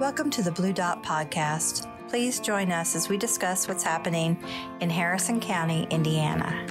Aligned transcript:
Welcome 0.00 0.30
to 0.30 0.42
the 0.42 0.50
Blue 0.50 0.72
Dot 0.72 1.02
Podcast. 1.02 1.86
Please 2.08 2.40
join 2.40 2.72
us 2.72 2.96
as 2.96 3.10
we 3.10 3.18
discuss 3.18 3.68
what's 3.68 3.82
happening 3.82 4.42
in 4.80 4.88
Harrison 4.88 5.40
County, 5.40 5.86
Indiana. 5.90 6.69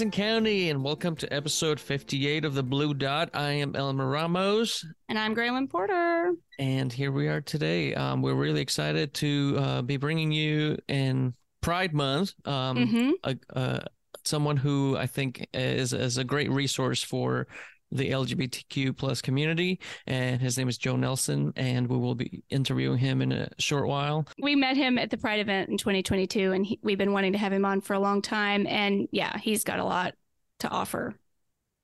Harrison 0.00 0.10
County, 0.12 0.70
and 0.70 0.82
welcome 0.82 1.14
to 1.14 1.30
episode 1.30 1.78
58 1.78 2.46
of 2.46 2.54
the 2.54 2.62
Blue 2.62 2.94
Dot. 2.94 3.28
I 3.34 3.50
am 3.52 3.76
Elmer 3.76 4.08
Ramos, 4.08 4.82
And 5.10 5.18
I'm 5.18 5.34
Graylin 5.36 5.68
Porter. 5.68 6.32
and 6.58 6.90
here 6.90 7.12
we 7.12 7.28
are 7.28 7.42
today. 7.42 7.92
Um, 7.94 8.22
we're 8.22 8.32
really 8.32 8.62
excited 8.62 9.12
to 9.12 9.56
uh, 9.58 9.82
be 9.82 9.98
bringing 9.98 10.32
you 10.32 10.78
in 10.88 11.34
Pride 11.60 11.92
Month 11.92 12.32
um, 12.46 12.78
Mhm. 12.78 13.12
a, 13.24 13.36
uh, 13.54 13.80
someone 14.24 14.56
who 14.56 14.96
I 14.96 15.04
think 15.06 15.46
is, 15.52 15.92
is 15.92 16.16
a 16.16 16.24
great 16.24 16.50
resource 16.50 17.02
for 17.02 17.46
the 17.92 18.10
LGBTQ 18.10 18.96
plus 18.96 19.20
community, 19.20 19.80
and 20.06 20.40
his 20.40 20.56
name 20.56 20.68
is 20.68 20.78
Joe 20.78 20.96
Nelson, 20.96 21.52
and 21.56 21.88
we 21.88 21.96
will 21.96 22.14
be 22.14 22.42
interviewing 22.50 22.98
him 22.98 23.22
in 23.22 23.32
a 23.32 23.48
short 23.58 23.88
while. 23.88 24.26
We 24.40 24.56
met 24.56 24.76
him 24.76 24.98
at 24.98 25.10
the 25.10 25.16
Pride 25.16 25.40
event 25.40 25.70
in 25.70 25.78
2022, 25.78 26.52
and 26.52 26.66
he, 26.66 26.78
we've 26.82 26.98
been 26.98 27.12
wanting 27.12 27.32
to 27.32 27.38
have 27.38 27.52
him 27.52 27.64
on 27.64 27.80
for 27.80 27.94
a 27.94 28.00
long 28.00 28.22
time. 28.22 28.66
And 28.66 29.08
yeah, 29.12 29.38
he's 29.38 29.64
got 29.64 29.78
a 29.78 29.84
lot 29.84 30.14
to 30.60 30.68
offer. 30.68 31.14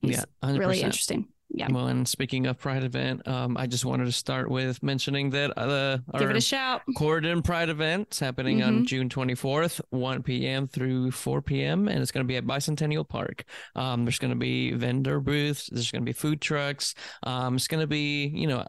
He's 0.01 0.17
yeah, 0.17 0.25
100%. 0.43 0.59
really 0.59 0.81
interesting. 0.81 1.29
Yeah, 1.57 1.69
Well, 1.71 1.87
and 1.87 2.07
speaking 2.07 2.47
of 2.47 2.59
Pride 2.59 2.83
event, 2.85 3.27
um, 3.27 3.57
I 3.57 3.67
just 3.67 3.87
wanted 3.87 4.05
to 4.05 4.13
start 4.13 4.51
with 4.51 4.83
mentioning 4.83 5.31
that 5.31 5.57
uh, 5.57 5.97
give 6.19 6.23
our 6.29 6.31
it 6.31 6.37
a 6.37 6.41
shout. 6.43 6.83
Corydon 6.97 7.43
Pride 7.43 7.71
event 7.71 8.09
is 8.13 8.19
happening 8.21 8.63
on 8.63 8.83
Mhm. 8.83 8.87
June 8.87 9.09
24th, 9.09 9.81
1 9.89 10.23
p.m. 10.23 10.69
through 10.69 11.13
4 11.13 11.41
p.m. 11.41 11.89
and 11.89 12.01
it's 12.03 12.13
going 12.13 12.25
to 12.25 12.29
be 12.29 12.37
at 12.37 12.45
Bicentennial 12.45 13.09
Park. 13.09 13.45
Um, 13.75 14.05
there's 14.05 14.19
going 14.19 14.33
to 14.33 14.37
be 14.39 14.73
vendor 14.73 15.19
booths. 15.19 15.71
There's 15.73 15.91
going 15.91 16.03
to 16.03 16.07
be 16.07 16.13
food 16.13 16.43
trucks. 16.43 16.95
Um, 17.23 17.57
it's 17.57 17.69
going 17.69 17.81
to 17.81 17.87
be, 17.87 18.27
you 18.27 18.47
know, 18.49 18.67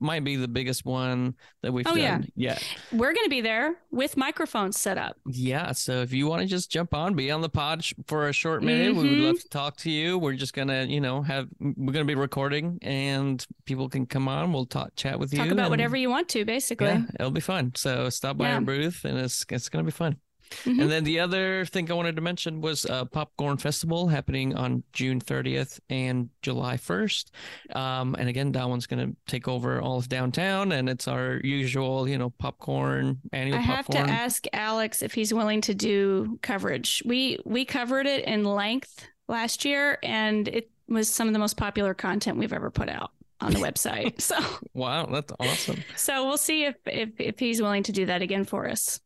might 0.00 0.24
be 0.24 0.36
the 0.36 0.48
biggest 0.48 0.84
one 0.84 1.34
that 1.62 1.72
we've 1.72 1.86
Oh, 1.86 1.94
yeah. 1.94 2.20
yet. 2.34 2.62
We're 2.92 3.12
going 3.12 3.24
to 3.24 3.30
be 3.30 3.40
there 3.40 3.76
with 3.90 4.16
microphones 4.16 4.78
set 4.78 4.96
up. 4.98 5.16
Yeah. 5.26 5.72
So 5.72 6.00
if 6.00 6.12
you 6.12 6.26
want 6.26 6.42
to 6.42 6.48
just 6.48 6.70
jump 6.70 6.94
on, 6.94 7.14
be 7.14 7.30
on 7.30 7.40
the 7.42 7.48
pod 7.48 7.84
sh- 7.84 7.92
for 8.06 8.28
a 8.28 8.32
short 8.32 8.62
minute, 8.62 8.94
we 8.96 9.02
would 9.02 9.18
Mhm. 9.18 9.24
love 9.26 9.40
to 9.40 9.48
talk 9.48 9.76
to 9.78 9.90
you. 9.90 10.18
We're 10.18 10.34
just 10.34 10.54
gonna, 10.54 10.84
you 10.84 11.00
know, 11.00 11.22
have 11.22 11.48
we're 11.60 11.92
gonna 11.92 12.04
be 12.04 12.14
recording, 12.14 12.78
and 12.82 13.46
people 13.66 13.88
can 13.88 14.06
come 14.06 14.26
on. 14.28 14.52
We'll 14.52 14.66
talk, 14.66 14.96
chat 14.96 15.18
with 15.18 15.32
you, 15.32 15.38
Talk 15.38 15.48
about 15.50 15.64
and- 15.64 15.70
whatever 15.70 15.96
you 15.96 16.08
want 16.10 16.28
to, 16.30 16.44
basically. 16.44 16.86
Yeah, 16.88 17.02
it'll 17.18 17.30
be 17.30 17.40
fun. 17.40 17.72
So 17.76 18.08
stop 18.08 18.36
by 18.38 18.48
Yeah. 18.48 18.54
our 18.56 18.60
booth, 18.60 19.04
and 19.04 19.18
it's 19.18 19.44
it's 19.50 19.68
gonna 19.68 19.84
be 19.84 19.90
fun. 19.90 20.16
Mhm. 20.64 20.82
And 20.82 20.90
then 20.90 21.04
the 21.04 21.20
other 21.20 21.64
thing 21.66 21.90
I 21.90 21.94
wanted 21.94 22.16
to 22.16 22.22
mention 22.22 22.60
was 22.60 22.84
uh, 22.86 23.04
Popcorn 23.04 23.56
Festival 23.56 24.08
happening 24.08 24.54
on 24.56 24.82
June 24.92 25.20
30th 25.20 25.78
and 25.88 26.28
July 26.42 26.76
1st. 26.76 27.30
Um, 27.76 28.16
and 28.18 28.28
again, 28.28 28.52
that 28.52 28.68
one's 28.68 28.86
going 28.86 29.10
to 29.10 29.16
take 29.26 29.46
over 29.48 29.80
all 29.80 29.98
of 29.98 30.08
downtown, 30.08 30.72
and 30.72 30.88
it's 30.88 31.06
our 31.08 31.40
usual, 31.44 32.08
you 32.08 32.18
know, 32.18 32.30
popcorn 32.30 33.18
annual 33.32 33.58
I 33.58 33.60
have 33.60 33.86
popcorn. 33.86 34.06
to 34.08 34.12
ask 34.12 34.44
Alex 34.52 35.02
if 35.02 35.14
he's 35.14 35.32
willing 35.32 35.60
to 35.62 35.74
do 35.74 36.38
coverage. 36.42 37.02
We 37.06 37.38
we 37.44 37.64
covered 37.64 38.06
it 38.06 38.24
in 38.24 38.44
length 38.44 39.06
last 39.28 39.64
year, 39.64 39.98
and 40.02 40.48
it 40.48 40.70
was 40.88 41.08
some 41.08 41.28
of 41.28 41.32
the 41.32 41.38
most 41.38 41.56
popular 41.56 41.94
content 41.94 42.36
we've 42.38 42.52
ever 42.52 42.70
put 42.70 42.88
out 42.88 43.12
on 43.40 43.52
the 43.52 43.58
website. 43.66 44.20
So 44.20 44.36
wow, 44.74 45.06
that's 45.06 45.32
awesome. 45.38 45.82
so 45.96 46.26
we'll 46.26 46.36
see 46.38 46.64
if 46.64 46.74
if 46.86 47.10
if 47.20 47.38
he's 47.38 47.62
willing 47.62 47.84
to 47.84 47.92
do 47.92 48.06
that 48.06 48.22
again 48.22 48.44
for 48.44 48.68
us. 48.68 49.00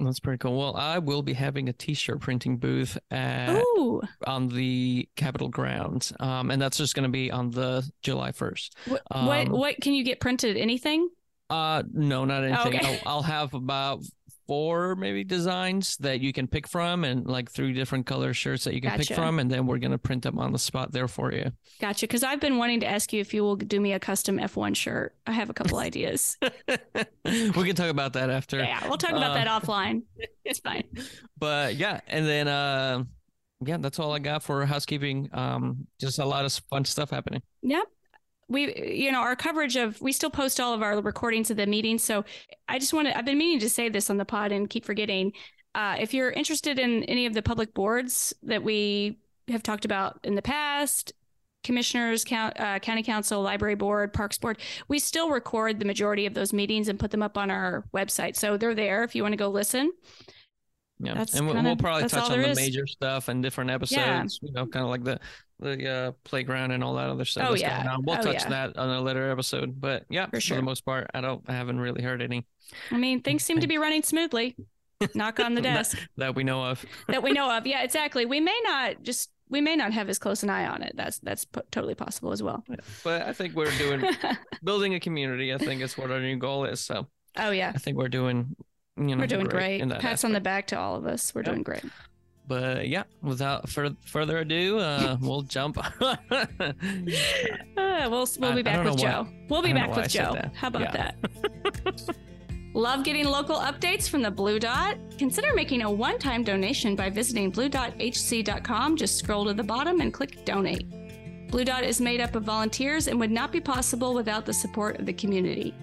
That's 0.00 0.20
pretty 0.20 0.38
cool. 0.38 0.56
Well, 0.56 0.76
I 0.76 0.98
will 0.98 1.22
be 1.22 1.32
having 1.32 1.68
a 1.68 1.72
T-shirt 1.72 2.20
printing 2.20 2.56
booth 2.58 2.96
at, 3.10 3.60
Ooh, 3.60 4.00
on 4.26 4.48
the 4.48 5.08
Capitol 5.16 5.48
grounds, 5.48 6.12
um, 6.20 6.50
and 6.52 6.62
that's 6.62 6.76
just 6.78 6.94
going 6.94 7.02
to 7.02 7.08
be 7.12 7.32
on 7.32 7.50
the 7.50 7.88
July 8.02 8.30
1st. 8.30 8.70
what, 8.86 9.02
Um, 9.10 9.26
what 9.26 9.48
what 9.48 9.74
can 9.80 9.94
you 9.94 10.04
get 10.04 10.20
printed? 10.20 10.56
Anything? 10.56 11.08
Uh, 11.50 11.82
no, 11.92 12.24
not 12.24 12.44
anything. 12.44 12.76
Okay. 12.76 13.00
I'll, 13.04 13.16
I'll 13.16 13.22
have 13.22 13.54
about 13.54 14.02
four 14.48 14.96
maybe 14.96 15.22
designs 15.22 15.96
that 15.98 16.20
you 16.20 16.32
can 16.32 16.48
pick 16.48 16.66
from, 16.66 17.04
and 17.04 17.26
like 17.26 17.48
three 17.50 17.72
different 17.72 18.06
color 18.06 18.34
shirts 18.34 18.64
that 18.64 18.74
you 18.74 18.80
can 18.80 18.98
pick 18.98 19.14
from, 19.14 19.38
and 19.38 19.48
then 19.48 19.66
we're 19.66 19.78
gonna 19.78 19.98
print 19.98 20.24
them 20.24 20.38
on 20.38 20.50
the 20.52 20.58
spot 20.58 20.90
there 20.90 21.06
for 21.06 21.32
you. 21.32 21.52
Gotcha. 21.80 22.06
Because 22.08 22.24
I've 22.24 22.40
been 22.40 22.56
wanting 22.56 22.80
to 22.80 22.86
ask 22.86 23.12
you 23.12 23.20
if 23.20 23.32
you 23.32 23.42
will 23.44 23.54
do 23.54 23.78
me 23.78 23.92
a 23.92 24.00
custom 24.00 24.38
F1 24.38 24.74
shirt. 24.74 25.14
I 25.26 25.32
have 25.32 25.50
a 25.50 25.54
couple 25.54 25.78
ideas. 25.90 26.36
we 27.24 27.50
can 27.52 27.76
talk 27.76 27.90
about 27.90 28.14
that 28.14 28.30
after. 28.30 28.58
Yeah, 28.58 28.88
we'll 28.88 28.98
talk 28.98 29.10
about 29.10 29.30
Uh, 29.32 29.34
that 29.44 29.46
offline. 29.46 30.02
It's 30.44 30.60
fine. 30.60 30.84
But 31.38 31.76
yeah, 31.76 32.00
and 32.06 32.26
then 32.26 32.48
uh, 32.48 33.04
yeah, 33.64 33.76
that's 33.76 33.98
all 33.98 34.12
I 34.12 34.18
got 34.18 34.42
for 34.42 34.64
housekeeping. 34.64 35.28
Um, 35.34 35.86
just 36.00 36.18
a 36.18 36.24
lot 36.24 36.46
of 36.46 36.52
fun 36.70 36.86
stuff 36.86 37.10
happening. 37.10 37.42
Yep. 37.60 37.84
We, 38.48 38.96
you 38.98 39.12
know, 39.12 39.20
our 39.20 39.36
coverage 39.36 39.76
of, 39.76 40.00
we 40.00 40.12
still 40.12 40.30
post 40.30 40.58
all 40.58 40.72
of 40.72 40.82
our 40.82 41.00
recordings 41.00 41.50
of 41.50 41.58
the 41.58 41.66
meetings. 41.66 42.02
So 42.02 42.24
I 42.68 42.78
just 42.78 42.92
want 42.92 43.08
to, 43.08 43.16
I've 43.16 43.26
been 43.26 43.38
meaning 43.38 43.60
to 43.60 43.68
say 43.68 43.88
this 43.88 44.08
on 44.08 44.16
the 44.16 44.24
pod 44.24 44.52
and 44.52 44.70
keep 44.70 44.84
forgetting. 44.84 45.32
Uh, 45.74 45.96
if 46.00 46.14
you're 46.14 46.30
interested 46.30 46.78
in 46.78 47.04
any 47.04 47.26
of 47.26 47.34
the 47.34 47.42
public 47.42 47.74
boards 47.74 48.34
that 48.42 48.62
we 48.62 49.18
have 49.48 49.62
talked 49.62 49.84
about 49.84 50.20
in 50.24 50.34
the 50.34 50.42
past, 50.42 51.12
commissioners, 51.62 52.24
count, 52.24 52.58
uh, 52.58 52.78
county 52.78 53.02
council, 53.02 53.42
library 53.42 53.74
board, 53.74 54.12
parks 54.12 54.38
board, 54.38 54.58
we 54.88 54.98
still 54.98 55.28
record 55.28 55.78
the 55.78 55.84
majority 55.84 56.24
of 56.24 56.34
those 56.34 56.52
meetings 56.52 56.88
and 56.88 56.98
put 56.98 57.10
them 57.10 57.22
up 57.22 57.36
on 57.36 57.50
our 57.50 57.84
website. 57.94 58.36
So 58.36 58.56
they're 58.56 58.74
there 58.74 59.04
if 59.04 59.14
you 59.14 59.22
want 59.22 59.32
to 59.32 59.36
go 59.36 59.48
listen. 59.48 59.92
Yeah, 61.00 61.14
That's 61.14 61.34
and 61.34 61.46
we'll, 61.46 61.54
kinda- 61.54 61.68
we'll 61.70 61.76
probably 61.76 62.08
touch 62.08 62.30
on 62.30 62.40
the 62.40 62.48
is. 62.50 62.56
major 62.56 62.86
stuff 62.86 63.28
and 63.28 63.42
different 63.42 63.70
episodes. 63.70 63.96
yeah. 64.42 64.48
You 64.48 64.52
know, 64.52 64.66
kind 64.66 64.84
of 64.84 64.90
like 64.90 65.04
the 65.04 65.20
the 65.60 65.88
uh, 65.90 66.12
playground 66.24 66.70
and 66.72 66.82
all 66.84 66.94
that 66.94 67.08
other 67.08 67.24
stuff 67.24 67.48
Oh, 67.50 67.54
yeah. 67.54 67.96
We'll 68.00 68.16
Oh, 68.18 68.22
touch 68.22 68.42
yeah. 68.42 68.48
that 68.48 68.76
on 68.76 68.90
a 68.90 69.00
later 69.00 69.30
episode. 69.30 69.80
But 69.80 70.04
yeah, 70.08 70.26
For 70.26 70.40
sure. 70.40 70.56
for, 70.56 70.60
the 70.60 70.64
most 70.64 70.84
part, 70.84 71.10
I 71.14 71.20
don't, 71.20 71.42
I 71.48 71.52
haven't 71.52 71.80
really 71.80 72.00
heard 72.02 72.22
any 72.22 72.46
I 72.92 72.96
mean, 72.96 73.22
things 73.22 73.42
seem 73.44 73.58
to 73.60 73.66
be 73.66 73.76
running 73.78 74.02
smoothly. 74.04 74.54
Knock 75.14 75.40
on 75.40 75.54
the 75.54 75.60
desk. 75.74 75.98
that 76.16 76.34
we 76.34 76.44
know 76.44 76.64
of. 76.64 76.84
that 77.08 77.22
we 77.22 77.32
know 77.32 77.50
of. 77.56 77.66
Yeah, 77.66 77.82
exactly. 77.82 78.24
We 78.26 78.40
may 78.40 78.58
not 78.64 79.02
just 79.02 79.30
we 79.48 79.60
may 79.60 79.76
not 79.76 79.92
have 79.92 80.08
as 80.10 80.18
close 80.18 80.42
an 80.42 80.50
eye 80.50 80.66
on 80.66 80.82
it. 80.82 80.92
That's 80.96 81.18
that's 81.20 81.44
p- 81.44 81.60
totally 81.70 81.94
possible 81.94 82.32
as 82.32 82.42
well. 82.42 82.62
But 83.02 83.22
I 83.22 83.32
think 83.32 83.54
we're 83.54 83.70
doing 83.78 84.04
building 84.64 84.94
a 84.94 85.00
community. 85.00 85.54
I 85.54 85.58
think 85.58 85.80
is 85.82 85.96
what 85.96 86.10
our 86.10 86.20
new 86.20 86.36
goal 86.36 86.64
is. 86.66 86.80
So 86.80 87.06
oh 87.36 87.50
yeah, 87.50 87.72
I 87.74 87.78
think 87.78 87.96
we're 87.96 88.08
doing, 88.08 88.54
you 88.98 89.14
know, 89.14 89.18
we're 89.18 89.26
doing 89.26 89.46
great. 89.46 89.86
that 89.88 90.00
Pats 90.00 90.24
on 90.24 90.32
the 90.32 90.40
back 90.40 90.66
to 90.68 90.78
all 90.78 90.96
of 90.96 91.06
us. 91.06 91.34
We're 91.34 91.42
Yeah. 91.42 91.50
doing 91.50 91.62
great. 91.62 91.84
But 92.46 92.88
yeah, 92.88 93.02
without 93.22 93.68
fur- 93.68 93.94
further 94.06 94.38
ado, 94.38 94.78
uh, 94.78 95.16
we'll 95.20 95.42
jump. 95.42 95.78
Uh, 97.76 98.08
we'll 98.10 98.26
we'll 98.38 98.54
be 98.54 98.62
back 98.62 98.84
with 98.84 98.94
why- 98.94 99.00
Joe. 99.02 99.28
We'll 99.48 99.62
be 99.62 99.72
back 99.72 99.94
with 99.94 100.08
Joe. 100.08 100.36
How 100.54 100.68
about 100.68 100.82
Yeah. 100.94 101.10
that? 101.12 102.16
Love 102.74 103.02
getting 103.02 103.24
local 103.26 103.56
updates 103.56 104.08
from 104.08 104.22
the 104.22 104.30
Blue 104.30 104.58
Dot? 104.60 104.96
Consider 105.18 105.52
making 105.54 105.82
a 105.82 105.90
one-time 105.90 106.44
donation 106.44 106.94
by 106.94 107.10
visiting 107.10 107.50
bluedot.hc.com. 107.50 108.96
Just 108.96 109.18
scroll 109.18 109.46
to 109.46 109.54
the 109.54 109.62
bottom 109.64 110.00
and 110.00 110.12
click 110.14 110.44
donate. 110.44 110.86
Blue 111.50 111.64
Dot 111.64 111.82
is 111.82 112.00
made 112.00 112.20
up 112.20 112.34
of 112.36 112.44
volunteers 112.44 113.08
and 113.08 113.18
would 113.18 113.30
not 113.32 113.50
be 113.52 113.60
possible 113.60 114.14
without 114.14 114.44
the 114.46 114.52
support 114.52 115.00
of 115.00 115.06
the 115.06 115.12
community. 115.14 115.74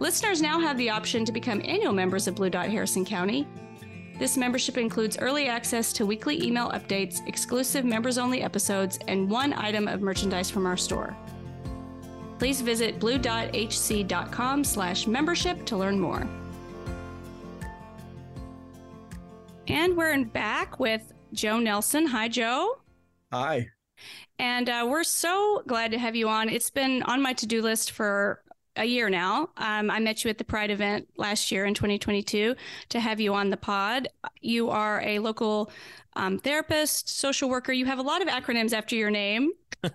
Listeners 0.00 0.42
now 0.42 0.58
have 0.60 0.76
the 0.76 0.90
option 0.90 1.24
to 1.24 1.32
become 1.32 1.62
annual 1.64 1.92
members 1.92 2.26
of 2.26 2.34
Blue 2.34 2.50
Dot 2.50 2.68
Harrison 2.68 3.04
County. 3.04 3.46
This 4.18 4.36
membership 4.36 4.76
includes 4.76 5.18
early 5.18 5.48
access 5.48 5.92
to 5.94 6.06
weekly 6.06 6.42
email 6.44 6.70
updates, 6.70 7.26
exclusive 7.26 7.84
members 7.84 8.18
only 8.18 8.42
episodes, 8.42 8.98
and 9.08 9.28
one 9.28 9.52
item 9.54 9.88
of 9.88 10.00
merchandise 10.02 10.50
from 10.50 10.66
our 10.66 10.76
store. 10.76 11.16
Please 12.38 12.60
visit 12.60 12.98
blue.hc.com 12.98 14.64
slash 14.64 15.06
membership 15.06 15.64
to 15.66 15.76
learn 15.76 15.98
more. 15.98 16.28
And 19.66 19.96
we're 19.96 20.24
back 20.26 20.78
with 20.78 21.12
Joe 21.32 21.58
Nelson. 21.58 22.06
Hi, 22.06 22.28
Joe. 22.28 22.80
Hi. 23.32 23.68
And 24.38 24.68
uh, 24.68 24.86
we're 24.88 25.04
so 25.04 25.62
glad 25.66 25.90
to 25.92 25.98
have 25.98 26.14
you 26.14 26.28
on. 26.28 26.48
It's 26.48 26.70
been 26.70 27.02
on 27.04 27.22
my 27.22 27.32
to 27.34 27.46
do 27.46 27.62
list 27.62 27.92
for 27.92 28.43
a 28.76 28.84
year 28.84 29.08
now. 29.08 29.50
Um, 29.56 29.90
I 29.90 29.98
met 30.00 30.24
you 30.24 30.30
at 30.30 30.38
the 30.38 30.44
Pride 30.44 30.70
event 30.70 31.08
last 31.16 31.52
year 31.52 31.64
in 31.64 31.74
2022 31.74 32.54
to 32.90 33.00
have 33.00 33.20
you 33.20 33.34
on 33.34 33.50
the 33.50 33.56
pod. 33.56 34.08
You 34.40 34.70
are 34.70 35.00
a 35.02 35.18
local 35.18 35.70
um, 36.16 36.38
therapist, 36.38 37.08
social 37.08 37.48
worker. 37.48 37.72
You 37.72 37.86
have 37.86 37.98
a 37.98 38.02
lot 38.02 38.22
of 38.22 38.28
acronyms 38.28 38.72
after 38.72 38.96
your 38.96 39.10
name. 39.10 39.52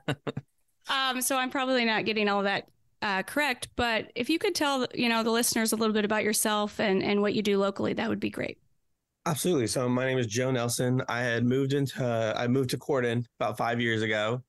um, 0.89 1.21
so 1.21 1.37
I'm 1.37 1.49
probably 1.49 1.85
not 1.85 2.05
getting 2.05 2.29
all 2.29 2.39
of 2.39 2.45
that 2.45 2.69
uh, 3.01 3.23
correct. 3.23 3.69
But 3.75 4.11
if 4.15 4.29
you 4.29 4.39
could 4.39 4.55
tell 4.55 4.87
you 4.93 5.09
know 5.09 5.23
the 5.23 5.31
listeners 5.31 5.71
a 5.71 5.75
little 5.75 5.93
bit 5.93 6.05
about 6.05 6.23
yourself 6.23 6.79
and, 6.79 7.03
and 7.03 7.21
what 7.21 7.33
you 7.33 7.41
do 7.41 7.57
locally, 7.57 7.93
that 7.93 8.09
would 8.09 8.19
be 8.19 8.29
great. 8.29 8.57
Absolutely. 9.25 9.67
So 9.67 9.87
my 9.87 10.05
name 10.05 10.17
is 10.17 10.27
Joe 10.27 10.49
Nelson. 10.49 11.01
I 11.07 11.21
had 11.21 11.45
moved 11.45 11.73
into 11.73 12.33
I 12.35 12.47
moved 12.47 12.69
to 12.71 12.77
Corydon 12.77 13.25
about 13.39 13.57
five 13.57 13.79
years 13.79 14.01
ago. 14.01 14.41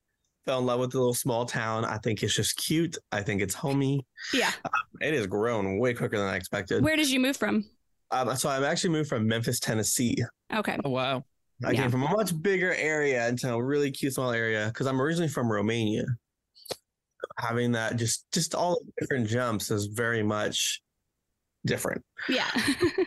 Fell 0.50 0.58
in 0.58 0.66
love 0.66 0.80
with 0.80 0.90
the 0.90 0.98
little 0.98 1.14
small 1.14 1.46
town. 1.46 1.84
I 1.84 1.96
think 1.98 2.24
it's 2.24 2.34
just 2.34 2.56
cute. 2.56 2.98
I 3.12 3.22
think 3.22 3.40
it's 3.40 3.54
homey. 3.54 4.04
Yeah. 4.34 4.50
It 5.00 5.14
has 5.14 5.28
grown 5.28 5.78
way 5.78 5.94
quicker 5.94 6.18
than 6.18 6.26
I 6.26 6.34
expected. 6.34 6.82
Where 6.82 6.96
did 6.96 7.08
you 7.08 7.20
move 7.20 7.36
from? 7.36 7.64
Um, 8.10 8.34
so 8.34 8.48
I've 8.48 8.64
actually 8.64 8.90
moved 8.90 9.08
from 9.08 9.28
Memphis, 9.28 9.60
Tennessee. 9.60 10.16
Okay. 10.52 10.76
Oh 10.84 10.90
wow. 10.90 11.24
I 11.64 11.70
Yeah. 11.70 11.82
came 11.82 11.90
from 11.92 12.02
a 12.02 12.08
much 12.10 12.32
bigger 12.42 12.74
area 12.74 13.28
into 13.28 13.48
a 13.52 13.62
really 13.62 13.92
cute 13.92 14.12
small 14.14 14.32
area 14.32 14.66
because 14.66 14.88
I'm 14.88 15.00
originally 15.00 15.28
from 15.28 15.50
Romania. 15.52 16.04
Having 17.38 17.70
that 17.72 17.94
just 17.96 18.26
just 18.32 18.56
all 18.56 18.80
different 18.98 19.28
jumps 19.28 19.70
is 19.70 19.86
very 19.86 20.24
much 20.24 20.82
different. 21.64 22.02
Yeah. 22.28 22.50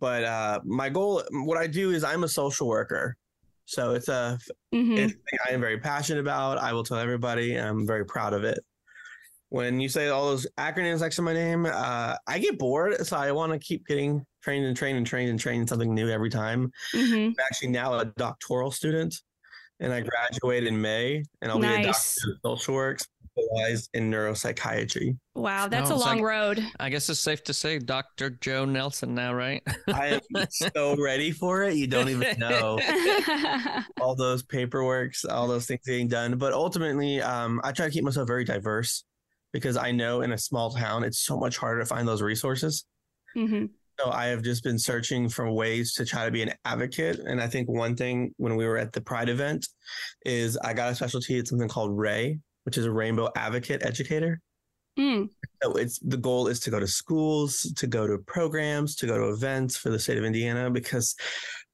But 0.00 0.22
uh, 0.22 0.60
my 0.64 0.88
goal, 0.90 1.24
what 1.32 1.58
I 1.58 1.66
do 1.66 1.90
is 1.90 2.04
I'm 2.04 2.22
a 2.22 2.28
social 2.28 2.68
worker. 2.68 3.16
So 3.68 3.92
it's 3.92 4.08
a 4.08 4.38
hmm 4.72 4.96
it's 4.96 5.14
I 5.46 5.52
am 5.52 5.60
very 5.60 5.78
passionate 5.78 6.20
about. 6.20 6.56
I 6.56 6.72
will 6.72 6.84
tell 6.84 6.98
everybody. 6.98 7.54
I'm 7.54 7.86
very 7.86 8.06
proud 8.06 8.32
of 8.32 8.42
it. 8.42 8.58
When 9.50 9.78
you 9.78 9.90
say 9.90 10.08
all 10.08 10.26
those 10.26 10.46
acronyms 10.58 11.00
next 11.00 11.16
to 11.16 11.22
my 11.22 11.34
name, 11.34 11.66
uh, 11.66 12.16
I 12.26 12.38
get 12.38 12.58
bored. 12.58 13.06
So 13.06 13.16
I 13.16 13.30
want 13.32 13.52
to 13.52 13.58
keep 13.58 13.86
getting 13.86 14.24
trained 14.42 14.64
and 14.64 14.74
trained 14.76 14.96
and 14.96 15.06
trained 15.06 15.30
and 15.30 15.38
trained 15.38 15.68
something 15.68 15.94
new 15.94 16.08
every 16.08 16.30
time. 16.30 16.72
hmm 16.92 17.14
I'm 17.14 17.34
actually 17.44 17.68
now 17.68 17.98
a 17.98 18.06
doctoral 18.16 18.70
student, 18.70 19.14
and 19.80 19.92
I 19.92 20.00
graduate 20.00 20.66
in 20.66 20.80
May, 20.80 21.22
and 21.42 21.52
I'll 21.52 21.58
be 21.58 21.66
a 21.66 21.82
Nice. 21.82 22.16
doctor 22.16 22.32
of 22.32 22.58
social 22.58 22.74
work 22.74 23.00
specialized 23.38 23.90
in 23.94 24.10
neuropsychiatry. 24.10 25.16
Wow, 25.34 25.68
that's 25.68 25.90
No, 25.90 25.96
a 25.96 25.98
long 25.98 26.16
like- 26.16 26.24
road. 26.24 26.66
I 26.80 26.88
guess 26.90 27.08
it's 27.08 27.20
safe 27.20 27.42
to 27.44 27.54
say 27.54 27.78
Dr. 27.78 28.30
Joe 28.30 28.64
Nelson 28.64 29.14
now, 29.14 29.34
right? 29.34 29.62
I 29.88 30.20
am 30.34 30.46
so 30.50 30.96
ready 31.02 31.30
for 31.30 31.62
it. 31.64 31.74
You 31.74 31.86
don't 31.86 32.08
even 32.08 32.38
know. 32.38 32.78
all 34.00 34.14
those 34.14 34.42
paperworks, 34.42 35.24
all 35.28 35.46
those 35.48 35.66
things 35.66 35.80
getting 35.86 36.08
done. 36.08 36.38
But 36.38 36.52
ultimately, 36.52 37.20
um, 37.22 37.60
I 37.64 37.72
try 37.72 37.86
to 37.86 37.92
keep 37.92 38.04
myself 38.04 38.26
very 38.26 38.44
diverse 38.44 39.04
because 39.52 39.76
I 39.76 39.92
know 39.92 40.20
in 40.22 40.32
a 40.32 40.38
small 40.38 40.70
town 40.70 41.04
it's 41.04 41.20
so 41.20 41.38
much 41.38 41.56
harder 41.56 41.80
to 41.80 41.86
find 41.86 42.06
those 42.06 42.22
resources. 42.22 42.84
hmm 43.34 43.66
So 43.98 44.10
I 44.10 44.26
have 44.26 44.42
just 44.42 44.62
been 44.62 44.78
searching 44.78 45.28
for 45.28 45.50
ways 45.50 45.94
to 45.94 46.04
try 46.04 46.24
to 46.24 46.30
be 46.30 46.42
an 46.42 46.52
advocate. 46.64 47.18
And 47.20 47.40
I 47.40 47.46
think 47.46 47.68
one 47.68 47.96
thing 47.96 48.34
when 48.36 48.56
we 48.56 48.66
were 48.66 48.76
at 48.76 48.92
the 48.92 49.00
Pride 49.00 49.28
event 49.28 49.66
is 50.26 50.56
I 50.58 50.74
got 50.74 50.92
a 50.92 50.94
specialty. 50.94 51.38
It's 51.38 51.50
something 51.50 51.68
called 51.68 51.96
RAY, 51.96 52.38
which 52.68 52.76
is 52.76 52.84
a 52.84 52.90
Rainbow 52.90 53.30
Advocate 53.34 53.82
Educator. 53.82 54.42
Mm. 54.98 55.30
So 55.62 55.72
it's 55.76 55.98
the 56.00 56.18
goal 56.18 56.48
is 56.48 56.60
to 56.60 56.70
go 56.70 56.78
to 56.78 56.86
schools, 56.86 57.62
to 57.76 57.86
go 57.86 58.06
to 58.06 58.18
programs, 58.18 58.94
to 58.96 59.06
go 59.06 59.16
to 59.16 59.28
events 59.32 59.74
for 59.74 59.88
the 59.88 59.98
state 59.98 60.18
of 60.18 60.24
Indiana 60.24 60.70
because 60.70 61.16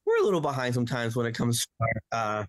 we're 0.05 0.21
a 0.21 0.23
little 0.23 0.39
behind 0.39 0.73
sometimes 0.73 1.13
when 1.17 1.25
it 1.25 1.33
comes 1.35 1.65
to 1.65 1.67
our, 1.81 1.97
uh, 2.13 2.45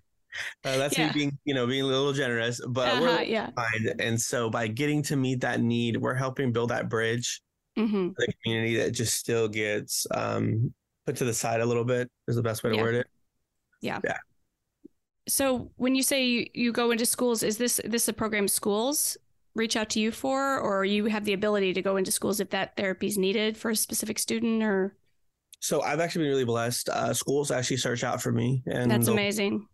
uh, 0.65 0.77
that's 0.77 0.97
Yeah. 0.97 1.09
me 1.09 1.13
being 1.13 1.39
you 1.45 1.55
know 1.55 1.67
being 1.67 1.83
a 1.83 1.87
little 1.87 2.13
generous, 2.13 2.61
but 2.69 2.87
Uh-huh, 2.87 3.01
we're 3.03 3.23
yeah. 3.23 3.51
behind. 3.51 4.01
And 4.01 4.21
so 4.21 4.49
by 4.49 4.69
getting 4.69 5.03
to 5.03 5.17
meet 5.17 5.41
that 5.41 5.61
need, 5.61 5.97
we're 5.97 6.15
helping 6.15 6.53
build 6.53 6.71
that 6.71 6.89
bridge 6.89 7.43
hmm 7.77 8.11
for 8.11 8.25
the 8.29 8.33
community 8.45 8.77
that 8.77 8.93
just 8.93 9.17
still 9.17 9.49
gets 9.49 10.07
um, 10.13 10.73
put 11.05 11.17
to 11.17 11.25
the 11.25 11.35
side 11.35 11.61
a 11.61 11.67
little 11.67 11.85
bit 11.85 12.09
is 12.29 12.37
the 12.37 12.45
best 12.45 12.63
way 12.63 12.71
to 12.71 12.77
Yeah. 12.77 12.83
word 12.83 12.95
it. 12.95 13.07
So 15.29 15.71
when 15.77 15.95
you 15.95 16.03
say 16.03 16.25
you, 16.25 16.47
you 16.55 16.73
go 16.73 16.91
into 16.91 17.07
schools, 17.07 17.43
is 17.43 17.59
this 17.59 17.81
this 17.85 18.07
a 18.09 18.13
program 18.13 18.47
schools 18.49 19.17
reach 19.55 19.75
out 19.77 19.89
to 19.91 20.01
you 20.01 20.13
for, 20.13 20.59
or 20.59 20.85
you 20.85 21.07
have 21.07 21.25
the 21.25 21.33
ability 21.33 21.73
to 21.75 21.83
go 21.83 21.97
into 21.97 22.13
schools 22.13 22.41
if 22.41 22.51
that 22.51 22.77
therapy 22.77 23.07
is 23.07 23.19
needed 23.19 23.57
for 23.57 23.71
a 23.71 23.77
specific 23.77 24.19
student? 24.19 24.63
Or 24.63 24.97
So 25.61 25.81
I've 25.83 25.99
actually 26.01 26.25
been 26.25 26.31
really 26.33 26.45
blessed. 26.45 26.89
Uh, 26.91 27.13
schools 27.15 27.51
actually 27.51 27.79
search 27.79 28.05
out 28.05 28.23
for 28.23 28.31
me, 28.33 28.63
and 28.67 28.91
that's 28.91 29.09
amazing. 29.09 29.67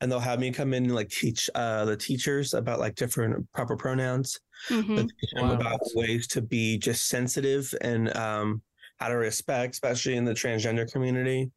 and 0.00 0.10
they'll 0.12 0.20
have 0.20 0.38
me 0.38 0.52
come 0.52 0.72
in 0.74 0.84
and 0.84 0.94
like 0.94 1.08
teach 1.08 1.50
uh, 1.54 1.84
the 1.86 1.96
teachers 1.96 2.54
about 2.54 2.78
like 2.78 2.94
different 2.94 3.50
proper 3.52 3.76
pronouns. 3.76 4.38
hmm 4.68 4.94
but 4.94 5.06
teach 5.20 5.30
them 5.34 5.48
Wow. 5.48 5.54
about 5.56 5.80
ways 5.94 6.26
to 6.28 6.42
be 6.42 6.78
just 6.78 7.08
sensitive 7.08 7.72
and 7.80 8.14
um, 8.16 8.62
how 8.98 9.08
to 9.08 9.14
respect, 9.16 9.74
especially 9.74 10.16
in 10.16 10.24
the 10.26 10.34
transgender 10.34 10.90
community, 10.92 11.50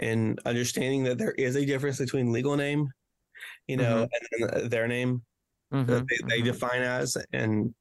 and 0.00 0.40
understanding 0.44 1.04
that 1.04 1.16
there 1.18 1.32
is 1.32 1.54
a 1.56 1.64
difference 1.64 1.98
between 1.98 2.32
legal 2.32 2.56
name, 2.56 2.88
you 3.68 3.78
know, 3.78 4.08
and 4.12 4.50
then 4.50 4.70
their 4.70 4.88
name 4.88 5.22
that 5.86 6.02
Mhm, 6.02 6.08
they, 6.08 6.18
they 6.36 6.42
mhm. 6.42 6.52
define 6.52 6.82
as, 6.82 7.16
and 7.32 7.74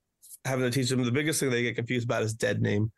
having 0.45 0.65
to 0.65 0.71
teach 0.71 0.89
them 0.89 1.03
the 1.03 1.11
biggest 1.11 1.39
thing 1.39 1.49
they 1.49 1.63
get 1.63 1.75
confused 1.75 2.05
about 2.05 2.23
is 2.23 2.33
dead 2.33 2.61
name, 2.61 2.91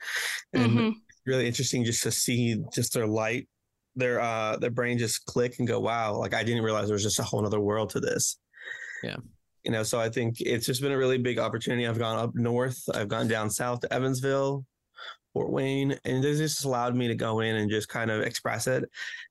and 0.54 0.80
hmm 0.80 1.02
it's 1.10 1.22
really 1.26 1.48
interesting 1.48 1.84
just 1.86 2.04
to 2.04 2.12
see 2.12 2.58
just 2.74 2.94
their 2.94 3.08
light, 3.08 3.48
their 3.96 4.20
uh, 4.22 4.58
their 4.58 4.72
brain 4.72 4.98
just 4.98 5.26
click 5.26 5.56
and 5.60 5.68
go, 5.68 5.80
wow, 5.80 6.16
like 6.16 6.34
I 6.34 6.44
didn't 6.44 6.64
realize 6.64 6.88
there 6.88 6.96
was 6.96 7.04
just 7.04 7.20
a 7.20 7.24
whole 7.24 7.46
other 7.46 7.60
world 7.60 7.92
to 7.92 8.00
this. 8.00 8.40
Yeah. 9.02 9.18
You 9.64 9.72
know, 9.72 9.84
so 9.84 10.00
I 10.00 10.10
think 10.10 10.40
it's 10.40 10.66
just 10.66 10.82
been 10.82 10.92
a 10.94 10.98
really 10.98 11.18
big 11.18 11.38
opportunity. 11.38 11.86
I've 11.86 12.00
gone 12.00 12.18
up 12.18 12.32
north, 12.34 12.82
I've 12.94 13.10
gone 13.10 13.28
down 13.28 13.50
south 13.50 13.82
to 13.82 13.94
Evansville, 13.94 14.66
Fort 15.40 15.52
Wayne, 15.52 15.98
and 16.04 16.22
this 16.24 16.38
just 16.40 16.66
allowed 16.66 16.96
me 16.96 17.08
to 17.08 17.16
go 17.16 17.40
in 17.40 17.56
and 17.56 17.70
just 17.72 17.88
kind 17.88 18.12
of 18.12 18.22
express 18.22 18.68
it. 18.68 18.84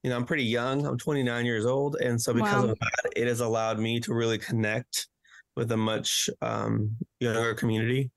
You 0.03 0.11
know, 0.11 0.17
I'm 0.17 0.25
pretty 0.25 0.45
young. 0.45 0.87
I'm 0.87 0.97
29 0.99 1.45
years 1.47 1.67
old, 1.67 1.97
and 1.97 2.21
so 2.21 2.33
because 2.33 2.63
Wow. 2.63 2.65
of 2.65 2.79
that, 2.81 3.13
it 3.17 3.27
has 3.29 3.41
allowed 3.41 3.79
me 3.79 4.01
to 4.01 4.15
really 4.15 4.39
connect 4.39 5.09
with 5.57 5.71
a 5.73 5.77
much 5.77 6.31
um, 6.41 6.97
younger 7.21 7.55
community. 7.55 8.11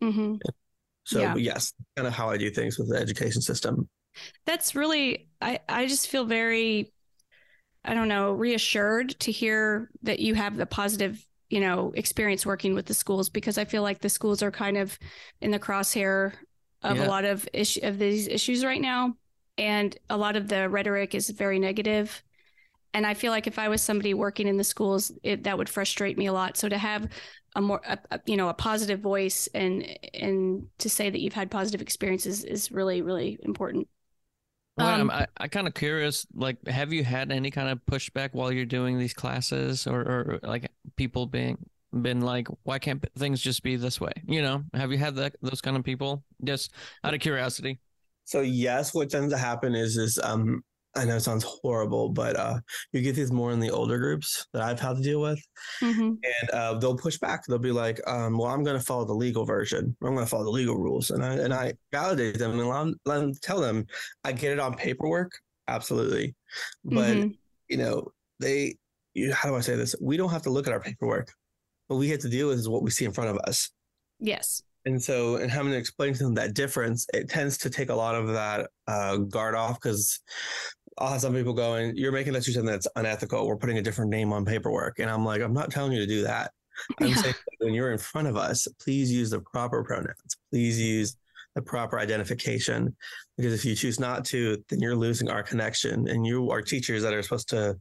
hmm 0.00 0.36
So 1.04 1.20
Yeah. 1.20 1.34
yes, 1.36 1.72
kind 1.96 2.06
of 2.06 2.14
how 2.14 2.28
I 2.30 2.36
do 2.36 2.50
things 2.50 2.78
with 2.78 2.90
the 2.90 2.96
education 2.98 3.40
system. 3.42 3.88
That's 4.46 4.74
really, 4.74 5.28
I, 5.40 5.60
I 5.68 5.86
just 5.86 6.08
feel 6.08 6.24
very, 6.24 6.92
I 7.84 7.94
don't 7.94 8.08
know, 8.08 8.32
reassured 8.32 9.18
to 9.20 9.32
hear 9.32 9.90
that 10.02 10.20
you 10.20 10.34
have 10.34 10.56
the 10.56 10.66
positive, 10.66 11.24
you 11.50 11.60
know, 11.60 11.92
experience 11.96 12.46
working 12.46 12.74
with 12.74 12.86
the 12.86 12.94
schools 12.94 13.28
because 13.30 13.58
I 13.58 13.64
feel 13.64 13.82
like 13.82 14.00
the 14.00 14.08
schools 14.10 14.42
are 14.42 14.50
kind 14.50 14.76
of 14.76 14.98
in 15.40 15.50
the 15.50 15.58
crosshair 15.58 16.34
of 16.82 16.96
Yeah. 16.96 17.04
a 17.06 17.08
lot 17.08 17.24
of 17.24 17.48
issue 17.52 17.80
of 17.82 17.98
these 17.98 18.28
issues 18.28 18.64
right 18.64 18.80
now. 18.80 19.16
And 19.56 19.96
a 20.08 20.16
lot 20.16 20.36
of 20.36 20.48
the 20.48 20.68
rhetoric 20.68 21.14
is 21.14 21.30
very. 21.30 21.58
And 22.94 23.06
I 23.06 23.14
feel 23.14 23.32
like 23.32 23.46
if 23.46 23.58
I 23.58 23.68
was 23.68 23.82
somebody 23.82 24.14
working 24.14 24.48
in 24.48 24.56
the 24.56 24.64
schools, 24.64 25.12
it, 25.22 25.44
that 25.44 25.58
would 25.58 25.68
frustrate 25.68 26.16
me 26.18 26.26
a 26.26 26.32
lot. 26.32 26.56
So 26.56 26.68
to 26.68 26.78
have 26.78 27.08
a 27.54 27.60
more, 27.60 27.80
a, 27.86 27.98
a- 28.10 28.20
you 28.26 28.36
know, 28.36 28.48
a 28.48 28.54
positive 28.54 29.00
voice 29.00 29.48
and 29.54 29.86
and 30.14 30.66
to 30.78 30.88
say 30.90 31.10
that 31.10 31.20
you've 31.20 31.34
had 31.34 31.50
positive 31.50 31.82
experiences 31.82 32.44
is 32.44 32.72
really, 32.72 33.02
really 33.02 33.38
important. 33.42 33.88
Well, 34.76 34.88
Um, 34.88 35.10
I'm, 35.10 35.10
I, 35.10 35.26
I 35.36 35.48
kind 35.48 35.66
of 35.66 35.74
curious, 35.74 36.26
like, 36.34 36.64
have 36.68 36.92
you 36.92 37.02
had 37.02 37.32
any 37.32 37.50
kind 37.50 37.68
of 37.68 37.80
pushback 37.86 38.30
while 38.32 38.52
you're 38.52 38.64
doing 38.64 38.98
these 38.98 39.12
classes 39.12 39.86
or, 39.88 40.00
or 40.02 40.40
like 40.42 40.70
people 40.96 41.26
being 41.26 41.58
been 41.92 42.20
like, 42.20 42.48
why 42.64 42.78
can't 42.78 43.04
things 43.16 43.40
just 43.40 43.62
be 43.62 43.76
this 43.76 44.00
way? 44.00 44.12
You 44.26 44.42
know, 44.42 44.64
have 44.74 44.92
you 44.92 44.98
had 44.98 45.16
that 45.16 45.36
those 45.42 45.60
kind 45.60 45.76
of 45.76 45.84
people? 45.84 46.24
Just 46.44 46.72
out 47.04 47.14
of 47.14 47.20
curiosity. 47.20 47.80
So 48.24 48.40
yes, 48.40 48.94
what 48.94 49.10
tends 49.10 49.32
to 49.32 49.38
happen 49.38 49.74
is 49.74 49.96
is 49.96 50.18
um 50.22 50.62
I 50.94 51.04
know 51.04 51.16
it 51.16 51.20
sounds 51.20 51.44
horrible, 51.44 52.10
but 52.10 52.36
uh 52.36 52.60
you 52.92 53.02
get 53.02 53.14
these 53.16 53.32
more 53.32 53.52
in 53.52 53.60
the 53.60 53.70
older 53.70 53.98
groups 53.98 54.46
that 54.52 54.62
I've 54.62 54.80
had 54.80 54.96
to 54.96 55.02
deal 55.02 55.20
with, 55.20 55.40
hmm 55.82 56.22
and 56.40 56.50
uh, 56.50 56.78
they'll 56.78 56.96
push 56.96 57.18
back. 57.18 57.44
They'll 57.46 57.58
be 57.58 57.72
like, 57.72 58.00
um, 58.08 58.38
"Well, 58.38 58.48
I'm 58.48 58.64
going 58.64 58.78
to 58.78 58.84
follow 58.84 59.04
the 59.04 59.14
legal 59.14 59.44
version. 59.44 59.96
I'm 60.02 60.14
going 60.14 60.26
to 60.26 60.30
follow 60.30 60.44
the 60.44 60.50
legal 60.50 60.76
rules," 60.76 61.10
and 61.10 61.24
I 61.24 61.34
and 61.34 61.54
I 61.54 61.74
validate 61.92 62.38
them 62.38 62.52
and 62.52 62.60
allow, 62.60 62.84
let 63.06 63.20
them 63.20 63.34
tell 63.42 63.60
them 63.60 63.86
I 64.24 64.32
get 64.32 64.52
it 64.52 64.60
on 64.60 64.74
paperwork, 64.76 65.32
absolutely, 65.68 66.34
but 66.84 67.18
Mhm. 67.20 67.38
you 67.68 67.76
know 67.78 68.08
they. 68.40 68.76
You, 69.14 69.32
how 69.34 69.48
do 69.48 69.56
I 69.56 69.60
say 69.60 69.76
this? 69.76 69.96
We 70.00 70.16
don't 70.16 70.30
have 70.30 70.42
to 70.42 70.50
look 70.50 70.66
at 70.68 70.72
our 70.72 70.80
paperwork. 70.80 71.32
What 71.88 71.96
we 71.96 72.08
have 72.10 72.20
to 72.20 72.28
deal 72.28 72.48
with 72.48 72.58
is 72.58 72.68
what 72.68 72.82
we 72.82 72.90
see 72.90 73.04
in 73.04 73.12
front 73.12 73.30
of 73.30 73.38
us. 73.46 73.70
Yes. 74.20 74.62
And 74.84 75.02
so, 75.02 75.36
and 75.36 75.50
having 75.50 75.72
to 75.72 75.78
explain 75.78 76.14
to 76.14 76.22
them 76.24 76.34
that 76.34 76.54
difference, 76.54 77.06
it 77.12 77.28
tends 77.28 77.58
to 77.58 77.70
take 77.70 77.90
a 77.90 77.94
lot 77.94 78.14
of 78.14 78.28
that 78.28 78.70
uh, 78.86 79.16
guard 79.16 79.54
off 79.54 79.80
because 79.80 80.20
I'll 80.98 81.12
have 81.12 81.20
some 81.20 81.34
people 81.34 81.52
going, 81.52 81.96
You're 81.96 82.12
making 82.12 82.36
us 82.36 82.44
do 82.46 82.52
something 82.52 82.70
that's 82.70 82.86
unethical. 82.96 83.46
We're 83.46 83.56
putting 83.56 83.78
a 83.78 83.82
different 83.82 84.10
name 84.10 84.32
on 84.32 84.44
paperwork. 84.44 84.98
And 84.98 85.10
I'm 85.10 85.24
like, 85.24 85.42
I'm 85.42 85.52
not 85.52 85.70
telling 85.70 85.92
you 85.92 85.98
to 86.00 86.06
do 86.06 86.22
that. 86.22 86.52
I'm 87.00 87.08
Yeah. 87.08 87.14
saying 87.16 87.34
when 87.58 87.74
you're 87.74 87.92
in 87.92 87.98
front 87.98 88.28
of 88.28 88.36
us, 88.36 88.68
please 88.80 89.10
use 89.12 89.30
the 89.30 89.40
proper 89.40 89.82
pronouns. 89.82 90.36
Please 90.50 90.80
use 90.80 91.16
the 91.54 91.62
proper 91.62 91.98
identification. 91.98 92.94
Because 93.36 93.52
if 93.52 93.64
you 93.64 93.74
choose 93.74 93.98
not 93.98 94.24
to, 94.26 94.62
then 94.68 94.80
you're 94.80 94.96
losing 94.96 95.28
our 95.28 95.42
connection. 95.42 96.08
And 96.08 96.24
you 96.26 96.50
are 96.50 96.62
teachers 96.62 97.02
that 97.02 97.12
are 97.14 97.22
supposed 97.22 97.48
to 97.50 97.76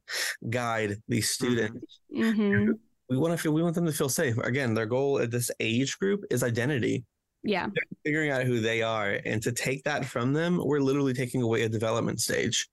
guide 0.50 0.98
these 1.08 1.30
students 1.30 2.00
hmm 2.12 2.72
we 3.10 3.18
want 3.18 3.34
to 3.34 3.38
feel 3.38 3.54
we 3.54 3.64
want 3.64 3.76
them 3.76 3.86
to 3.86 3.92
feel 3.92 4.10
safe. 4.10 4.38
Again 4.38 4.74
their 4.74 4.86
goal 4.86 5.20
at 5.20 5.32
this 5.32 5.52
age 5.60 5.98
group 6.00 6.24
is 6.30 6.44
identity. 6.44 7.06
Yeah. 7.44 7.68
figuring 8.04 8.32
out 8.32 8.44
who 8.44 8.60
they 8.60 8.82
are 8.82 9.20
and 9.24 9.42
to 9.44 9.52
take 9.54 9.84
that 9.84 10.04
from 10.04 10.34
them 10.34 10.60
we're 10.62 10.82
literally 10.82 11.14
taking 11.14 11.42
away 11.44 11.62
a 11.62 11.70
development 11.70 12.20
stage. 12.20 12.68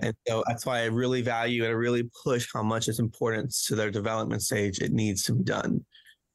And 0.00 0.14
so 0.26 0.42
that's 0.46 0.64
why 0.64 0.80
i 0.80 0.84
really 0.84 1.20
value 1.20 1.64
and 1.64 1.70
i 1.70 1.74
really 1.74 2.08
push 2.24 2.48
how 2.54 2.62
much 2.62 2.88
it's 2.88 3.00
important 3.00 3.54
to 3.66 3.74
their 3.74 3.90
development 3.90 4.42
stage. 4.42 4.78
It 4.78 4.92
needs 4.92 5.22
to 5.24 5.34
be 5.34 5.44
done. 5.44 5.84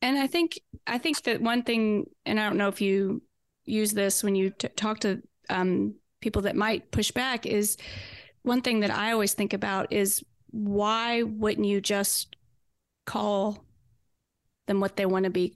And 0.04 0.18
I 0.18 0.28
think 0.28 0.60
I 0.86 0.98
think 0.98 1.24
that 1.24 1.42
one 1.42 1.64
thing, 1.64 2.06
and 2.26 2.38
I 2.38 2.44
don't 2.44 2.58
know 2.58 2.68
if 2.68 2.82
you 2.82 3.24
use 3.64 3.94
this 3.94 4.22
when 4.22 4.36
you 4.36 4.50
t- 4.50 4.68
talk 4.76 5.00
to 5.00 5.22
um, 5.50 5.96
people 6.20 6.42
that 6.42 6.58
might 6.58 6.92
push 6.92 7.10
back, 7.12 7.46
is 7.46 7.78
one 8.42 8.62
thing 8.62 8.82
that 8.82 8.92
I 8.92 9.14
always 9.14 9.34
think 9.34 9.54
about 9.54 9.94
is 9.94 10.22
why 10.52 11.24
wouldn't 11.24 11.66
you 11.66 11.80
just 11.80 12.36
call 13.06 13.64
them 14.68 14.80
what 14.80 14.96
they 14.96 15.06
want 15.06 15.26
to 15.26 15.30
be 15.30 15.56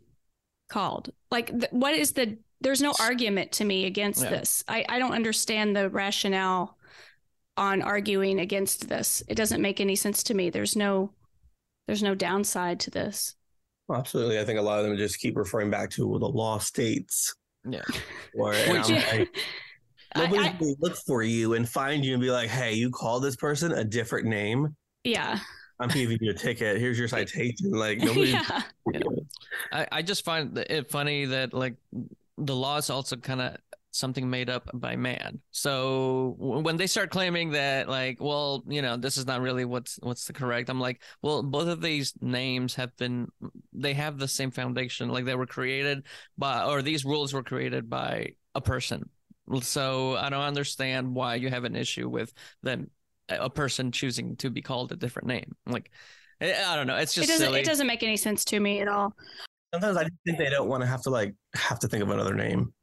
called. 0.69 1.11
Like, 1.31 1.47
th- 1.51 1.71
what 1.71 1.93
is 1.93 2.11
the? 2.13 2.37
There's 2.59 2.81
no 2.81 2.93
argument 2.99 3.51
to 3.53 3.65
me 3.65 3.85
against 3.85 4.23
Yeah. 4.23 4.29
this. 4.31 4.63
I 4.67 4.85
I 4.89 4.99
don't 4.99 5.13
understand 5.13 5.75
the 5.75 5.89
rationale 5.89 6.77
on 7.55 7.81
arguing 7.81 8.39
against 8.39 8.89
this. 8.89 9.23
It 9.27 9.35
doesn't 9.35 9.61
make 9.61 9.79
any 9.79 9.95
sense 9.95 10.23
to 10.23 10.33
me. 10.33 10.49
There's 10.49 10.75
no 10.75 11.11
there's 11.87 12.03
no 12.03 12.15
downside 12.15 12.79
to 12.81 12.91
this. 12.91 13.35
Well, 13.87 13.99
absolutely. 13.99 14.39
I 14.39 14.43
think 14.45 14.59
a 14.59 14.61
lot 14.61 14.79
of 14.79 14.85
them 14.85 14.97
just 14.97 15.19
keep 15.19 15.37
referring 15.37 15.69
back 15.71 15.89
to 15.91 16.07
well, 16.07 16.19
the 16.19 16.27
law 16.27 16.57
states. 16.59 17.33
Yeah. 17.67 17.83
Or 18.35 18.53
and 18.53 18.73
Which- 18.73 18.89
I'm 18.89 19.19
like, 19.19 19.29
I- 20.15 20.19
nobody's 20.25 20.45
I- 20.47 20.57
going 20.57 20.75
to 20.75 20.81
look 20.81 20.95
for 21.05 21.23
you 21.23 21.53
and 21.53 21.67
find 21.67 22.03
you 22.03 22.13
and 22.13 22.21
be 22.21 22.29
like, 22.31 22.49
"Hey, 22.49 22.73
you 22.73 22.89
call 22.91 23.19
this 23.19 23.35
person 23.35 23.71
a 23.71 23.83
different 23.83 24.27
name. 24.27 24.75
yeah. 25.03 25.39
I'm 25.79 25.89
giving 25.89 26.17
you 26.21 26.31
a 26.31 26.33
ticket. 26.33 26.77
Here's 26.77 26.97
your 26.97 27.07
citation." 27.07 27.71
Like 27.71 27.99
nobody. 28.01 28.31
yeah. 28.31 28.61
I, 29.71 29.87
I 29.91 30.01
just 30.01 30.25
find 30.25 30.57
it 30.57 30.89
funny 30.89 31.25
that 31.25 31.53
like 31.53 31.75
the 32.37 32.55
law 32.55 32.77
is 32.77 32.89
also 32.89 33.15
kind 33.15 33.41
of 33.41 33.57
something 33.97 34.29
made 34.29 34.49
up 34.49 34.69
by 34.73 34.95
man. 34.95 35.39
So 35.51 36.35
when 36.37 36.77
they 36.77 36.87
start 36.87 37.09
claiming 37.09 37.51
that 37.51 37.89
like, 37.89 38.21
well, 38.21 38.63
you 38.67 38.81
know, 38.81 38.95
this 38.95 39.17
is 39.17 39.25
not 39.25 39.41
really 39.41 39.65
what's 39.65 39.97
what's 40.01 40.25
the 40.25 40.33
correct, 40.33 40.69
I'm 40.69 40.79
like, 40.79 41.01
well, 41.21 41.43
both 41.43 41.67
of 41.67 41.81
these 41.81 42.13
names 42.21 42.75
have 42.75 42.95
been 42.97 43.27
they 43.73 43.93
have 43.93 44.17
the 44.17 44.27
same 44.27 44.51
foundation. 44.51 45.09
Like 45.09 45.25
they 45.25 45.35
were 45.35 45.47
created 45.47 46.05
by 46.37 46.63
or 46.63 46.81
these 46.81 47.05
rules 47.05 47.33
were 47.33 47.43
created 47.43 47.89
by 47.89 48.35
a 48.55 48.61
person. 48.61 49.09
So 49.61 50.15
I 50.15 50.29
don't 50.29 50.41
understand 50.41 51.15
why 51.15 51.35
you 51.35 51.49
have 51.49 51.63
an 51.63 51.75
issue 51.75 52.09
with 52.09 52.33
them 52.63 52.91
a 53.29 53.49
person 53.49 53.91
choosing 53.91 54.35
to 54.37 54.49
be 54.49 54.61
called 54.61 54.91
a 54.91 54.95
different 54.95 55.27
name. 55.27 55.55
Like 55.65 55.91
I 56.41 56.53
I 56.65 56.75
don't 56.75 56.87
know. 56.87 56.95
It's 56.95 57.17
It 57.17 57.21
just 57.21 57.29
doesn't 57.29 57.47
silly. 57.47 57.61
it 57.61 57.65
doesn't 57.65 57.87
make 57.87 58.03
any 58.03 58.17
sense 58.17 58.45
to 58.45 58.59
me 58.59 58.81
at 58.81 58.87
all. 58.87 59.13
Sometimes 59.73 59.97
I 59.97 60.07
think 60.25 60.37
they 60.37 60.49
don't 60.49 60.69
want 60.69 60.81
to 60.81 60.87
have 60.87 61.01
to 61.03 61.09
like 61.09 61.35
have 61.55 61.79
to 61.79 61.87
think 61.87 62.03
of 62.03 62.09
another 62.09 62.33
name. 62.33 62.73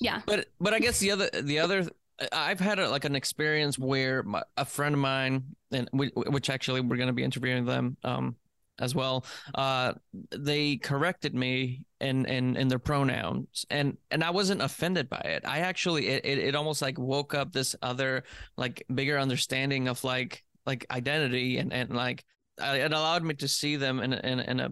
Yeah. 0.00 0.20
But 0.26 0.46
but 0.60 0.74
I 0.74 0.78
guess 0.78 0.98
the 0.98 1.10
other 1.10 1.30
the 1.42 1.58
other 1.58 1.86
I've 2.32 2.60
had 2.60 2.78
a, 2.78 2.88
like 2.88 3.04
an 3.04 3.16
experience 3.16 3.78
where 3.78 4.22
my, 4.22 4.42
a 4.56 4.64
friend 4.64 4.94
of 4.94 5.00
mine 5.00 5.44
and 5.72 5.88
we, 5.92 6.08
which 6.14 6.48
actually 6.48 6.80
we're 6.80 6.96
going 6.96 7.08
to 7.08 7.12
be 7.12 7.24
interviewing 7.24 7.64
them 7.64 7.96
um 8.04 8.36
as 8.78 8.94
well. 8.94 9.24
Uh, 9.54 9.92
they 10.30 10.76
corrected 10.76 11.34
me 11.34 11.84
in 12.00 12.26
in 12.26 12.56
in 12.56 12.68
their 12.68 12.78
pronouns 12.78 13.64
and 13.70 13.96
and 14.10 14.22
I 14.22 14.30
wasn't 14.30 14.62
offended 14.62 15.08
by 15.08 15.20
it. 15.24 15.44
I 15.46 15.60
actually 15.60 16.08
it 16.08 16.24
it, 16.24 16.38
it 16.38 16.54
almost 16.54 16.82
like 16.82 16.98
woke 16.98 17.34
up 17.34 17.52
this 17.52 17.74
other 17.82 18.24
like 18.56 18.84
bigger 18.94 19.18
understanding 19.18 19.88
of 19.88 20.02
like 20.04 20.44
like 20.66 20.86
identity 20.90 21.58
and 21.58 21.72
and 21.72 21.90
like 21.90 22.24
uh, 22.60 22.76
it 22.76 22.92
allowed 22.92 23.24
me 23.24 23.34
to 23.34 23.48
see 23.48 23.76
them 23.76 24.00
in 24.00 24.12
in 24.12 24.40
in 24.40 24.60
a 24.60 24.70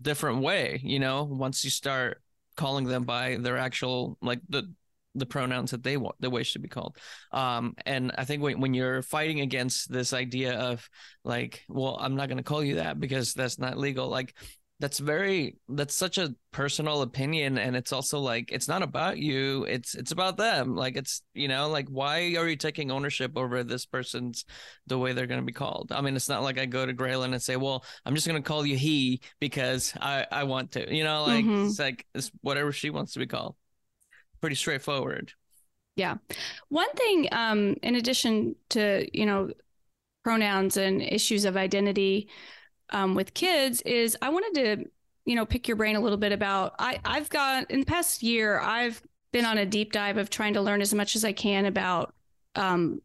different 0.00 0.42
way. 0.42 0.80
You 0.82 0.98
know, 0.98 1.24
once 1.24 1.64
you 1.64 1.70
start 1.70 2.20
calling 2.56 2.84
them 2.84 3.04
by 3.04 3.36
their 3.36 3.58
actual 3.58 4.16
like 4.22 4.40
the 4.48 4.72
the 5.14 5.26
pronouns 5.26 5.70
that 5.70 5.82
they 5.82 5.96
want 5.96 6.16
the 6.20 6.28
way 6.28 6.34
they 6.34 6.38
wish 6.40 6.52
to 6.54 6.58
be 6.58 6.68
called. 6.68 6.96
Um 7.32 7.74
and 7.86 8.12
i 8.18 8.24
think 8.24 8.42
when, 8.42 8.60
when 8.60 8.74
you're 8.74 9.02
fighting 9.02 9.40
against 9.40 9.90
this 9.90 10.12
idea 10.12 10.54
of 10.58 10.88
like 11.24 11.62
well 11.68 11.96
i'm 12.00 12.16
not 12.16 12.28
going 12.28 12.38
to 12.38 12.44
call 12.44 12.62
you 12.64 12.76
that 12.76 12.98
because 12.98 13.34
that's 13.34 13.58
not 13.58 13.78
legal 13.78 14.08
like 14.08 14.34
that's 14.80 14.98
very 14.98 15.56
that's 15.68 15.94
such 15.94 16.18
a 16.18 16.34
personal 16.50 17.02
opinion 17.02 17.58
and 17.58 17.76
it's 17.76 17.92
also 17.92 18.18
like 18.18 18.50
it's 18.50 18.66
not 18.66 18.82
about 18.82 19.16
you 19.18 19.64
it's 19.64 19.94
it's 19.94 20.10
about 20.10 20.36
them. 20.36 20.74
Like 20.74 20.96
it's 20.96 21.22
you 21.32 21.46
know 21.46 21.68
like 21.68 21.86
why 21.88 22.34
are 22.36 22.48
you 22.48 22.56
taking 22.56 22.90
ownership 22.90 23.32
over 23.36 23.62
this 23.62 23.86
person's 23.86 24.44
the 24.88 24.98
way 24.98 25.12
they're 25.12 25.28
going 25.28 25.40
to 25.40 25.46
be 25.46 25.52
called? 25.52 25.92
I 25.92 26.00
mean 26.00 26.16
it's 26.16 26.28
not 26.28 26.42
like 26.42 26.58
i 26.58 26.66
go 26.66 26.84
to 26.84 26.92
graylin 26.92 27.32
and 27.32 27.40
say 27.40 27.56
well 27.56 27.84
i'm 28.04 28.16
just 28.16 28.26
going 28.26 28.42
to 28.42 28.46
call 28.46 28.66
you 28.66 28.76
he 28.76 29.20
because 29.38 29.94
i 30.00 30.26
i 30.32 30.42
want 30.42 30.72
to 30.72 30.92
you 30.94 31.04
know 31.04 31.22
like 31.22 31.44
Mhm. 31.44 31.66
it's 31.68 31.78
like 31.78 32.04
it's 32.12 32.32
whatever 32.42 32.72
she 32.72 32.90
wants 32.90 33.12
to 33.12 33.20
be 33.20 33.26
called 33.28 33.54
pretty 34.44 34.56
straightforward 34.56 35.32
Yeah. 35.96 36.16
One 36.68 36.90
thing, 36.96 37.28
um, 37.32 37.76
in 37.82 37.94
addition 37.94 38.56
to 38.70 39.06
you 39.12 39.26
know 39.26 39.50
pronouns 40.24 40.76
and 40.76 41.00
issues 41.02 41.44
of 41.44 41.56
identity 41.56 42.28
um, 42.90 43.14
with 43.14 43.32
kids, 43.34 43.80
is 43.82 44.16
I 44.20 44.30
wanted 44.30 44.54
to 44.54 44.90
you 45.24 45.36
know 45.36 45.46
pick 45.46 45.68
your 45.68 45.76
brain 45.76 45.96
a 45.96 46.00
little 46.00 46.18
bit 46.18 46.32
about. 46.32 46.74
I 46.78 46.98
I've 47.04 47.28
got 47.28 47.70
in 47.70 47.80
the 47.80 47.86
past 47.86 48.22
year 48.22 48.58
I've 48.60 49.02
been 49.32 49.44
on 49.44 49.58
a 49.58 49.66
deep 49.66 49.92
dive 49.92 50.16
of 50.16 50.30
trying 50.30 50.54
to 50.54 50.62
learn 50.62 50.80
as 50.82 50.92
much 50.92 51.16
as 51.16 51.24
I 51.24 51.32
can 51.32 51.66
about 51.66 52.14
um, 52.56 53.00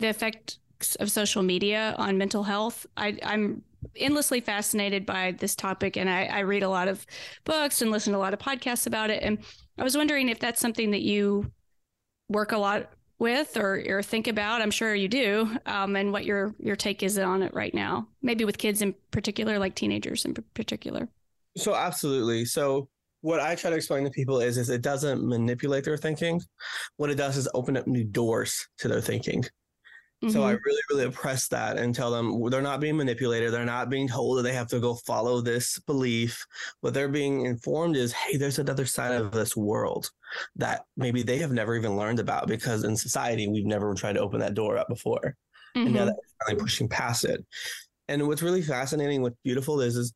the 0.00 0.08
effects 0.08 0.58
of 1.00 1.10
social 1.10 1.42
media 1.42 1.94
on 1.98 2.18
mental 2.18 2.42
health. 2.42 2.86
I, 2.96 3.18
I'm 3.22 3.62
endlessly 3.96 4.40
fascinated 4.40 5.06
by 5.06 5.32
this 5.38 5.54
topic, 5.56 5.96
and 5.96 6.10
I, 6.10 6.24
I 6.26 6.40
read 6.40 6.62
a 6.62 6.68
lot 6.68 6.88
of 6.88 7.06
books 7.44 7.82
and 7.82 7.90
listen 7.90 8.12
to 8.12 8.18
a 8.18 8.20
lot 8.20 8.34
of 8.34 8.40
podcasts 8.40 8.86
about 8.86 9.10
it. 9.10 9.22
And 9.22 9.38
I 9.78 9.82
was 9.82 9.96
wondering 9.96 10.28
if 10.28 10.38
that's 10.38 10.60
something 10.60 10.90
that 10.90 11.02
you 11.02 11.50
work 12.28 12.52
a 12.52 12.58
lot 12.58 12.90
with 13.18 13.56
or, 13.56 13.82
or 13.86 14.02
think 14.02 14.26
about. 14.26 14.60
I'm 14.60 14.70
sure 14.70 14.94
you 14.94 15.08
do, 15.08 15.56
um, 15.66 15.96
and 15.96 16.12
what 16.12 16.24
your 16.24 16.54
your 16.58 16.76
take 16.76 17.02
is 17.02 17.18
on 17.18 17.42
it 17.42 17.54
right 17.54 17.72
now. 17.72 18.08
Maybe 18.20 18.44
with 18.44 18.58
kids 18.58 18.82
in 18.82 18.94
particular, 19.10 19.58
like 19.58 19.74
teenagers 19.74 20.24
in 20.24 20.34
particular. 20.34 21.08
So 21.56 21.74
absolutely. 21.74 22.44
So 22.44 22.88
what 23.20 23.40
I 23.40 23.54
try 23.54 23.70
to 23.70 23.76
explain 23.76 24.04
to 24.04 24.10
people 24.10 24.40
is 24.40 24.58
is 24.58 24.68
it 24.68 24.82
doesn't 24.82 25.26
manipulate 25.26 25.84
their 25.84 25.96
thinking. 25.96 26.40
What 26.96 27.10
it 27.10 27.14
does 27.14 27.36
is 27.36 27.48
open 27.54 27.76
up 27.76 27.86
new 27.86 28.04
doors 28.04 28.66
to 28.78 28.88
their 28.88 29.00
thinking. 29.00 29.44
So 30.28 30.44
I 30.44 30.52
Mhm. 30.52 30.60
really, 30.64 30.80
really 30.90 31.10
press 31.10 31.48
that 31.48 31.78
and 31.78 31.94
tell 31.94 32.10
them 32.10 32.40
they're 32.50 32.62
not 32.62 32.80
being 32.80 32.96
manipulated. 32.96 33.52
They're 33.52 33.64
not 33.64 33.90
being 33.90 34.08
told 34.08 34.38
that 34.38 34.42
they 34.42 34.52
have 34.52 34.68
to 34.68 34.80
go 34.80 34.94
follow 34.94 35.40
this 35.40 35.78
belief. 35.80 36.46
What 36.80 36.94
they're 36.94 37.08
being 37.08 37.44
informed 37.44 37.96
is, 37.96 38.12
hey, 38.12 38.36
there's 38.36 38.58
another 38.58 38.86
side 38.86 39.12
of 39.20 39.32
this 39.32 39.56
world 39.56 40.10
that 40.56 40.86
maybe 40.96 41.22
they 41.22 41.38
have 41.38 41.52
never 41.52 41.76
even 41.76 41.96
learned 41.96 42.20
about 42.20 42.46
because 42.48 42.84
in 42.84 42.96
society 42.96 43.48
we've 43.48 43.66
never 43.66 43.94
tried 43.94 44.14
to 44.14 44.20
open 44.20 44.40
that 44.40 44.54
door 44.54 44.78
up 44.78 44.88
before. 44.88 45.36
And 45.84 45.94
now 45.94 46.04
Mhm. 46.04 46.06
that 46.06 46.14
we're 46.16 46.46
finally 46.46 46.62
pushing 46.62 46.88
past 46.88 47.24
it. 47.24 47.44
And 48.08 48.26
what's 48.28 48.42
really 48.42 48.62
fascinating, 48.62 49.22
what's 49.22 49.36
beautiful 49.44 49.80
is, 49.80 49.96
is 49.96 50.12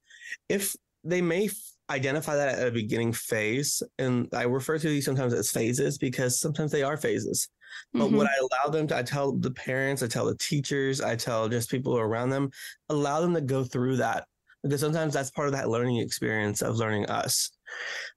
if 0.49 0.75
they 1.05 1.23
may 1.23 1.49
identify 1.91 2.35
that 2.37 2.59
at 2.59 2.67
a 2.67 2.73
beginning 2.73 3.13
phase, 3.13 3.83
and 3.99 4.29
I 4.33 4.43
refer 4.43 4.79
to 4.79 4.89
these 4.89 5.05
sometimes 5.05 5.33
as 5.35 5.51
phases 5.51 5.99
because 5.99 6.39
sometimes 6.41 6.73
they 6.73 6.83
are 6.83 6.97
phases. 6.97 7.49
But 7.97 8.11
Mhm. 8.11 8.17
what 8.17 8.27
I 8.29 8.35
allow 8.41 8.71
them 8.71 8.87
to, 8.89 8.97
I 8.97 9.03
tell 9.03 9.33
the 9.33 9.51
parents, 9.51 10.03
I 10.03 10.09
tell 10.09 10.27
the 10.27 10.37
teachers, 10.39 11.01
I 11.01 11.17
tell 11.17 11.49
just 11.49 11.71
people 11.71 11.99
around 11.99 12.31
them, 12.31 12.51
allow 12.89 13.21
them 13.21 13.35
to 13.35 13.41
go 13.41 13.65
through 13.65 13.97
that 13.97 14.27
because 14.63 14.81
sometimes 14.81 15.15
that's 15.15 15.31
part 15.31 15.49
of 15.49 15.55
that 15.55 15.69
learning 15.69 15.99
experience 15.99 16.63
of 16.63 16.77
learning 16.77 17.07
us. 17.07 17.51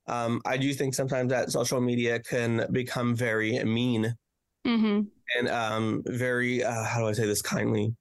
Um, 0.07 0.41
I 0.45 0.57
do 0.57 0.73
think 0.73 0.95
sometimes 0.95 1.29
that 1.31 1.51
social 1.51 1.81
media 1.81 2.19
can 2.19 2.67
become 2.71 3.15
very 3.15 3.63
mean 3.63 4.15
Mhm. 4.65 5.11
and 5.37 5.47
um, 5.47 6.03
very, 6.05 6.63
uh, 6.63 6.83
how 6.83 6.99
do 7.01 7.07
I 7.07 7.13
say 7.13 7.25
this 7.25 7.41
kindly? 7.41 7.95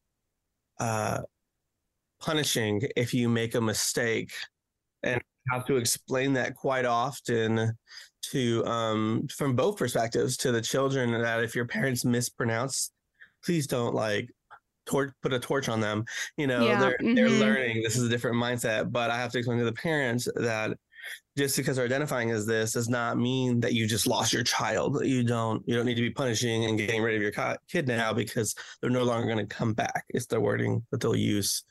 Uh, 0.81 1.23
punishing 2.21 2.83
if 2.97 3.15
you 3.15 3.29
make 3.29 3.55
a 3.55 3.61
mistake 3.61 4.33
and 5.03 5.23
have 5.51 5.67
to 5.67 5.77
explain 5.77 6.35
that 6.35 6.55
quite 6.57 6.85
often 6.87 7.73
to 8.23 8.65
um 8.67 9.27
from 9.29 9.55
both 9.57 9.77
perspectives 9.77 10.37
to 10.37 10.53
the 10.53 10.61
children 10.61 11.13
that 11.13 11.43
if 11.43 11.55
your 11.55 11.67
parents 11.67 12.05
mispronounce 12.05 12.91
please 13.45 13.67
don't 13.67 13.95
like 13.95 14.29
tor- 14.87 15.15
put 15.23 15.33
a 15.33 15.39
torch 15.39 15.69
on 15.69 15.81
them 15.81 16.05
you 16.37 16.47
know 16.47 16.65
Yeah, 16.67 16.81
they're 16.81 16.99
they're 17.15 17.29
mhm. 17.29 17.41
learning 17.41 17.83
this 17.83 17.97
is 17.97 18.05
a 18.05 18.09
different 18.09 18.37
mindset 18.37 18.91
but 18.91 19.11
i 19.11 19.17
have 19.17 19.31
to 19.33 19.39
explain 19.39 19.59
to 19.59 19.65
the 19.65 19.73
parents 19.73 20.29
that 20.37 20.77
just 21.37 21.57
because 21.57 21.77
they're 21.77 21.87
identifying 21.87 22.31
as 22.33 22.45
this 22.45 22.73
does 22.73 22.89
not 22.89 23.17
mean 23.17 23.61
that 23.61 23.73
you 23.73 23.87
just 23.87 24.07
lost 24.07 24.33
your 24.33 24.43
child 24.43 25.05
you 25.05 25.23
don't 25.23 25.63
you 25.67 25.75
don't 25.77 25.87
need 25.87 25.95
to 25.95 26.03
be 26.03 26.11
punishing 26.11 26.65
and 26.65 26.77
getting 26.77 27.01
rid 27.03 27.15
of 27.15 27.23
your 27.23 27.31
co- 27.33 27.57
kid 27.71 27.87
now 27.87 28.13
because 28.13 28.55
they're 28.81 28.91
no 28.91 29.05
longer 29.05 29.27
going 29.33 29.39
to 29.39 29.55
come 29.55 29.73
back 29.73 30.05
it's 30.11 30.27
the 30.27 30.41
wording 30.41 30.85
that 30.91 31.01
they'll 31.01 31.15
use 31.17 31.65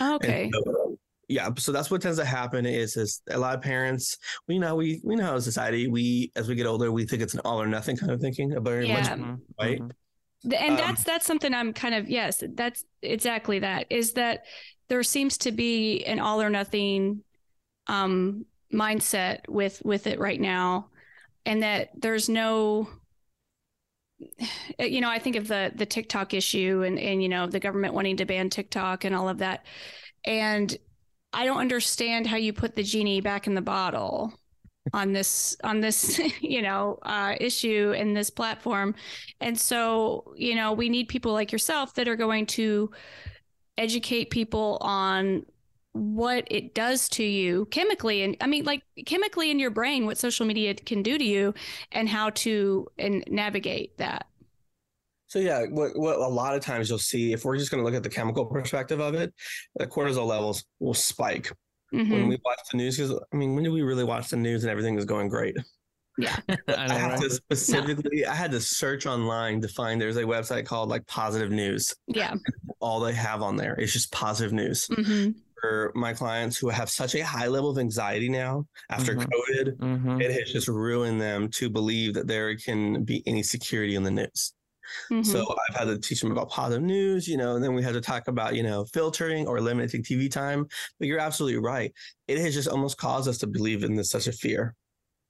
Okay. 0.00 0.50
so, 0.52 0.91
yeah, 1.32 1.48
so 1.56 1.72
that's 1.72 1.90
what 1.90 2.02
tends 2.02 2.18
to 2.18 2.24
happen 2.24 2.66
is 2.66 2.96
is 2.96 3.22
a 3.30 3.38
lot 3.38 3.54
of 3.54 3.62
parents 3.62 4.18
we 4.48 4.58
know 4.58 4.74
we 4.74 5.00
we 5.04 5.16
know 5.16 5.24
how 5.24 5.38
society 5.38 5.88
we 5.88 6.30
as 6.36 6.48
we 6.48 6.54
get 6.54 6.66
older 6.66 6.92
we 6.92 7.06
think 7.06 7.22
it's 7.22 7.34
an 7.34 7.40
all 7.44 7.60
or 7.60 7.66
nothing 7.66 7.96
kind 7.96 8.12
of 8.12 8.20
thinking 8.20 8.52
a 8.52 8.60
very 8.60 8.86
much 8.86 9.04
Yeah. 9.06 9.16
Mhm, 9.16 9.40
Right. 9.60 9.80
mhm. 9.80 9.90
And 10.44 10.70
Um, 10.72 10.76
that's 10.76 11.04
that's 11.04 11.26
something 11.26 11.54
i'm 11.54 11.72
kind 11.72 11.94
of 11.94 12.10
yes 12.10 12.42
that's 12.54 12.84
exactly 13.00 13.60
that 13.60 13.86
is 13.90 14.12
that 14.14 14.44
there 14.88 15.02
seems 15.04 15.38
to 15.38 15.52
be 15.52 16.04
an 16.04 16.18
all 16.18 16.42
or 16.42 16.50
nothing 16.50 17.22
um 17.86 18.44
mindset 18.72 19.48
with 19.48 19.80
with 19.84 20.06
it 20.06 20.18
right 20.18 20.40
now 20.40 20.88
and 21.46 21.62
that 21.62 21.90
there's 21.94 22.28
no 22.28 22.88
you 24.78 25.00
know 25.00 25.10
i 25.10 25.18
think 25.18 25.36
of 25.36 25.46
the 25.48 25.72
the 25.74 25.86
tiktok 25.86 26.34
issue 26.34 26.82
and 26.86 26.98
and 26.98 27.22
you 27.22 27.28
know 27.28 27.46
the 27.46 27.60
government 27.60 27.94
wanting 27.94 28.16
to 28.16 28.24
ban 28.24 28.50
tiktok 28.50 29.04
and 29.04 29.14
all 29.14 29.28
of 29.28 29.38
that 29.38 29.64
and 30.24 30.76
i 31.32 31.44
don't 31.44 31.58
understand 31.58 32.26
how 32.26 32.36
you 32.36 32.52
put 32.52 32.76
the 32.76 32.82
genie 32.82 33.20
back 33.20 33.46
in 33.46 33.54
the 33.54 33.62
bottle 33.62 34.32
on 34.92 35.12
this 35.12 35.56
on 35.62 35.80
this 35.80 36.20
you 36.40 36.62
know 36.62 36.98
uh, 37.02 37.34
issue 37.40 37.94
and 37.96 38.16
this 38.16 38.30
platform. 38.30 38.94
And 39.40 39.58
so 39.58 40.34
you 40.36 40.54
know 40.54 40.72
we 40.72 40.88
need 40.88 41.08
people 41.08 41.32
like 41.32 41.52
yourself 41.52 41.94
that 41.94 42.08
are 42.08 42.16
going 42.16 42.46
to 42.46 42.90
educate 43.78 44.30
people 44.30 44.78
on 44.80 45.46
what 45.92 46.46
it 46.50 46.74
does 46.74 47.06
to 47.06 47.22
you 47.22 47.66
chemically 47.66 48.22
and 48.22 48.34
i 48.40 48.46
mean 48.46 48.64
like 48.64 48.82
chemically 49.04 49.50
in 49.50 49.58
your 49.58 49.70
brain 49.70 50.06
what 50.06 50.16
social 50.16 50.46
media 50.46 50.74
can 50.74 51.02
do 51.02 51.18
to 51.18 51.24
you 51.24 51.52
and 51.92 52.08
how 52.08 52.30
to 52.30 52.86
and 52.98 53.22
navigate 53.28 53.96
that 53.98 54.26
so 55.32 55.38
yeah 55.38 55.64
what, 55.70 55.98
what 55.98 56.18
a 56.18 56.28
lot 56.28 56.54
of 56.54 56.62
times 56.62 56.90
you'll 56.90 56.98
see 56.98 57.32
if 57.32 57.44
we're 57.44 57.56
just 57.56 57.70
going 57.70 57.80
to 57.80 57.84
look 57.84 57.94
at 57.94 58.02
the 58.02 58.08
chemical 58.08 58.44
perspective 58.44 59.00
of 59.00 59.14
it 59.14 59.32
the 59.76 59.86
cortisol 59.86 60.26
levels 60.26 60.64
will 60.78 60.92
spike 60.92 61.50
mm-hmm. 61.94 62.12
when 62.12 62.28
we 62.28 62.38
watch 62.44 62.58
the 62.70 62.76
news 62.76 62.98
because 62.98 63.18
i 63.32 63.36
mean 63.36 63.54
when 63.54 63.64
do 63.64 63.72
we 63.72 63.80
really 63.80 64.04
watch 64.04 64.28
the 64.28 64.36
news 64.36 64.62
and 64.62 64.70
everything 64.70 64.96
is 64.98 65.06
going 65.06 65.28
great 65.28 65.56
yeah. 66.18 66.36
I, 66.68 66.84
I 66.90 66.92
had 66.92 67.20
to 67.22 67.30
specifically, 67.30 68.20
no. 68.22 68.30
I 68.30 68.34
had 68.34 68.50
to 68.50 68.60
search 68.60 69.06
online 69.06 69.62
to 69.62 69.68
find 69.68 69.98
there's 69.98 70.18
a 70.18 70.24
website 70.24 70.66
called 70.66 70.90
like 70.90 71.06
Positive 71.06 71.50
News. 71.50 71.94
Yeah. 72.06 72.34
All 72.80 73.00
they 73.00 73.14
have 73.14 73.40
on 73.40 73.56
there 73.56 73.74
is 73.76 73.94
just 73.94 74.12
positive 74.12 74.52
news. 74.52 74.86
Mm-hmm. 74.88 75.30
For 75.58 75.90
my 75.94 76.12
clients 76.12 76.58
who 76.58 76.68
have 76.68 76.90
such 76.90 77.14
a 77.14 77.24
high 77.24 77.46
level 77.46 77.70
of 77.70 77.78
anxiety 77.78 78.28
now 78.28 78.66
after 78.90 79.14
mm-hmm. 79.14 79.22
COVID, 79.22 79.76
mm-hmm. 79.78 80.20
it 80.20 80.32
has 80.32 80.52
just 80.52 80.68
ruined 80.68 81.18
them 81.18 81.48
to 81.52 81.70
believe 81.70 82.12
that 82.12 82.26
there 82.26 82.54
can 82.56 83.04
be 83.04 83.22
any 83.26 83.42
security 83.42 83.94
in 83.94 84.02
the 84.02 84.10
news. 84.10 84.52
Mm-hmm. 85.10 85.22
So 85.22 85.46
I've 85.68 85.76
had 85.76 85.84
to 85.84 85.98
teach 85.98 86.20
them 86.20 86.32
about 86.32 86.50
positive 86.50 86.82
news, 86.82 87.28
you 87.28 87.36
know, 87.36 87.54
and 87.56 87.64
then 87.64 87.74
we 87.74 87.82
had 87.82 87.94
to 87.94 88.00
talk 88.00 88.28
about, 88.28 88.54
you 88.54 88.62
know, 88.62 88.84
filtering 88.92 89.46
or 89.46 89.60
limiting 89.60 90.02
TV 90.02 90.30
time. 90.30 90.66
But 90.98 91.08
you're 91.08 91.18
absolutely 91.18 91.60
right. 91.60 91.92
It 92.28 92.38
has 92.38 92.54
just 92.54 92.68
almost 92.68 92.98
caused 92.98 93.28
us 93.28 93.38
to 93.38 93.46
believe 93.46 93.84
in 93.84 93.94
this 93.94 94.10
such 94.10 94.26
a 94.26 94.32
fear. 94.32 94.74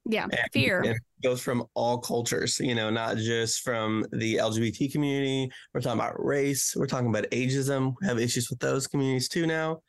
Yeah, 0.05 0.25
and, 0.25 0.49
fear. 0.53 0.81
And 0.81 0.99
goes 1.23 1.41
from 1.41 1.65
all 1.75 1.99
cultures, 1.99 2.59
you 2.59 2.75
know, 2.75 2.91
not 2.91 3.17
just 3.17 3.61
from 3.61 4.05
the 4.11 4.37
LGBT 4.37 4.91
community. 4.91 5.49
We're 5.73 5.81
talking 5.81 6.01
about 6.01 6.23
race. 6.23 6.75
We're 6.77 6.87
talking 6.87 7.09
about 7.09 7.31
ageism. 7.31 7.95
We 8.01 8.09
have 8.09 8.19
issues 8.19 8.51
with 8.51 8.59
those 8.59 8.89
communities 8.89 9.29
too 9.29 9.47
now. 9.47 9.81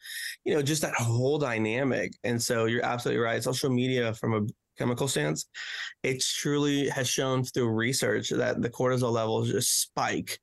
You 0.45 0.53
know, 0.53 0.61
just 0.61 0.83
that 0.83 0.93
whole 0.93 1.39
dynamic. 1.39 2.13
And 2.23 2.39
so 2.39 2.65
you're 2.65 2.85
absolutely 2.85 3.23
right. 3.23 3.41
Social 3.41 3.71
media, 3.71 4.13
from 4.13 4.33
a 4.33 4.41
chemical 4.77 5.07
stance, 5.07 5.45
it 6.03 6.21
truly 6.21 6.89
has 6.89 7.07
shown 7.07 7.43
through 7.43 7.69
research 7.69 8.29
that 8.29 8.61
the 8.61 8.69
cortisol 8.69 9.11
levels 9.11 9.51
just 9.51 9.81
spike. 9.81 10.39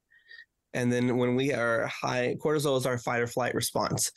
And 0.72 0.92
then 0.92 1.16
when 1.16 1.34
we 1.34 1.52
are 1.52 1.86
high, 1.86 2.36
cortisol 2.42 2.76
is 2.76 2.86
our 2.86 2.98
fight 2.98 3.20
or 3.20 3.26
flight 3.26 3.54
response. 3.54 4.12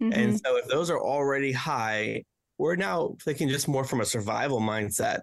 Mm-hmm. 0.00 0.18
And 0.18 0.40
so 0.40 0.56
if 0.56 0.66
those 0.68 0.90
are 0.90 1.00
already 1.00 1.52
high, 1.52 2.24
we're 2.58 2.76
now 2.76 3.16
thinking 3.22 3.48
just 3.48 3.68
more 3.68 3.84
from 3.84 4.00
a 4.00 4.06
survival 4.06 4.60
mindset. 4.60 5.20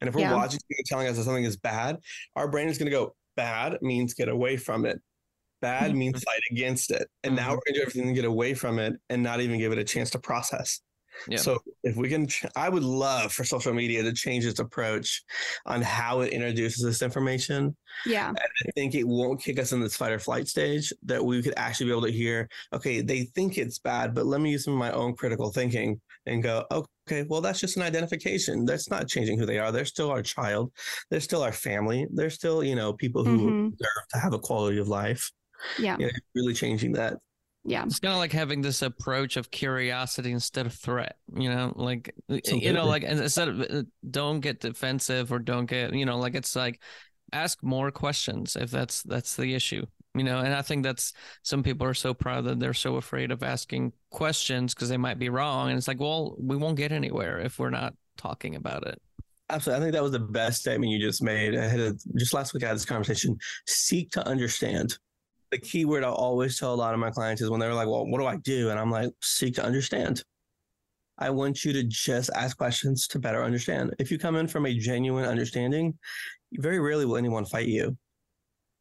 And 0.00 0.08
if 0.08 0.14
we're 0.14 0.22
yeah. 0.22 0.34
watching 0.34 0.60
telling 0.86 1.08
us 1.08 1.16
that 1.16 1.24
something 1.24 1.44
is 1.44 1.56
bad, 1.56 1.96
our 2.36 2.48
brain 2.48 2.68
is 2.68 2.78
going 2.78 2.90
to 2.90 2.96
go, 2.96 3.14
bad 3.36 3.78
means 3.80 4.14
get 4.14 4.28
away 4.28 4.56
from 4.56 4.84
it. 4.84 5.00
Bad 5.62 5.90
mm-hmm. 5.90 5.98
means 5.98 6.22
fight 6.22 6.40
against 6.50 6.90
it. 6.90 7.08
And 7.22 7.36
mm-hmm. 7.36 7.46
now 7.46 7.50
we're 7.52 7.60
going 7.66 7.74
to 7.74 7.74
do 7.74 7.82
everything 7.82 8.06
to 8.08 8.12
get 8.12 8.24
away 8.24 8.54
from 8.54 8.78
it 8.78 8.94
and 9.08 9.22
not 9.22 9.40
even 9.40 9.58
give 9.58 9.72
it 9.72 9.78
a 9.78 9.84
chance 9.84 10.10
to 10.10 10.18
process. 10.18 10.80
Yeah. 11.28 11.38
So 11.38 11.58
if 11.82 11.96
we 11.96 12.08
can, 12.08 12.28
I 12.56 12.68
would 12.68 12.82
love 12.82 13.32
for 13.32 13.44
social 13.44 13.72
media 13.72 14.02
to 14.02 14.12
change 14.12 14.46
its 14.46 14.60
approach 14.60 15.22
on 15.66 15.82
how 15.82 16.20
it 16.20 16.32
introduces 16.32 16.82
this 16.82 17.02
information. 17.02 17.76
Yeah. 18.06 18.28
And 18.28 18.38
I 18.38 18.70
think 18.74 18.94
it 18.94 19.06
won't 19.06 19.42
kick 19.42 19.58
us 19.58 19.72
in 19.72 19.80
this 19.80 19.96
fight 19.96 20.12
or 20.12 20.18
flight 20.18 20.48
stage 20.48 20.92
that 21.04 21.24
we 21.24 21.42
could 21.42 21.54
actually 21.56 21.86
be 21.86 21.92
able 21.92 22.02
to 22.02 22.12
hear, 22.12 22.48
okay, 22.72 23.00
they 23.00 23.24
think 23.34 23.58
it's 23.58 23.78
bad, 23.78 24.14
but 24.14 24.26
let 24.26 24.40
me 24.40 24.50
use 24.50 24.64
some 24.64 24.74
of 24.74 24.78
my 24.78 24.92
own 24.92 25.14
critical 25.14 25.50
thinking 25.50 26.00
and 26.26 26.42
go, 26.42 26.64
okay, 26.70 27.24
well, 27.28 27.40
that's 27.40 27.60
just 27.60 27.76
an 27.76 27.82
identification. 27.82 28.64
That's 28.64 28.90
not 28.90 29.08
changing 29.08 29.38
who 29.38 29.46
they 29.46 29.58
are. 29.58 29.72
They're 29.72 29.84
still 29.84 30.10
our 30.10 30.22
child. 30.22 30.72
They're 31.10 31.20
still 31.20 31.42
our 31.42 31.52
family. 31.52 32.06
They're 32.12 32.30
still, 32.30 32.62
you 32.62 32.76
know, 32.76 32.92
people 32.92 33.24
who 33.24 33.38
mm-hmm. 33.38 33.68
deserve 33.70 34.08
to 34.12 34.18
have 34.18 34.32
a 34.32 34.38
quality 34.38 34.78
of 34.78 34.88
life. 34.88 35.30
Yeah. 35.78 35.96
You 35.98 36.06
know, 36.06 36.12
really 36.34 36.54
changing 36.54 36.92
that 36.92 37.18
yeah. 37.64 37.84
It's 37.84 38.00
kind 38.00 38.14
of 38.14 38.18
like 38.18 38.32
having 38.32 38.62
this 38.62 38.82
approach 38.82 39.36
of 39.36 39.50
curiosity 39.50 40.32
instead 40.32 40.66
of 40.66 40.72
threat 40.72 41.16
you 41.36 41.48
know 41.48 41.72
like 41.76 42.14
you 42.30 42.72
know 42.72 42.86
like 42.86 43.02
instead 43.02 43.48
of 43.48 43.60
uh, 43.60 43.82
don't 44.10 44.40
get 44.40 44.60
defensive 44.60 45.32
or 45.32 45.38
don't 45.38 45.66
get 45.66 45.94
you 45.94 46.06
know 46.06 46.18
like 46.18 46.34
it's 46.34 46.56
like 46.56 46.80
ask 47.32 47.62
more 47.62 47.90
questions 47.90 48.56
if 48.56 48.70
that's 48.70 49.02
that's 49.02 49.36
the 49.36 49.54
issue 49.54 49.84
you 50.14 50.24
know 50.24 50.38
and 50.38 50.54
i 50.54 50.62
think 50.62 50.82
that's 50.82 51.12
some 51.42 51.62
people 51.62 51.86
are 51.86 51.94
so 51.94 52.12
proud 52.12 52.44
that 52.44 52.58
they're 52.58 52.74
so 52.74 52.96
afraid 52.96 53.30
of 53.30 53.42
asking 53.42 53.92
questions 54.10 54.74
because 54.74 54.88
they 54.88 54.96
might 54.96 55.18
be 55.18 55.28
wrong 55.28 55.68
and 55.68 55.78
it's 55.78 55.86
like 55.86 56.00
well 56.00 56.34
we 56.38 56.56
won't 56.56 56.76
get 56.76 56.92
anywhere 56.92 57.38
if 57.38 57.58
we're 57.58 57.70
not 57.70 57.94
talking 58.16 58.54
about 58.54 58.86
it. 58.86 59.00
Absolutely. 59.48 59.80
I 59.80 59.84
think 59.84 59.94
that 59.94 60.02
was 60.02 60.12
the 60.12 60.18
best 60.18 60.60
statement 60.60 60.92
you 60.92 61.00
just 61.00 61.22
made 61.22 61.56
i 61.56 61.66
had 61.66 61.80
a, 61.80 61.94
just 62.16 62.34
last 62.34 62.54
week 62.54 62.64
i 62.64 62.68
had 62.68 62.76
this 62.76 62.84
conversation. 62.84 63.36
Seek 63.66 64.10
to 64.12 64.26
understand 64.26 64.96
the 65.50 65.58
key 65.58 65.84
word 65.84 66.04
I'll 66.04 66.12
always 66.12 66.58
tell 66.58 66.72
a 66.72 66.76
lot 66.76 66.94
of 66.94 67.00
my 67.00 67.10
clients 67.10 67.42
is 67.42 67.50
when 67.50 67.60
they're 67.60 67.74
like, 67.74 67.88
well, 67.88 68.06
what 68.06 68.18
do 68.18 68.26
I 68.26 68.36
do? 68.36 68.70
And 68.70 68.78
I'm 68.78 68.90
like, 68.90 69.10
seek 69.20 69.54
to 69.56 69.64
understand. 69.64 70.22
I 71.18 71.30
want 71.30 71.64
you 71.64 71.72
to 71.74 71.82
just 71.84 72.30
ask 72.34 72.56
questions 72.56 73.06
to 73.08 73.18
better 73.18 73.44
understand. 73.44 73.94
If 73.98 74.10
you 74.10 74.18
come 74.18 74.36
in 74.36 74.48
from 74.48 74.66
a 74.66 74.74
genuine 74.74 75.26
understanding, 75.26 75.98
very 76.54 76.78
rarely 76.78 77.04
will 77.04 77.16
anyone 77.16 77.44
fight 77.44 77.66
you 77.66 77.96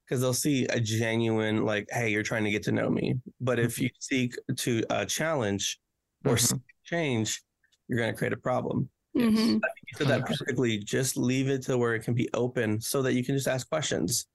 because 0.06 0.22
they'll 0.22 0.34
see 0.34 0.66
a 0.68 0.80
genuine, 0.80 1.66
like, 1.66 1.88
hey, 1.92 2.10
you're 2.10 2.24
trying 2.24 2.44
to 2.44 2.50
get 2.50 2.64
to 2.64 2.72
know 2.72 2.90
me. 2.90 3.16
But 3.42 3.60
if 3.60 3.80
you 3.80 3.90
seek 4.00 4.36
to 4.58 4.84
uh, 4.90 5.06
challenge 5.06 5.80
or 6.26 6.36
mm-hmm. 6.36 6.58
change, 6.86 7.44
you're 7.88 8.00
going 8.00 8.12
to 8.12 8.18
create 8.18 8.34
a 8.34 8.38
problem. 8.38 8.90
Mm-hmm. 9.18 9.56
You 9.56 9.98
said 9.98 10.08
that 10.08 10.26
perfectly. 10.26 10.78
Just 10.78 11.18
leave 11.18 11.50
it 11.50 11.62
to 11.64 11.78
where 11.78 11.94
it 11.94 12.04
can 12.04 12.14
be 12.14 12.30
open 12.34 12.80
so 12.80 13.02
that 13.02 13.14
you 13.14 13.24
can 13.24 13.36
just 13.36 13.48
ask 13.48 13.68
questions 13.70 14.28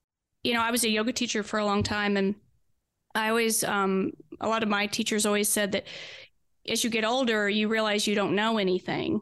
you 0.45 0.53
know, 0.53 0.61
I 0.61 0.69
was 0.69 0.83
a 0.83 0.89
yoga 0.89 1.11
teacher 1.11 1.41
for 1.41 1.59
a 1.59 1.65
long 1.65 1.81
time, 1.81 2.17
and 2.17 2.35
I 3.15 3.29
always, 3.29 3.63
um, 3.63 4.13
a 4.39 4.47
lot 4.47 4.61
of 4.61 4.69
my 4.69 4.85
teachers 4.85 5.25
always 5.25 5.49
said 5.49 5.71
that 5.71 5.85
as 6.69 6.83
you 6.83 6.91
get 6.91 7.03
older, 7.03 7.49
you 7.49 7.67
realize 7.67 8.05
you 8.05 8.13
don't 8.13 8.35
know 8.35 8.59
anything. 8.59 9.21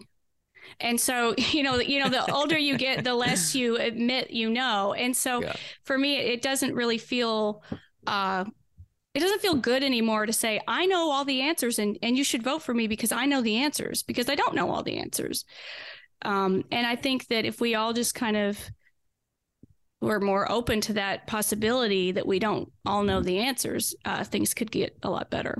And 0.81 0.99
so, 0.99 1.33
you 1.51 1.63
know, 1.63 1.79
you 1.79 1.99
know, 1.99 2.09
the 2.09 2.29
older 2.33 2.57
you 2.57 2.77
get, 2.77 3.05
the 3.05 3.15
less 3.15 3.55
you 3.55 3.77
admit 3.77 4.31
you 4.31 4.49
know. 4.49 4.93
And 4.93 5.15
so, 5.15 5.41
yeah. 5.41 5.53
for 5.83 5.97
me, 5.97 6.17
it 6.17 6.41
doesn't 6.41 6.75
really 6.75 6.97
feel. 6.97 7.63
Uh, 8.05 8.43
it 9.13 9.19
doesn't 9.19 9.41
feel 9.41 9.53
good 9.53 9.83
anymore 9.83 10.25
to 10.25 10.33
say 10.33 10.59
I 10.67 10.87
know 10.87 11.11
all 11.11 11.23
the 11.23 11.41
answers 11.41 11.77
and 11.77 11.99
and 12.01 12.17
you 12.17 12.23
should 12.23 12.41
vote 12.41 12.63
for 12.63 12.73
me 12.73 12.87
because 12.87 13.11
I 13.11 13.27
know 13.27 13.41
the 13.41 13.57
answers 13.57 14.01
because 14.01 14.27
I 14.27 14.33
don't 14.33 14.55
know 14.55 14.71
all 14.71 14.81
the 14.81 14.97
answers. 14.97 15.45
Um, 16.23 16.63
and 16.71 16.87
I 16.87 16.95
think 16.95 17.27
that 17.27 17.45
if 17.45 17.61
we 17.61 17.75
all 17.75 17.93
just 17.93 18.15
kind 18.15 18.35
of 18.35 18.59
we're 20.03 20.19
more 20.19 20.51
open 20.51 20.81
to 20.81 20.93
that 20.93 21.27
possibility 21.27 22.11
that 22.11 22.27
we 22.27 22.39
don't 22.39 22.71
all 22.85 23.03
know 23.03 23.21
the 23.21 23.39
answers, 23.39 23.95
uh, 24.05 24.23
things 24.23 24.53
could 24.53 24.71
get 24.71 24.97
a 25.01 25.09
lot 25.09 25.29
better. 25.29 25.57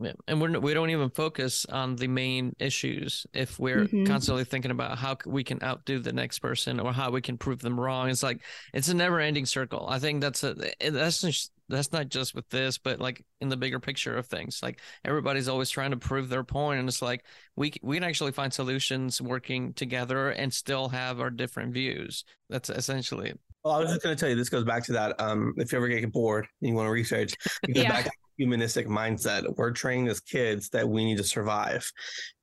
Yeah. 0.00 0.12
And 0.26 0.40
we're, 0.40 0.58
we 0.58 0.74
don't 0.74 0.90
even 0.90 1.10
focus 1.10 1.66
on 1.66 1.94
the 1.94 2.08
main 2.08 2.54
issues 2.58 3.26
if 3.32 3.60
we're 3.60 3.84
mm-hmm. 3.84 4.04
constantly 4.04 4.44
thinking 4.44 4.72
about 4.72 4.98
how 4.98 5.16
we 5.24 5.44
can 5.44 5.62
outdo 5.62 6.00
the 6.00 6.12
next 6.12 6.40
person 6.40 6.80
or 6.80 6.92
how 6.92 7.10
we 7.10 7.20
can 7.20 7.38
prove 7.38 7.60
them 7.60 7.78
wrong. 7.78 8.10
It's 8.10 8.22
like 8.22 8.40
it's 8.72 8.88
a 8.88 8.94
never 8.94 9.20
ending 9.20 9.46
circle. 9.46 9.86
I 9.88 10.00
think 10.00 10.20
that's 10.20 10.42
a 10.42 10.54
that's 10.80 11.20
just, 11.20 11.52
that's 11.68 11.92
not 11.92 12.08
just 12.08 12.34
with 12.34 12.48
this, 12.50 12.76
but 12.76 12.98
like 13.00 13.24
in 13.40 13.48
the 13.48 13.56
bigger 13.56 13.78
picture 13.78 14.16
of 14.16 14.26
things. 14.26 14.60
Like 14.62 14.80
everybody's 15.04 15.48
always 15.48 15.70
trying 15.70 15.92
to 15.92 15.96
prove 15.96 16.28
their 16.28 16.44
point, 16.44 16.80
and 16.80 16.88
it's 16.88 17.00
like 17.00 17.24
we 17.54 17.72
we 17.80 17.96
can 17.96 18.04
actually 18.04 18.32
find 18.32 18.52
solutions 18.52 19.22
working 19.22 19.74
together 19.74 20.30
and 20.30 20.52
still 20.52 20.88
have 20.88 21.20
our 21.20 21.30
different 21.30 21.72
views. 21.72 22.24
That's 22.50 22.68
essentially 22.68 23.30
it. 23.30 23.40
Well, 23.64 23.74
I 23.74 23.78
was 23.78 23.88
just 23.88 24.02
going 24.02 24.14
to 24.14 24.20
tell 24.20 24.28
you, 24.28 24.36
this 24.36 24.50
goes 24.50 24.64
back 24.64 24.84
to 24.84 24.92
that. 24.92 25.18
Um, 25.18 25.54
if 25.56 25.72
you 25.72 25.78
ever 25.78 25.88
get 25.88 26.12
bored 26.12 26.46
and 26.60 26.68
you 26.68 26.74
want 26.74 26.86
to 26.86 26.90
research, 26.90 27.34
it 27.62 27.74
goes 27.74 27.84
yeah. 27.84 27.92
back 27.92 28.04
to 28.04 28.10
humanistic 28.36 28.86
mindset. 28.86 29.44
We're 29.56 29.70
training 29.70 30.08
as 30.08 30.20
kids 30.20 30.68
that 30.70 30.86
we 30.86 31.02
need 31.04 31.16
to 31.16 31.24
survive, 31.24 31.90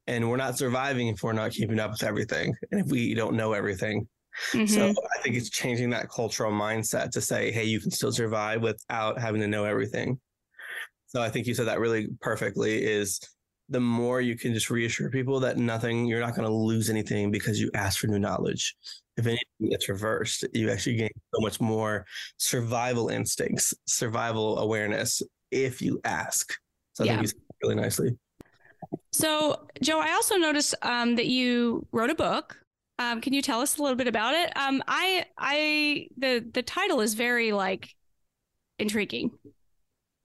and 0.08 0.28
we're 0.28 0.38
not 0.38 0.58
surviving 0.58 1.10
if 1.10 1.22
we're 1.22 1.34
not 1.34 1.52
keeping 1.52 1.80
up 1.80 1.92
with 1.92 2.04
everything, 2.04 2.56
and 2.72 2.82
if 2.82 2.88
we 2.88 3.14
don't 3.14 3.36
know 3.36 3.54
everything. 3.54 4.08
Mm-hmm. 4.54 4.66
So 4.66 4.90
I 4.90 5.22
think 5.22 5.36
it's 5.36 5.52
changing 5.52 5.92
that 5.92 6.10
cultural 6.10 6.52
mindset 6.52 7.12
to 7.12 7.22
say, 7.22 7.52
hey, 7.52 7.66
you 7.66 7.80
can 7.80 7.92
still 7.92 8.12
survive 8.12 8.64
without 8.64 9.20
having 9.20 9.42
to 9.42 9.48
know 9.48 9.66
everything. 9.66 10.20
So 11.06 11.22
I 11.22 11.30
think 11.30 11.46
you 11.46 11.54
said 11.54 11.68
that 11.68 11.80
really 11.80 12.08
perfectly. 12.22 12.84
Is 12.84 13.20
the 13.70 13.80
more 13.80 14.22
you 14.22 14.36
can 14.36 14.56
just 14.56 14.72
reassure 14.72 15.12
people 15.12 15.40
that 15.42 15.58
nothing, 15.58 16.08
you're 16.08 16.20
not 16.20 16.36
going 16.36 16.48
to 16.48 16.54
lose 16.54 16.90
anything 16.90 17.30
because 17.30 17.60
you 17.60 17.70
ask 17.76 18.00
for 18.00 18.08
new 18.08 18.20
knowledge 18.20 18.76
if 19.22 19.28
anything 19.28 19.70
gets 19.70 19.88
reversed, 19.90 20.46
you 20.54 20.70
actually 20.70 20.96
gain 20.96 21.10
so 21.34 21.42
much 21.42 21.62
more 21.62 22.06
survival 22.38 23.10
instincts, 23.10 23.74
survival 23.86 24.60
awareness 24.60 25.22
if 25.52 25.82
you 25.82 26.00
ask. 26.04 26.54
So 26.94 27.04
I 27.04 27.08
yeah. 27.08 27.18
think 27.20 27.28
you 27.28 27.42
really 27.64 27.76
nicely. 27.76 28.18
So, 29.14 29.68
Joe, 29.82 30.00
I 30.00 30.14
also 30.14 30.36
noticed 30.36 30.76
um, 30.82 31.16
that 31.16 31.28
you 31.28 31.86
wrote 31.92 32.10
a 32.10 32.16
book. 32.16 32.58
Um, 33.00 33.22
can 33.22 33.34
you 33.34 33.42
tell 33.42 33.62
us 33.62 33.78
a 33.78 33.82
little 33.82 33.96
bit 33.96 34.08
about 34.08 34.34
it? 34.34 34.56
Um, 34.58 34.84
I, 34.88 35.26
I, 35.38 36.08
the 36.18 36.46
the 36.54 36.62
title 36.62 37.02
is 37.02 37.14
very 37.14 37.52
like 37.52 37.90
intriguing. 38.80 39.32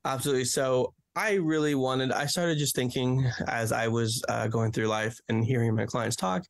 Absolutely. 0.04 0.44
So 0.44 0.94
I 1.16 1.34
really 1.34 1.74
wanted, 1.74 2.12
I 2.12 2.26
started 2.26 2.58
just 2.58 2.76
thinking 2.76 3.26
as 3.48 3.72
I 3.72 3.88
was 3.88 4.22
uh, 4.28 4.48
going 4.48 4.70
through 4.70 4.88
life 4.88 5.18
and 5.30 5.42
hearing 5.42 5.74
my 5.74 5.86
clients 5.86 6.14
talk 6.14 6.44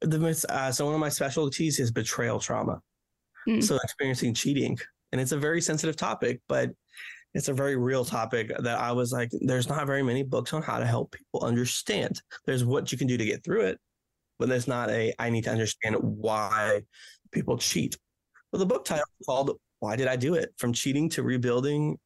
the 0.00 0.46
uh, 0.48 0.72
so 0.72 0.86
one 0.86 0.94
of 0.94 1.00
my 1.00 1.08
specialties 1.08 1.78
is 1.78 1.90
betrayal 1.90 2.40
trauma. 2.40 2.80
Mm. 3.48 3.62
So 3.62 3.76
experiencing 3.76 4.34
cheating, 4.34 4.78
and 5.12 5.20
it's 5.20 5.32
a 5.32 5.38
very 5.38 5.60
sensitive 5.60 5.96
topic, 5.96 6.40
but 6.48 6.70
it's 7.34 7.48
a 7.48 7.54
very 7.54 7.76
real 7.76 8.04
topic 8.04 8.50
that 8.58 8.78
I 8.78 8.92
was 8.92 9.12
like, 9.12 9.30
there's 9.40 9.68
not 9.68 9.86
very 9.86 10.02
many 10.02 10.22
books 10.22 10.52
on 10.52 10.62
how 10.62 10.78
to 10.78 10.86
help 10.86 11.12
people 11.12 11.46
understand. 11.46 12.20
There's 12.44 12.64
what 12.64 12.90
you 12.90 12.98
can 12.98 13.06
do 13.06 13.16
to 13.16 13.24
get 13.24 13.44
through 13.44 13.62
it, 13.62 13.78
but 14.38 14.48
there's 14.48 14.68
not 14.68 14.90
a 14.90 15.12
I 15.18 15.30
need 15.30 15.44
to 15.44 15.50
understand 15.50 15.96
why 16.00 16.82
people 17.30 17.56
cheat. 17.58 17.96
Well, 18.52 18.58
the 18.58 18.66
book 18.66 18.84
title 18.84 19.04
called 19.24 19.58
Why 19.78 19.94
Did 19.94 20.08
I 20.08 20.16
Do 20.16 20.34
It? 20.34 20.52
From 20.58 20.72
Cheating 20.72 21.08
to 21.10 21.22
Rebuilding 21.22 21.98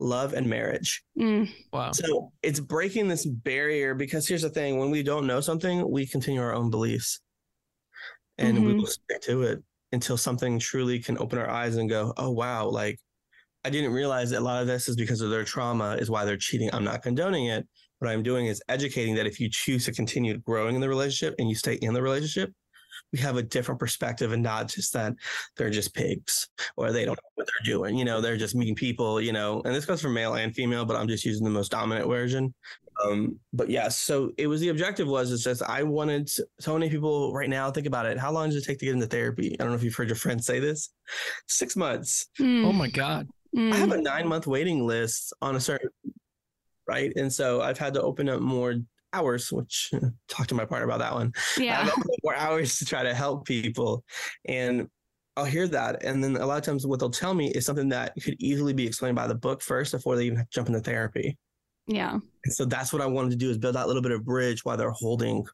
Love 0.00 0.32
and 0.32 0.48
Marriage. 0.48 1.04
Mm, 1.16 1.48
Wow. 1.72 1.92
So 1.92 2.32
it's 2.42 2.58
breaking 2.58 3.06
this 3.06 3.24
barrier 3.24 3.94
because 3.94 4.26
here's 4.26 4.42
the 4.42 4.50
thing 4.50 4.78
when 4.78 4.90
we 4.90 5.04
don't 5.04 5.28
know 5.28 5.40
something, 5.40 5.88
we 5.88 6.06
continue 6.06 6.40
our 6.40 6.54
own 6.54 6.70
beliefs 6.70 7.20
and 8.42 8.64
we 8.64 8.74
Mhm. 8.74 8.78
will 8.78 8.86
stick 8.86 9.22
to 9.22 9.42
it 9.44 9.60
until 9.92 10.16
something 10.18 10.58
truly 10.58 10.98
can 11.00 11.18
open 11.18 11.38
our 11.38 11.48
eyes 11.50 11.76
and 11.76 11.88
go, 11.90 12.12
oh, 12.18 12.30
wow, 12.30 12.68
like 12.68 12.98
I 13.64 13.70
didn't 13.70 13.92
realize 13.92 14.30
that 14.30 14.40
a 14.40 14.44
lot 14.44 14.62
of 14.62 14.68
this 14.68 14.88
is 14.88 14.96
because 14.96 15.20
of 15.20 15.30
their 15.30 15.44
trauma, 15.44 15.96
is 15.96 16.10
why 16.10 16.24
they're 16.24 16.36
cheating. 16.38 16.70
I'm 16.72 16.84
not 16.84 17.02
condoning 17.02 17.46
it. 17.46 17.66
What 18.00 18.10
I'm 18.10 18.22
doing 18.24 18.46
is 18.46 18.62
educating 18.68 19.14
that 19.16 19.26
if 19.26 19.40
you 19.40 19.48
choose 19.50 19.84
to 19.86 19.92
continue 19.92 20.38
growing 20.38 20.74
in 20.74 20.80
the 20.80 20.88
relationship 20.88 21.36
and 21.38 21.48
you 21.48 21.54
stay 21.56 21.74
in 21.74 21.94
the 21.94 22.02
relationship, 22.02 22.52
we 23.12 23.18
have 23.18 23.36
a 23.36 23.42
different 23.42 23.78
perspective 23.78 24.32
and 24.32 24.42
not 24.42 24.68
just 24.68 24.92
that 24.94 25.14
they're 25.56 25.70
just 25.70 25.94
pigs 25.94 26.48
or 26.76 26.92
they 26.92 27.04
don't 27.04 27.14
know 27.16 27.30
what 27.34 27.46
they're 27.46 27.72
doing. 27.74 27.96
You 27.96 28.04
know, 28.04 28.20
they're 28.20 28.36
just 28.36 28.54
mean 28.54 28.74
people, 28.74 29.20
you 29.20 29.32
know, 29.32 29.60
and 29.64 29.74
this 29.74 29.84
goes 29.84 30.00
for 30.00 30.08
male 30.08 30.34
and 30.34 30.54
female, 30.54 30.84
but 30.84 30.96
I'm 30.96 31.08
just 31.08 31.24
using 31.24 31.44
the 31.44 31.50
most 31.50 31.70
dominant 31.70 32.08
version. 32.08 32.54
Um, 33.04 33.38
but 33.52 33.68
yeah, 33.68 33.88
so 33.88 34.32
it 34.38 34.46
was 34.46 34.60
the 34.60 34.68
objective 34.68 35.08
was 35.08 35.30
is 35.30 35.42
just 35.42 35.62
I 35.62 35.82
wanted 35.82 36.30
so 36.60 36.74
many 36.74 36.88
people 36.88 37.32
right 37.32 37.48
now 37.50 37.70
think 37.70 37.86
about 37.86 38.06
it. 38.06 38.18
How 38.18 38.30
long 38.32 38.48
does 38.48 38.56
it 38.56 38.64
take 38.64 38.78
to 38.78 38.84
get 38.84 38.94
into 38.94 39.06
therapy? 39.06 39.54
I 39.58 39.62
don't 39.62 39.70
know 39.70 39.76
if 39.76 39.82
you've 39.82 39.94
heard 39.94 40.08
your 40.08 40.16
friends 40.16 40.46
say 40.46 40.60
this. 40.60 40.90
Six 41.48 41.76
months. 41.76 42.28
mm, 42.38 42.64
Oh 42.66 42.72
my 42.72 42.88
God. 42.88 43.28
mm. 43.56 43.72
I 43.72 43.76
have 43.76 43.92
a 43.92 44.00
nine 44.00 44.28
month 44.28 44.46
waiting 44.46 44.86
list 44.86 45.32
on 45.42 45.56
a 45.56 45.60
certain 45.60 45.90
right. 46.86 47.12
And 47.16 47.32
so 47.32 47.60
I've 47.62 47.78
had 47.78 47.94
to 47.94 48.02
open 48.02 48.28
up 48.28 48.40
more 48.40 48.74
hours, 49.12 49.52
which 49.52 49.90
talk 50.28 50.46
to 50.48 50.54
my 50.54 50.64
partner 50.64 50.86
about 50.86 51.00
that 51.00 51.14
one. 51.14 51.32
yeah. 51.58 51.88
More 52.22 52.34
hours 52.34 52.78
to 52.78 52.84
try 52.84 53.02
to 53.02 53.14
help 53.14 53.44
people. 53.46 54.04
And 54.46 54.88
I'll 55.36 55.44
hear 55.44 55.66
that. 55.68 56.02
And 56.04 56.22
then 56.22 56.36
a 56.36 56.46
lot 56.46 56.58
of 56.58 56.64
times 56.64 56.86
what 56.86 57.00
they'll 57.00 57.10
tell 57.10 57.34
me 57.34 57.50
is 57.50 57.64
something 57.64 57.88
that 57.90 58.12
could 58.22 58.36
easily 58.38 58.72
be 58.74 58.86
explained 58.86 59.16
by 59.16 59.26
the 59.26 59.34
book 59.34 59.62
first 59.62 59.92
before 59.92 60.16
they 60.16 60.24
even 60.26 60.44
jump 60.50 60.68
into 60.68 60.80
therapy. 60.80 61.36
Yeah. 61.86 62.12
And 62.12 62.54
so 62.54 62.64
that's 62.64 62.92
what 62.92 63.02
I 63.02 63.06
wanted 63.06 63.30
to 63.30 63.36
do 63.36 63.50
is 63.50 63.58
build 63.58 63.74
that 63.76 63.86
little 63.86 64.02
bit 64.02 64.12
of 64.12 64.24
bridge 64.24 64.64
while 64.64 64.76
they're 64.76 64.90
holding 64.90 65.44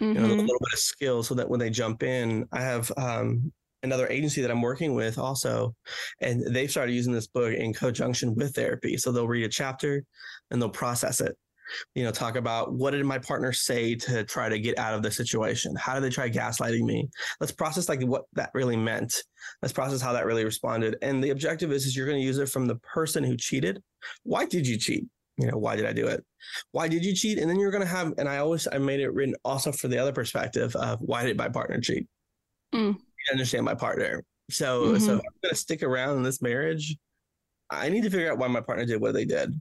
you 0.00 0.12
know, 0.12 0.20
a 0.20 0.28
Mhm. 0.28 0.30
little 0.40 0.58
bit 0.60 0.72
of 0.74 0.78
skill 0.78 1.22
so 1.22 1.34
that 1.34 1.48
when 1.48 1.58
they 1.58 1.70
jump 1.70 2.02
in, 2.02 2.46
I 2.52 2.60
have 2.60 2.92
um, 2.98 3.50
another 3.82 4.06
agency 4.08 4.42
that 4.42 4.50
I'm 4.50 4.60
working 4.60 4.94
with 4.94 5.18
also, 5.18 5.74
and 6.20 6.54
they've 6.54 6.70
started 6.70 6.92
using 6.92 7.14
this 7.14 7.26
book 7.26 7.54
in 7.54 7.72
conjunction 7.72 8.34
with 8.34 8.54
therapy. 8.54 8.98
So 8.98 9.10
they'll 9.10 9.26
read 9.26 9.46
a 9.46 9.48
chapter 9.48 10.04
and 10.50 10.60
they'll 10.60 10.68
process 10.68 11.22
it. 11.22 11.34
You 11.94 12.04
know, 12.04 12.10
talk 12.10 12.36
about 12.36 12.72
what 12.72 12.92
did 12.92 13.04
my 13.04 13.18
partner 13.18 13.52
say 13.52 13.94
to 13.96 14.24
try 14.24 14.48
to 14.48 14.58
get 14.58 14.78
out 14.78 14.94
of 14.94 15.02
the 15.02 15.10
situation? 15.10 15.74
How 15.76 15.94
did 15.94 16.02
they 16.02 16.10
try 16.10 16.30
gaslighting 16.30 16.82
me? 16.84 17.08
Let's 17.40 17.52
process 17.52 17.88
like 17.88 18.02
what 18.02 18.24
that 18.34 18.50
really 18.54 18.76
meant. 18.76 19.22
Let's 19.62 19.72
process 19.72 20.00
how 20.00 20.12
that 20.12 20.26
really 20.26 20.44
responded. 20.44 20.96
And 21.02 21.22
the 21.22 21.30
objective 21.30 21.72
is, 21.72 21.86
is 21.86 21.96
you're 21.96 22.06
going 22.06 22.20
to 22.20 22.24
use 22.24 22.38
it 22.38 22.48
from 22.48 22.66
the 22.66 22.76
person 22.76 23.24
who 23.24 23.36
cheated. 23.36 23.82
Why 24.22 24.46
did 24.46 24.66
you 24.66 24.78
cheat? 24.78 25.04
You 25.38 25.50
know, 25.50 25.58
why 25.58 25.76
did 25.76 25.86
I 25.86 25.92
do 25.92 26.06
it? 26.06 26.24
why 26.70 26.88
did 26.88 27.04
you 27.04 27.14
cheat? 27.14 27.38
And 27.38 27.50
then 27.50 27.58
you're 27.58 27.70
going 27.70 27.82
to 27.82 27.88
have, 27.88 28.14
and 28.18 28.28
I 28.28 28.38
always, 28.38 28.68
I 28.70 28.78
made 28.78 29.00
it 29.00 29.12
written 29.12 29.34
also 29.44 29.72
for 29.72 29.88
the 29.88 29.98
other 29.98 30.12
perspective 30.12 30.74
of 30.76 31.00
why 31.00 31.24
did 31.24 31.36
my 31.36 31.48
partner 31.48 31.80
cheat? 31.80 32.06
Mm. 32.74 32.94
You 32.94 33.32
understand 33.32 33.64
my 33.64 33.74
partner. 33.74 34.22
So, 34.50 34.96
so 34.98 35.14
Mhm. 35.14 35.18
if 35.18 35.24
I'm 35.26 35.40
going 35.42 35.50
to 35.50 35.54
stick 35.56 35.82
around 35.82 36.18
in 36.18 36.22
this 36.22 36.40
marriage. 36.40 36.96
I 37.68 37.88
need 37.88 38.04
to 38.04 38.10
figure 38.10 38.30
out 38.30 38.38
why 38.38 38.46
my 38.46 38.60
partner 38.60 38.84
did 38.86 39.00
what 39.00 39.12
they 39.12 39.24
did. 39.24 39.60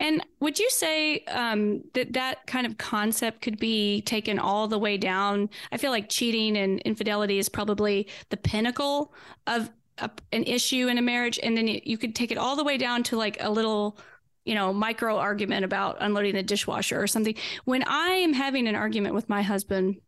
And 0.00 0.24
would 0.40 0.58
you 0.58 0.70
say 0.70 1.24
um, 1.24 1.82
that 1.94 2.12
that 2.12 2.46
kind 2.46 2.66
of 2.66 2.78
concept 2.78 3.42
could 3.42 3.58
be 3.58 4.02
taken 4.02 4.38
all 4.38 4.68
the 4.68 4.78
way 4.78 4.96
down? 4.96 5.50
I 5.72 5.76
feel 5.76 5.90
like 5.90 6.08
cheating 6.08 6.56
and 6.56 6.80
infidelity 6.80 7.38
is 7.38 7.48
probably 7.48 8.06
the 8.30 8.36
pinnacle 8.36 9.12
of 9.46 9.70
a, 9.98 10.10
an 10.32 10.44
issue 10.44 10.86
in 10.86 10.98
a 10.98 11.02
marriage, 11.02 11.40
and 11.42 11.56
then 11.56 11.66
you, 11.66 11.80
you 11.82 11.98
could 11.98 12.14
take 12.14 12.30
it 12.30 12.38
all 12.38 12.54
the 12.54 12.62
way 12.62 12.78
down 12.78 13.02
to 13.04 13.16
like 13.16 13.36
a 13.40 13.50
little, 13.50 13.98
you 14.44 14.54
know, 14.54 14.72
micro 14.72 15.16
argument 15.16 15.64
about 15.64 15.96
unloading 16.00 16.34
the 16.34 16.42
dishwasher 16.44 17.00
or 17.02 17.08
something. 17.08 17.34
When 17.64 17.82
I 17.82 18.10
am 18.10 18.32
having 18.32 18.68
an 18.68 18.76
argument 18.76 19.16
with 19.16 19.28
my 19.28 19.42
husband, 19.42 20.00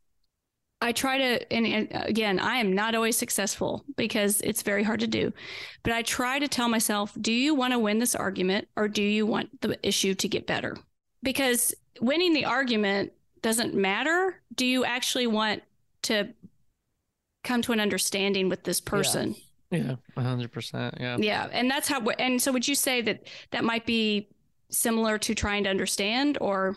I 0.82 0.92
try 0.92 1.18
to, 1.18 1.52
and, 1.52 1.66
and 1.66 1.88
again, 1.92 2.38
I 2.40 2.56
am 2.56 2.72
not 2.74 2.94
always 2.94 3.16
successful 3.16 3.84
because 3.96 4.40
it's 4.40 4.62
very 4.62 4.82
hard 4.82 5.00
to 5.00 5.06
do. 5.06 5.32
But 5.82 5.92
I 5.92 6.02
try 6.02 6.38
to 6.38 6.48
tell 6.48 6.68
myself, 6.68 7.12
do 7.20 7.32
you 7.32 7.54
want 7.54 7.74
to 7.74 7.78
win 7.78 7.98
this 7.98 8.14
argument 8.14 8.66
or 8.76 8.88
do 8.88 9.02
you 9.02 9.26
want 9.26 9.60
the 9.60 9.78
issue 9.86 10.14
to 10.14 10.28
get 10.28 10.46
better? 10.46 10.76
Because 11.22 11.74
winning 12.00 12.32
the 12.32 12.46
argument 12.46 13.12
doesn't 13.42 13.74
matter. 13.74 14.40
Do 14.54 14.64
you 14.64 14.84
actually 14.84 15.26
want 15.26 15.62
to 16.02 16.28
come 17.44 17.60
to 17.62 17.72
an 17.72 17.80
understanding 17.80 18.48
with 18.48 18.64
this 18.64 18.80
person? 18.80 19.34
Yeah. 19.70 19.96
hundred 20.16 20.50
percent. 20.50 20.94
Yeah. 20.98 21.18
Yeah. 21.18 21.48
And 21.52 21.70
that's 21.70 21.88
how, 21.88 22.00
and 22.08 22.40
so 22.40 22.52
would 22.52 22.66
you 22.66 22.74
say 22.74 23.02
that 23.02 23.26
that 23.50 23.64
might 23.64 23.84
be 23.84 24.28
similar 24.70 25.18
to 25.18 25.34
trying 25.34 25.64
to 25.64 25.70
understand 25.70 26.38
or? 26.40 26.76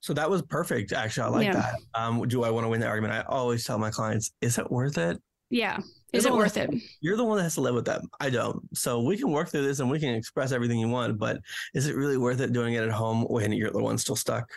So 0.00 0.12
that 0.14 0.30
was 0.30 0.42
perfect. 0.42 0.92
Actually, 0.92 1.24
I 1.24 1.28
like 1.30 1.44
Yeah. 1.46 1.54
that. 1.54 1.74
Um, 1.94 2.26
do 2.28 2.44
I 2.44 2.50
want 2.50 2.64
to 2.64 2.68
win 2.68 2.80
the 2.80 2.86
argument? 2.86 3.14
I 3.14 3.22
always 3.22 3.64
tell 3.64 3.78
my 3.78 3.90
clients, 3.90 4.32
is 4.40 4.56
it 4.58 4.70
worth 4.70 4.96
it? 4.98 5.20
Yeah. 5.50 5.80
Is 6.12 6.24
it 6.24 6.32
worth 6.32 6.54
that- 6.54 6.72
it? 6.72 6.82
You're 7.00 7.16
the 7.16 7.24
one 7.24 7.36
that 7.38 7.42
has 7.42 7.54
to 7.54 7.60
live 7.60 7.74
with 7.74 7.84
them. 7.84 8.08
I 8.20 8.30
don't. 8.30 8.60
So 8.76 9.02
we 9.02 9.16
can 9.16 9.30
work 9.30 9.48
through 9.50 9.66
this 9.66 9.80
and 9.80 9.90
we 9.90 9.98
can 9.98 10.14
express 10.14 10.52
everything 10.52 10.78
you 10.78 10.88
want, 10.88 11.18
but 11.18 11.40
is 11.74 11.86
it 11.86 11.96
really 11.96 12.16
worth 12.16 12.40
it 12.40 12.52
doing 12.52 12.74
it 12.74 12.84
at 12.84 12.90
home 12.90 13.24
when 13.24 13.52
you're 13.52 13.70
the 13.70 13.82
one 13.82 13.98
still 13.98 14.16
stuck? 14.16 14.48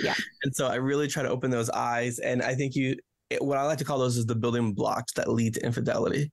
Yeah. 0.00 0.14
And 0.42 0.54
so 0.54 0.66
I 0.68 0.76
really 0.76 1.06
try 1.08 1.22
to 1.22 1.28
open 1.28 1.50
those 1.50 1.70
eyes. 1.70 2.18
And 2.18 2.42
I 2.42 2.54
think 2.54 2.74
you, 2.74 2.96
it, 3.30 3.42
what 3.44 3.58
I 3.58 3.64
like 3.64 3.78
to 3.78 3.84
call 3.84 3.98
those 3.98 4.16
is 4.16 4.26
the 4.26 4.34
building 4.34 4.72
blocks 4.72 5.12
that 5.14 5.28
lead 5.30 5.54
to 5.54 5.64
infidelity. 5.64 6.32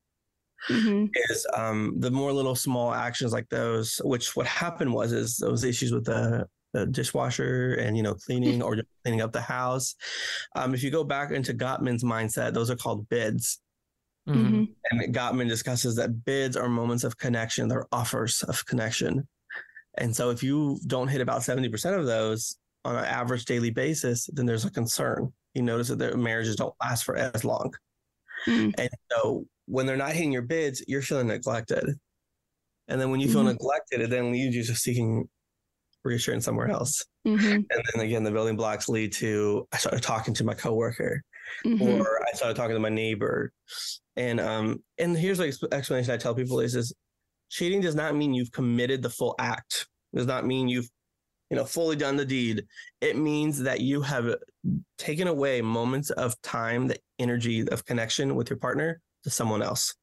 hmm 0.67 1.05
Is 1.29 1.45
um, 1.53 1.95
the 1.99 2.09
more 2.09 2.31
little 2.31 2.55
small 2.55 2.93
actions 2.93 3.33
like 3.33 3.49
those, 3.49 3.99
which 4.03 4.35
what 4.35 4.47
happened 4.47 4.93
was 4.93 5.11
is 5.11 5.37
those 5.37 5.63
issues 5.63 5.91
with 5.91 6.05
the, 6.05 6.47
the 6.75 6.85
dishwasher 6.85 7.75
and 7.75 7.95
you 7.95 8.03
know 8.03 8.13
cleaning 8.13 8.61
or 8.61 8.75
just 8.75 8.87
cleaning 9.03 9.21
up 9.21 9.31
the 9.31 9.41
house. 9.41 9.95
Um, 10.55 10.73
if 10.73 10.83
you 10.83 10.91
go 10.91 11.03
back 11.03 11.31
into 11.31 11.53
Gottman's 11.53 12.03
mindset, 12.03 12.53
those 12.53 12.69
are 12.69 12.75
called 12.75 13.07
bids. 13.09 13.59
Mhm. 14.27 14.49
hmm 14.49 14.63
And 14.91 15.15
Gottman 15.15 15.47
discusses 15.47 15.95
that 15.95 16.25
bids 16.25 16.57
are 16.57 16.67
moments 16.69 17.03
of 17.03 17.17
connection, 17.17 17.67
they're 17.67 17.87
offers 17.91 18.43
of 18.43 18.65
connection. 18.65 19.27
And 19.97 20.13
so 20.13 20.29
if 20.29 20.43
you 20.43 20.77
don't 20.87 21.07
hit 21.07 21.21
about 21.21 21.41
70% 21.43 21.97
of 21.97 22.05
those 22.05 22.57
on 22.83 22.97
an 22.97 23.05
average 23.05 23.45
daily 23.45 23.71
basis, 23.71 24.29
then 24.33 24.45
there's 24.45 24.65
a 24.65 24.71
concern. 24.71 25.31
You 25.53 25.61
notice 25.61 25.87
that 25.87 25.99
their 25.99 26.17
marriages 26.17 26.57
don't 26.57 26.75
last 26.81 27.03
for 27.05 27.15
as 27.15 27.45
long. 27.45 27.73
Mm. 28.45 28.73
And 28.77 28.89
so 29.11 29.45
when 29.67 29.85
they're 29.85 29.95
not 29.95 30.11
hitting 30.11 30.33
your 30.33 30.41
bids, 30.41 30.83
you're 30.87 31.01
feeling 31.01 31.27
neglected. 31.27 31.85
And 32.89 32.99
then 32.99 33.09
when 33.09 33.21
you 33.21 33.29
feel 33.31 33.41
Mhm. 33.43 33.53
neglected, 33.53 34.01
it 34.01 34.09
then 34.09 34.31
leads 34.33 34.55
you 34.55 34.63
to 34.65 34.75
seeking 34.75 35.29
reassurance 36.05 36.45
somewhere 36.45 36.69
else. 36.69 37.03
hmm 37.25 37.35
And 37.45 37.65
then 37.69 38.05
again, 38.05 38.23
the 38.23 38.31
building 38.31 38.55
blocks 38.55 38.87
lead 38.87 39.11
to 39.13 39.67
I 39.73 39.77
started 39.77 40.03
talking 40.03 40.33
to 40.35 40.43
my 40.43 40.53
coworker 40.53 41.21
hmm 41.63 41.81
or 41.81 42.21
I 42.27 42.35
started 42.35 42.55
talking 42.55 42.75
to 42.75 42.79
my 42.79 42.89
neighbor. 42.89 43.51
And 44.15 44.39
um 44.39 44.83
and 44.97 45.17
here's 45.17 45.37
the 45.39 45.47
explanation 45.71 46.13
I 46.13 46.17
tell 46.17 46.35
people 46.35 46.59
is 46.59 46.75
is 46.75 46.93
cheating 47.49 47.81
does 47.81 47.95
not 47.95 48.15
mean 48.15 48.33
you've 48.33 48.51
committed 48.51 49.01
the 49.01 49.09
full 49.09 49.35
act. 49.39 49.87
It 50.13 50.17
does 50.17 50.27
not 50.27 50.45
mean 50.45 50.67
you've 50.67 50.89
you 51.49 51.57
know 51.57 51.65
fully 51.65 51.95
done 51.95 52.15
the 52.15 52.25
deed. 52.25 52.65
It 53.01 53.17
means 53.17 53.59
that 53.59 53.81
you 53.81 54.01
have 54.01 54.35
taken 54.97 55.27
away 55.27 55.61
moments 55.61 56.09
of 56.11 56.39
time, 56.41 56.87
the 56.87 56.97
energy 57.19 57.67
of 57.67 57.85
connection 57.85 58.35
with 58.35 58.49
your 58.49 58.57
partner 58.59 59.01
to 59.23 59.29
someone 59.29 59.61
else. 59.61 59.93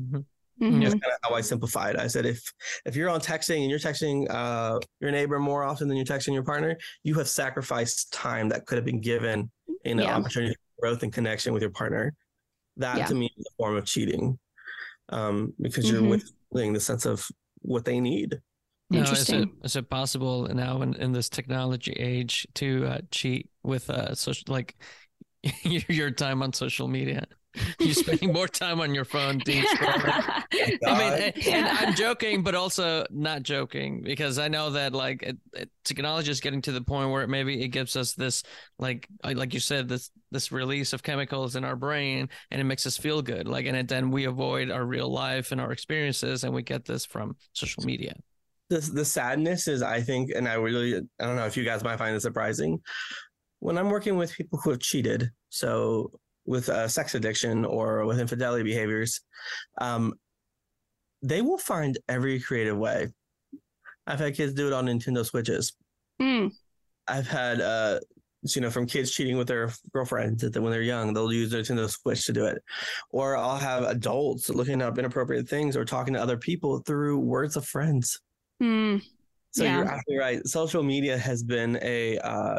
Mhm. 0.00 0.24
Hmm 0.60 0.80
That's 0.80 0.94
kind 0.94 1.12
of 1.12 1.18
how 1.30 1.34
I 1.34 1.40
simplified. 1.40 1.96
I 1.96 2.06
said 2.06 2.26
if 2.26 2.40
if 2.86 2.94
you're 2.96 3.08
on 3.08 3.20
texting 3.20 3.62
and 3.62 3.70
you're 3.70 3.78
texting 3.78 4.26
uh, 4.30 4.78
your 5.00 5.10
neighbor 5.10 5.38
more 5.38 5.64
often 5.64 5.88
than 5.88 5.96
you're 5.96 6.06
texting 6.06 6.34
your 6.34 6.42
partner, 6.44 6.76
you 7.02 7.14
have 7.14 7.28
sacrificed 7.28 8.12
time 8.12 8.48
that 8.50 8.66
could 8.66 8.76
have 8.76 8.84
been 8.84 9.00
given 9.00 9.50
in 9.84 9.98
an 9.98 10.04
Yeah. 10.06 10.16
opportunity 10.16 10.54
for 10.54 10.82
growth 10.88 11.02
and 11.02 11.12
connection 11.12 11.52
with 11.52 11.62
your 11.62 11.70
partner. 11.70 12.14
That 12.76 12.98
Yeah. 12.98 13.06
to 13.06 13.14
me 13.14 13.30
is 13.36 13.46
a 13.46 13.50
form 13.56 13.76
of 13.76 13.84
cheating, 13.86 14.38
um, 15.08 15.54
because 15.60 15.90
you're 15.90 16.02
Mhm. 16.02 16.10
withholding 16.10 16.72
the 16.72 16.80
sense 16.80 17.06
of 17.06 17.26
what 17.62 17.84
they 17.84 18.00
need. 18.00 18.40
Now, 18.90 19.12
is 19.12 19.28
it, 19.28 19.28
Interesting. 19.28 19.56
is 19.62 19.76
it 19.76 19.88
possible 19.88 20.48
now 20.52 20.82
in, 20.82 20.94
in 20.94 21.12
this 21.12 21.28
technology 21.28 21.92
age 21.92 22.46
to 22.54 22.86
uh, 22.86 22.98
cheat 23.10 23.48
with 23.62 23.88
uh, 23.88 24.14
social 24.14 24.52
like 24.52 24.76
your, 25.62 25.82
your 25.88 26.10
time 26.10 26.42
on 26.42 26.52
social 26.52 26.88
media? 26.88 27.26
You're 27.80 27.94
spending 27.94 28.32
more 28.32 28.46
time 28.46 28.80
on 28.80 28.94
your 28.94 29.04
phone, 29.04 29.38
deep. 29.38 29.64
I 29.72 30.44
mean, 30.86 31.32
and, 31.34 31.48
and 31.48 31.66
I'm 31.66 31.94
joking, 31.94 32.42
but 32.42 32.54
also 32.54 33.04
not 33.10 33.42
joking 33.42 34.02
because 34.02 34.38
I 34.38 34.48
know 34.48 34.70
that 34.70 34.92
like 34.92 35.22
it, 35.22 35.38
it, 35.54 35.70
technology 35.84 36.30
is 36.30 36.40
getting 36.40 36.62
to 36.62 36.72
the 36.72 36.80
point 36.80 37.10
where 37.10 37.26
maybe 37.26 37.62
it 37.62 37.68
gives 37.68 37.96
us 37.96 38.12
this 38.14 38.44
like 38.78 39.08
uh, 39.24 39.32
like 39.34 39.52
you 39.52 39.60
said 39.60 39.88
this 39.88 40.10
this 40.30 40.52
release 40.52 40.92
of 40.92 41.02
chemicals 41.02 41.56
in 41.56 41.64
our 41.64 41.74
brain 41.74 42.28
and 42.52 42.60
it 42.60 42.64
makes 42.64 42.86
us 42.86 42.96
feel 42.96 43.20
good 43.20 43.48
like 43.48 43.66
and 43.66 43.76
it, 43.76 43.88
then 43.88 44.12
we 44.12 44.26
avoid 44.26 44.70
our 44.70 44.84
real 44.84 45.10
life 45.10 45.50
and 45.50 45.60
our 45.60 45.72
experiences 45.72 46.44
and 46.44 46.54
we 46.54 46.62
get 46.62 46.84
this 46.84 47.04
from 47.04 47.34
social 47.52 47.82
media. 47.84 48.14
the 48.68 48.78
the 48.78 49.04
sadness 49.04 49.66
is 49.66 49.82
I 49.82 50.00
think, 50.00 50.30
and 50.30 50.48
I 50.48 50.54
really 50.54 50.96
I 50.96 51.26
don't 51.26 51.36
know 51.36 51.46
if 51.46 51.56
you 51.56 51.64
guys 51.64 51.82
might 51.82 51.98
find 51.98 52.14
it 52.14 52.20
surprising. 52.20 52.80
When 53.58 53.76
I'm 53.76 53.90
working 53.90 54.16
with 54.16 54.32
people 54.32 54.58
who 54.62 54.70
have 54.70 54.80
cheated, 54.80 55.30
so 55.50 56.12
with 56.46 56.68
uh, 56.68 56.88
sex 56.88 57.14
addiction 57.14 57.64
or 57.64 58.04
with 58.06 58.20
infidelity 58.20 58.64
behaviors, 58.64 59.20
um, 59.78 60.14
they 61.22 61.42
will 61.42 61.58
find 61.58 61.98
every 62.08 62.40
creative 62.40 62.76
way. 62.76 63.08
I've 64.06 64.18
had 64.20 64.34
kids 64.34 64.54
do 64.54 64.66
it 64.66 64.72
on 64.72 64.86
Nintendo 64.86 65.24
Switches. 65.24 65.74
Mm. 66.20 66.50
I've 67.06 67.28
had 67.28 67.60
uh, 67.60 68.00
you 68.42 68.60
know, 68.60 68.70
from 68.70 68.86
kids 68.86 69.10
cheating 69.10 69.36
with 69.36 69.48
their 69.48 69.70
girlfriends 69.92 70.42
that 70.42 70.60
when 70.60 70.72
they're 70.72 70.82
young, 70.82 71.12
they'll 71.12 71.32
use 71.32 71.52
Nintendo 71.52 71.88
Switch 71.90 72.24
to 72.26 72.32
do 72.32 72.46
it. 72.46 72.62
Or 73.10 73.36
I'll 73.36 73.58
have 73.58 73.84
adults 73.84 74.48
looking 74.48 74.80
up 74.80 74.98
inappropriate 74.98 75.48
things 75.48 75.76
or 75.76 75.84
talking 75.84 76.14
to 76.14 76.22
other 76.22 76.38
people 76.38 76.78
through 76.80 77.18
words 77.18 77.56
of 77.56 77.66
friends. 77.66 78.20
Mm. 78.62 79.02
So 79.50 79.64
Yeah. 79.64 79.76
you're 79.76 79.86
absolutely 79.86 80.18
right. 80.18 80.46
Social 80.46 80.82
media 80.82 81.18
has 81.18 81.42
been 81.42 81.78
a 81.82 82.18
uh, 82.18 82.58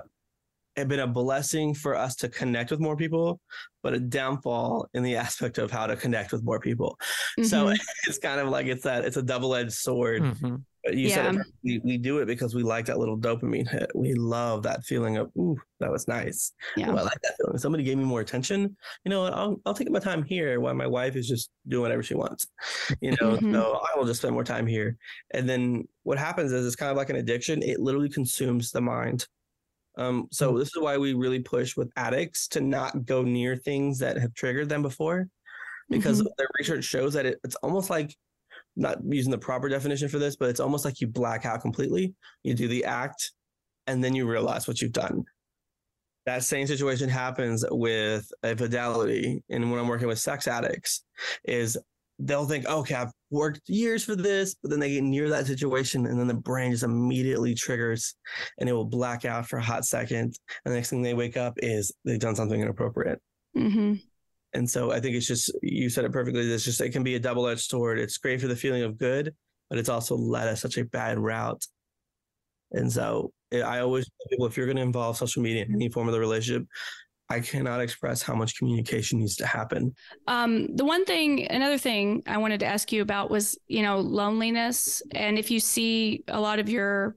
been 0.76 1.00
a 1.00 1.08
blessing 1.08 1.74
for 1.74 1.96
us 1.96 2.16
to 2.18 2.30
connect 2.30 2.72
with 2.72 2.80
more 2.80 2.96
people, 2.96 3.40
but 3.84 3.94
a 3.94 4.00
downfall 4.00 4.88
in 4.94 5.04
the 5.04 5.16
aspect 5.16 5.58
of 5.58 5.70
how 5.72 5.86
to 5.88 5.96
connect 5.96 6.32
with 6.32 6.44
more 6.44 6.60
people. 6.60 6.98
So 7.44 7.66
Mhm. 7.68 7.78
it's 8.08 8.18
kind 8.18 8.40
of 8.40 8.48
like 8.50 8.68
it's 8.68 8.84
that 8.84 9.04
it's 9.06 9.18
a 9.18 9.22
double 9.22 9.54
edged 9.56 9.74
sword. 9.74 10.22
Mhm. 10.24 10.64
But 10.84 10.96
you 10.96 11.10
said 11.10 11.26
Yeah. 11.26 11.30
it 11.32 11.36
perfectly. 11.38 11.82
we 11.84 11.98
do 12.00 12.18
it 12.20 12.26
because 12.26 12.56
we 12.56 12.64
like 12.64 12.86
that 12.88 12.98
little 12.98 13.16
dopamine 13.18 13.70
hit. 13.70 13.92
We 13.94 14.14
love 14.16 14.64
that 14.64 14.84
feeling 14.84 15.18
of 15.18 15.30
ooh, 15.38 15.56
that 15.80 15.92
was 15.92 16.08
nice. 16.08 16.54
Yeah. 16.76 16.90
Ooh, 16.90 16.98
I 16.98 17.04
like 17.04 17.22
that 17.22 17.36
feeling. 17.38 17.60
Somebody 17.60 17.84
gave 17.84 17.98
me 18.00 18.04
more 18.04 18.22
attention. 18.22 18.76
You 19.04 19.10
know 19.10 19.22
what? 19.22 19.34
I'll 19.34 19.62
I'll 19.66 19.76
take 19.76 19.92
my 19.92 20.00
time 20.00 20.24
here 20.24 20.60
while 20.60 20.74
my 20.74 20.88
wife 20.88 21.16
is 21.16 21.28
just 21.28 21.52
doing 21.68 21.84
whatever 21.84 22.02
she 22.02 22.16
wants. 22.16 22.48
You 23.00 23.12
know, 23.12 23.38
Mhm. 23.38 23.54
so 23.54 23.80
I 23.94 23.98
will 23.98 24.06
just 24.06 24.22
spend 24.22 24.34
more 24.34 24.44
time 24.44 24.66
here. 24.66 24.98
And 25.34 25.48
then 25.48 25.88
what 26.04 26.18
happens 26.18 26.52
is 26.52 26.66
it's 26.66 26.76
kind 26.76 26.90
of 26.92 26.98
like 26.98 27.10
an 27.12 27.18
addiction. 27.18 27.62
It 27.62 27.80
literally 27.80 28.10
consumes 28.10 28.72
the 28.72 28.82
mind. 28.82 29.28
Um, 29.98 30.28
so 30.32 30.58
this 30.58 30.70
is 30.70 30.82
why 30.82 30.98
we 30.98 31.14
really 31.14 31.40
push 31.40 31.76
with 31.76 31.92
addicts 31.96 32.48
to 32.50 32.62
not 32.62 33.06
go 33.06 33.24
near 33.24 33.56
things 33.56 34.00
that 34.00 34.18
have 34.18 34.34
triggered 34.34 34.70
them 34.70 34.82
before, 34.82 35.28
because 35.90 36.22
Mhm. 36.22 36.28
their 36.38 36.48
research 36.58 36.86
shows 36.86 37.14
that 37.14 37.26
it, 37.26 37.40
it's 37.44 37.56
almost 37.58 37.90
like 37.90 38.16
not 38.76 39.00
using 39.04 39.32
the 39.32 39.38
proper 39.38 39.68
definition 39.68 40.08
for 40.08 40.18
this, 40.18 40.38
but 40.38 40.50
it's 40.50 40.62
almost 40.62 40.86
like 40.86 41.02
you 41.02 41.08
black 41.08 41.46
out 41.46 41.62
completely. 41.62 42.16
You 42.44 42.54
do 42.54 42.68
the 42.70 42.86
act, 42.86 43.34
and 43.88 44.02
then 44.04 44.16
you 44.16 44.30
realize 44.30 44.68
what 44.68 44.82
you've 44.82 44.94
done. 44.94 45.26
That 46.26 46.44
same 46.44 46.68
situation 46.68 47.10
happens 47.10 47.66
with 47.70 48.32
a 48.44 48.56
fidelity, 48.56 49.44
and 49.50 49.72
when 49.72 49.80
I'm 49.80 49.88
working 49.88 50.08
with 50.08 50.20
sex 50.20 50.48
addicts, 50.48 51.04
is 51.44 51.78
they'll 52.24 52.46
think, 52.46 52.66
okay, 52.68 52.96
I've 52.96 53.12
worked 53.30 53.62
years 53.68 54.04
for 54.04 54.16
this, 54.16 54.56
but 54.62 54.70
then 54.70 54.80
they 54.80 54.92
get 54.94 55.04
near 55.04 55.30
that 55.30 55.48
situation, 55.48 56.06
and 56.06 56.20
then 56.20 56.28
the 56.28 56.34
brain 56.34 56.72
just 56.72 56.84
immediately 56.84 57.54
triggers, 57.54 58.16
and 58.60 58.70
it 58.70 58.74
will 58.74 58.86
black 58.86 59.26
out 59.26 59.48
for 59.48 59.58
a 59.58 59.64
hot 59.64 59.86
second. 59.86 60.36
And 60.66 60.72
the 60.72 60.76
next 60.76 60.90
thing 60.90 61.02
they 61.02 61.14
wake 61.14 61.38
up 61.38 61.54
is 61.58 61.92
they've 62.06 62.20
done 62.20 62.36
something 62.36 62.62
inappropriate. 62.62 63.20
Mhm. 63.56 64.02
And 64.54 64.70
so 64.70 64.92
I 64.92 65.00
think 65.00 65.16
it's 65.16 65.28
just 65.28 65.52
you 65.62 65.90
said 65.90 66.06
it 66.06 66.12
perfectly. 66.12 66.42
It's 66.42 66.66
just 66.66 66.82
it 66.82 66.92
can 66.92 67.04
be 67.04 67.16
a 67.16 67.20
double 67.20 67.48
edged 67.48 67.70
sword. 67.70 68.00
It's 68.00 68.18
great 68.18 68.42
for 68.42 68.48
the 68.48 68.56
feeling 68.56 68.84
of 68.84 68.98
good, 68.98 69.34
but 69.70 69.80
it's 69.80 69.90
also 69.90 70.16
led 70.16 70.48
us 70.48 70.62
such 70.62 70.78
a 70.78 70.86
bad 70.86 71.18
route. 71.20 71.66
And 72.72 72.92
so 72.92 73.32
eh, 73.52 73.62
I 73.62 73.80
always 73.80 74.06
tell 74.06 74.30
people 74.30 74.46
if 74.46 74.58
you're 74.58 74.66
going 74.66 74.78
to 74.78 74.84
involve 74.84 75.18
social 75.18 75.42
media 75.42 75.64
in 75.66 75.74
any 75.74 75.90
form 75.90 76.08
of 76.08 76.14
the 76.14 76.20
relationship, 76.20 76.68
I 77.32 77.39
cannot 77.39 77.80
express 77.80 78.22
how 78.22 78.36
much 78.36 78.58
communication 78.58 79.20
needs 79.20 79.38
to 79.38 79.46
happen. 79.46 79.96
Um, 80.28 80.76
the 80.76 80.84
one 80.84 81.06
thing, 81.06 81.50
another 81.50 81.78
thing 81.78 82.24
I 82.28 82.38
wanted 82.38 82.60
to 82.60 82.65
ask 82.65 82.91
you 82.91 83.02
about 83.02 83.32
was, 83.32 83.58
you 83.70 83.84
know, 83.84 84.02
loneliness. 84.02 85.02
And 85.12 85.39
if 85.39 85.50
you 85.50 85.62
see 85.62 86.26
a 86.28 86.39
lot 86.39 86.60
of 86.60 86.67
your, 86.67 87.15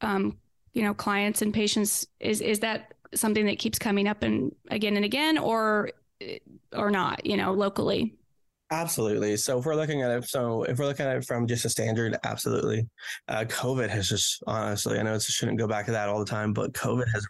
um, 0.00 0.36
you 0.72 0.82
know, 0.82 0.92
clients 0.92 1.42
and 1.42 1.54
patients, 1.54 2.04
is 2.18 2.40
is 2.40 2.58
that 2.60 2.94
something 3.14 3.46
that 3.46 3.60
keeps 3.60 3.78
coming 3.78 4.08
up 4.08 4.24
and 4.24 4.52
again 4.72 4.96
and 4.96 5.04
again, 5.04 5.38
or 5.38 5.92
or 6.72 6.90
not? 6.90 7.24
You 7.24 7.36
know, 7.36 7.52
locally. 7.52 8.16
Absolutely. 8.72 9.36
So 9.36 9.60
if 9.60 9.66
we're 9.66 9.76
looking 9.76 10.02
at 10.02 10.10
it, 10.10 10.24
so 10.24 10.64
if 10.64 10.78
we're 10.78 10.86
looking 10.86 11.06
at 11.06 11.18
it 11.18 11.24
from 11.24 11.46
just 11.46 11.64
a 11.66 11.68
standard, 11.68 12.16
absolutely. 12.24 12.88
Uh, 13.28 13.44
COVID 13.46 13.90
has 13.90 14.08
just 14.08 14.42
honestly, 14.48 14.98
I 14.98 15.02
know 15.02 15.14
it 15.14 15.22
shouldn't 15.22 15.58
go 15.58 15.68
back 15.68 15.86
to 15.86 15.92
that 15.92 16.08
all 16.08 16.18
the 16.18 16.24
time, 16.24 16.52
but 16.52 16.72
COVID 16.72 17.06
has. 17.12 17.24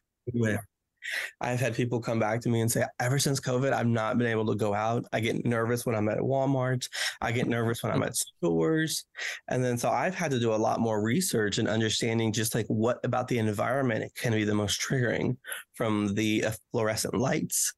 I've 1.40 1.60
had 1.60 1.74
people 1.74 2.00
come 2.00 2.18
back 2.18 2.40
to 2.42 2.48
me 2.48 2.60
and 2.60 2.70
say, 2.70 2.84
ever 3.00 3.18
since 3.18 3.40
COVID, 3.40 3.72
I've 3.72 3.86
not 3.86 4.18
been 4.18 4.26
able 4.26 4.46
to 4.46 4.54
go 4.54 4.74
out. 4.74 5.04
I 5.12 5.20
get 5.20 5.44
nervous 5.44 5.84
when 5.86 5.94
I'm 5.94 6.08
at 6.08 6.18
Walmart. 6.18 6.88
I 7.20 7.32
get 7.32 7.48
nervous 7.48 7.82
when 7.82 7.92
I'm 7.92 8.02
at 8.02 8.16
stores. 8.16 9.04
And 9.48 9.62
then 9.62 9.78
so 9.78 9.90
I've 9.90 10.14
had 10.14 10.30
to 10.32 10.40
do 10.40 10.54
a 10.54 10.56
lot 10.56 10.80
more 10.80 11.02
research 11.02 11.58
and 11.58 11.68
understanding 11.68 12.32
just 12.32 12.54
like 12.54 12.66
what 12.66 12.98
about 13.04 13.28
the 13.28 13.38
environment 13.38 14.14
can 14.14 14.32
be 14.32 14.44
the 14.44 14.54
most 14.54 14.80
triggering 14.80 15.36
from 15.74 16.14
the 16.14 16.44
fluorescent 16.72 17.14
lights 17.14 17.72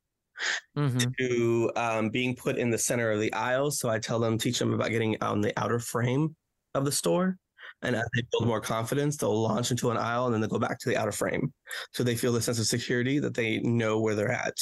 Mhm. 0.77 1.15
to 1.19 1.71
um, 1.77 2.11
being 2.11 2.35
put 2.35 2.59
in 2.59 2.71
the 2.71 2.79
center 2.79 3.11
of 3.11 3.21
the 3.21 3.33
aisle. 3.33 3.71
So 3.71 3.89
I 3.89 3.99
tell 3.99 4.19
them, 4.19 4.39
teach 4.39 4.59
them 4.59 4.73
about 4.75 4.91
getting 4.91 5.17
on 5.23 5.41
the 5.41 5.53
outer 5.59 5.79
frame 5.79 6.35
of 6.75 6.85
the 6.85 6.93
store. 6.93 7.39
And 7.83 7.95
as 7.95 8.09
they 8.15 8.23
build 8.33 8.47
more 8.47 8.61
confidence, 8.61 9.17
they'll 9.17 9.43
launch 9.43 9.71
into 9.71 9.91
an 9.91 9.97
aisle 9.97 10.25
and 10.27 10.35
then 10.35 10.41
they'll 10.41 10.51
go 10.51 10.59
back 10.59 10.79
to 10.81 10.89
the 10.89 10.97
outer 10.97 11.13
frame. 11.13 11.53
So 11.93 12.03
they 12.03 12.17
feel 12.17 12.33
the 12.33 12.41
sense 12.41 12.59
of 12.59 12.67
security 12.67 13.19
that 13.19 13.35
they 13.35 13.59
know 13.59 14.01
where 14.01 14.15
they're 14.15 14.33
at. 14.33 14.57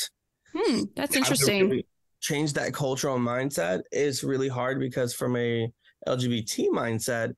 Hmm, 0.55 0.83
that's 0.97 1.17
interesting. 1.17 1.69
really 1.69 1.87
Change 2.21 2.53
that 2.53 2.73
cultural 2.73 3.19
mindset 3.19 3.81
is 3.91 4.23
really 4.23 4.49
hard 4.49 4.79
because 4.79 5.13
from 5.13 5.37
a 5.37 5.69
LGBT 6.07 6.69
mindset, 6.69 7.33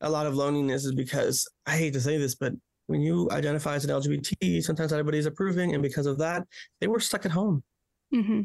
a 0.00 0.08
lot 0.10 0.26
of 0.26 0.34
loneliness 0.34 0.84
is 0.84 0.94
because 0.94 1.44
I 1.66 1.76
hate 1.76 1.92
to 1.94 2.00
say 2.00 2.18
this, 2.18 2.36
but 2.36 2.52
when 2.86 3.00
you 3.00 3.28
identify 3.32 3.74
as 3.74 3.84
an 3.84 3.90
LGBT, 3.90 4.62
sometimes 4.62 4.92
everybody's 4.92 5.26
approving, 5.26 5.74
and 5.74 5.82
because 5.82 6.06
of 6.06 6.18
that, 6.18 6.44
they 6.80 6.86
were 6.86 7.00
stuck 7.00 7.26
at 7.26 7.32
home 7.32 7.62
hmm 8.12 8.42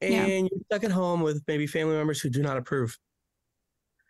and 0.00 0.14
Yeah. 0.14 0.26
you're 0.26 0.60
stuck 0.66 0.84
at 0.84 0.90
home 0.90 1.22
with 1.22 1.42
maybe 1.46 1.66
family 1.66 1.96
members 1.96 2.20
who 2.20 2.30
do 2.30 2.42
not 2.42 2.56
approve. 2.56 2.96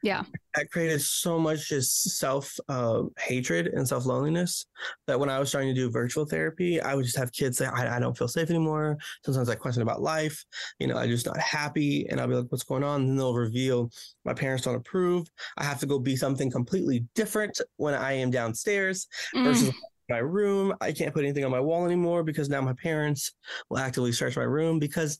Yeah. 0.04 0.22
That 0.54 0.70
created 0.70 1.00
so 1.00 1.38
much 1.38 1.70
just 1.70 2.18
self 2.18 2.54
uh, 2.68 3.04
hatred 3.18 3.68
and 3.68 3.88
self 3.88 4.04
loneliness 4.04 4.66
that 5.06 5.18
when 5.18 5.30
I 5.30 5.38
was 5.38 5.50
trying 5.50 5.66
to 5.66 5.72
do 5.74 5.90
virtual 5.90 6.26
therapy, 6.26 6.78
I 6.78 6.94
would 6.94 7.06
just 7.06 7.16
have 7.16 7.32
kids 7.32 7.56
say, 7.56 7.66
I, 7.66 7.96
I 7.96 7.98
don't 7.98 8.16
feel 8.16 8.28
safe 8.28 8.50
anymore. 8.50 8.98
Sometimes 9.24 9.48
I 9.48 9.54
question 9.54 9.82
about 9.82 10.02
life. 10.02 10.44
You 10.78 10.88
know, 10.88 10.96
I'm 10.96 11.08
just 11.08 11.24
not 11.24 11.38
happy. 11.38 12.06
And 12.10 12.20
I'll 12.20 12.28
be 12.28 12.34
like, 12.34 12.46
what's 12.50 12.64
going 12.64 12.84
on? 12.84 13.00
And 13.00 13.08
then 13.10 13.16
they'll 13.16 13.34
reveal 13.34 13.90
my 14.26 14.34
parents 14.34 14.64
don't 14.64 14.74
approve. 14.74 15.26
I 15.56 15.64
have 15.64 15.80
to 15.80 15.86
go 15.86 15.98
be 15.98 16.16
something 16.16 16.50
completely 16.50 17.06
different 17.14 17.58
when 17.78 17.94
I 17.94 18.12
am 18.12 18.30
downstairs 18.30 19.08
Mm. 19.34 19.44
versus 19.44 19.70
my 20.10 20.18
room. 20.18 20.74
I 20.82 20.92
can't 20.92 21.14
put 21.14 21.24
anything 21.24 21.46
on 21.46 21.50
my 21.50 21.60
wall 21.60 21.86
anymore 21.86 22.24
because 22.24 22.50
now 22.50 22.60
my 22.60 22.74
parents 22.74 23.32
will 23.70 23.78
actively 23.78 24.12
search 24.12 24.36
my 24.36 24.42
room 24.42 24.78
because 24.78 25.18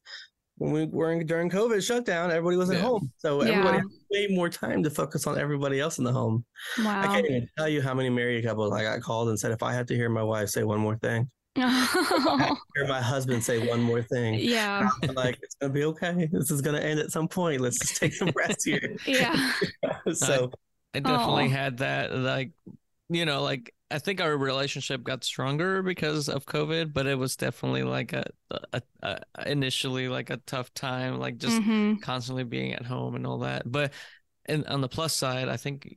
when 0.57 0.73
we 0.73 0.85
were 0.87 1.13
in, 1.13 1.27
during 1.27 1.51
COVID 1.51 1.85
shutdown, 1.85 2.31
everybody 2.31 2.57
was 2.57 2.71
at 2.71 2.77
Yeah. 2.77 2.83
home. 2.83 3.13
So 3.19 3.43
Yeah. 3.43 3.51
everybody 3.51 3.79
had 3.79 3.87
way 4.11 4.27
more 4.29 4.49
time 4.49 4.83
to 4.85 4.91
focus 4.91 5.27
on 5.27 5.39
everybody 5.39 5.81
else 5.81 5.99
in 5.99 6.05
the 6.05 6.13
home. 6.13 6.45
Wow. 6.79 7.03
I 7.03 7.07
can't 7.07 7.27
even 7.27 7.49
tell 7.59 7.69
you 7.69 7.83
how 7.83 7.95
many 7.95 8.09
married 8.11 8.45
couples 8.45 8.73
I 8.73 8.83
got 8.83 9.01
called 9.01 9.29
and 9.29 9.39
said, 9.39 9.51
if 9.53 9.63
I 9.63 9.73
had 9.73 9.89
to 9.89 9.95
hear 9.95 10.09
my 10.09 10.23
wife 10.23 10.49
say 10.51 10.63
one 10.63 10.81
more 10.81 10.97
thing, 10.97 11.29
hear 11.57 12.87
my 12.89 13.01
husband 13.01 13.43
say 13.43 13.69
one 13.69 13.81
more 13.81 14.03
thing, 14.03 14.35
yeah. 14.35 14.89
I'm 15.03 15.15
like, 15.15 15.39
it's 15.43 15.55
going 15.57 15.73
to 15.73 15.79
be 15.79 15.85
okay. 15.87 16.29
This 16.33 16.51
is 16.51 16.61
going 16.61 16.77
to 16.77 16.85
end 16.85 16.99
at 17.01 17.11
some 17.13 17.29
point. 17.29 17.61
Let's 17.61 17.79
just 17.79 17.97
take 17.97 18.13
some 18.15 18.31
rest 18.37 18.65
here. 18.65 18.97
Yeah. 19.07 19.53
so 20.15 20.51
I 20.95 21.01
definitely 21.01 21.47
Aw. 21.47 21.49
had 21.49 21.79
that. 21.79 22.15
Like, 22.15 22.51
you 23.09 23.25
know, 23.25 23.43
like 23.43 23.75
I 23.91 23.99
think 23.99 24.21
our 24.21 24.37
relationship 24.37 25.03
got 25.03 25.25
stronger 25.25 25.83
because 25.83 26.29
of 26.29 26.47
COVID, 26.47 26.93
but 26.93 27.07
it 27.07 27.17
was 27.19 27.37
definitely 27.37 27.83
like 27.83 28.13
a, 28.13 28.25
a, 28.73 28.83
a 29.03 29.19
initially 29.47 30.09
like 30.09 30.31
a 30.31 30.39
tough 30.39 30.73
time, 30.75 31.19
like 31.19 31.39
just 31.39 31.61
Mhm. 31.61 32.01
constantly 32.03 32.45
being 32.45 32.73
at 32.73 32.87
home 32.87 33.15
and 33.15 33.27
all 33.27 33.39
that. 33.39 33.71
But 33.71 33.93
and 34.47 34.67
on 34.67 34.81
the 34.81 34.89
plus 34.89 35.15
side, 35.15 35.49
I 35.49 35.57
think, 35.57 35.89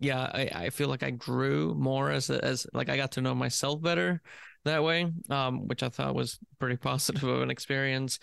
yeah, 0.00 0.20
I, 0.20 0.50
I 0.66 0.70
feel 0.70 0.88
like 0.88 1.02
I 1.02 1.10
grew 1.10 1.74
more 1.74 2.10
as 2.10 2.30
a, 2.30 2.42
as 2.44 2.66
like 2.72 2.88
I 2.88 2.96
got 2.96 3.12
to 3.12 3.20
know 3.20 3.34
myself 3.34 3.82
better 3.82 4.22
that 4.64 4.82
way, 4.84 5.10
um, 5.30 5.66
which 5.68 5.82
I 5.82 5.88
thought 5.88 6.14
was 6.14 6.38
pretty 6.58 6.76
positive 6.78 7.24
of 7.24 7.42
an 7.42 7.50
experience. 7.50 8.18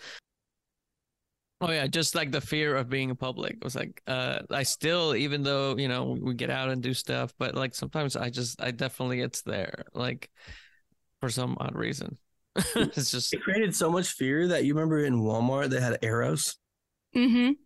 Oh 1.62 1.70
yeah, 1.70 1.86
just 1.86 2.14
like 2.16 2.32
the 2.32 2.40
fear 2.40 2.74
of 2.76 2.90
being 2.90 3.10
in 3.10 3.16
public 3.16 3.52
it 3.52 3.64
was 3.64 3.76
like 3.76 4.02
uh 4.08 4.40
I 4.50 4.64
still 4.64 5.14
even 5.14 5.44
though, 5.44 5.76
you 5.76 5.86
know, 5.88 6.18
we 6.20 6.34
get 6.34 6.50
out 6.50 6.70
and 6.70 6.82
do 6.82 6.92
stuff, 6.92 7.32
but 7.38 7.54
like 7.54 7.74
sometimes 7.74 8.16
I 8.16 8.30
just 8.30 8.60
I 8.60 8.72
definitely 8.72 9.20
it's 9.20 9.42
there 9.42 9.84
like 9.94 10.28
for 11.20 11.30
some 11.30 11.56
odd 11.60 11.76
reason. 11.76 12.18
it's 12.74 13.10
just 13.12 13.32
it 13.32 13.42
created 13.42 13.74
so 13.76 13.90
much 13.90 14.08
fear 14.08 14.48
that 14.48 14.64
you 14.64 14.74
remember 14.74 15.04
in 15.04 15.20
Walmart, 15.22 15.70
they 15.70 15.80
had 15.80 15.98
arrows. 16.02 16.56
Mhm. 17.14 17.56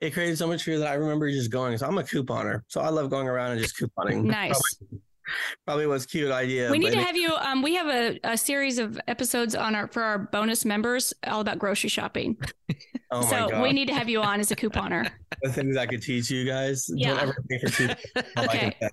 it 0.00 0.12
created 0.12 0.36
so 0.38 0.46
much 0.46 0.62
fear 0.64 0.78
that 0.80 0.88
I 0.88 0.94
remember 0.94 1.30
just 1.30 1.50
going. 1.50 1.78
So 1.78 1.86
I'm 1.86 1.98
a 1.98 2.02
couponer, 2.02 2.62
so 2.68 2.80
I 2.80 2.88
love 2.88 3.08
going 3.08 3.28
around 3.28 3.52
and 3.52 3.60
just 3.60 3.76
couponing. 3.78 4.24
Nice. 4.24 4.60
Probably 4.78 4.98
probably 5.66 5.86
was 5.86 6.04
a 6.04 6.08
cute 6.08 6.30
idea. 6.30 6.70
we 6.70 6.78
need 6.78 6.92
to 6.92 7.02
have 7.02 7.16
you. 7.16 7.32
Um, 7.34 7.62
we 7.62 7.74
have 7.74 7.86
a, 7.88 8.18
a 8.24 8.36
series 8.36 8.78
of 8.78 9.00
episodes 9.08 9.54
on 9.54 9.74
our 9.74 9.88
for 9.88 10.02
our 10.02 10.18
bonus 10.18 10.64
members 10.64 11.12
all 11.26 11.40
about 11.40 11.58
grocery 11.58 11.88
shopping. 11.88 12.36
oh 13.10 13.22
my 13.22 13.30
so 13.30 13.48
god, 13.48 13.62
we 13.62 13.72
need 13.72 13.88
to 13.88 13.94
have 13.94 14.08
you 14.08 14.20
on 14.20 14.40
as 14.40 14.50
a 14.50 14.56
couponer. 14.56 15.10
the 15.42 15.52
things 15.52 15.76
I 15.76 15.86
could 15.86 16.02
teach 16.02 16.30
you 16.30 16.44
guys. 16.44 16.86
Yeah. 16.88 17.10
Don't 17.10 17.20
ever 17.20 17.44
pay 17.50 17.58
for 17.58 17.68
two. 17.68 17.88
all 18.36 18.44
I 18.44 18.46
can 18.46 18.68
Okay. 18.68 18.88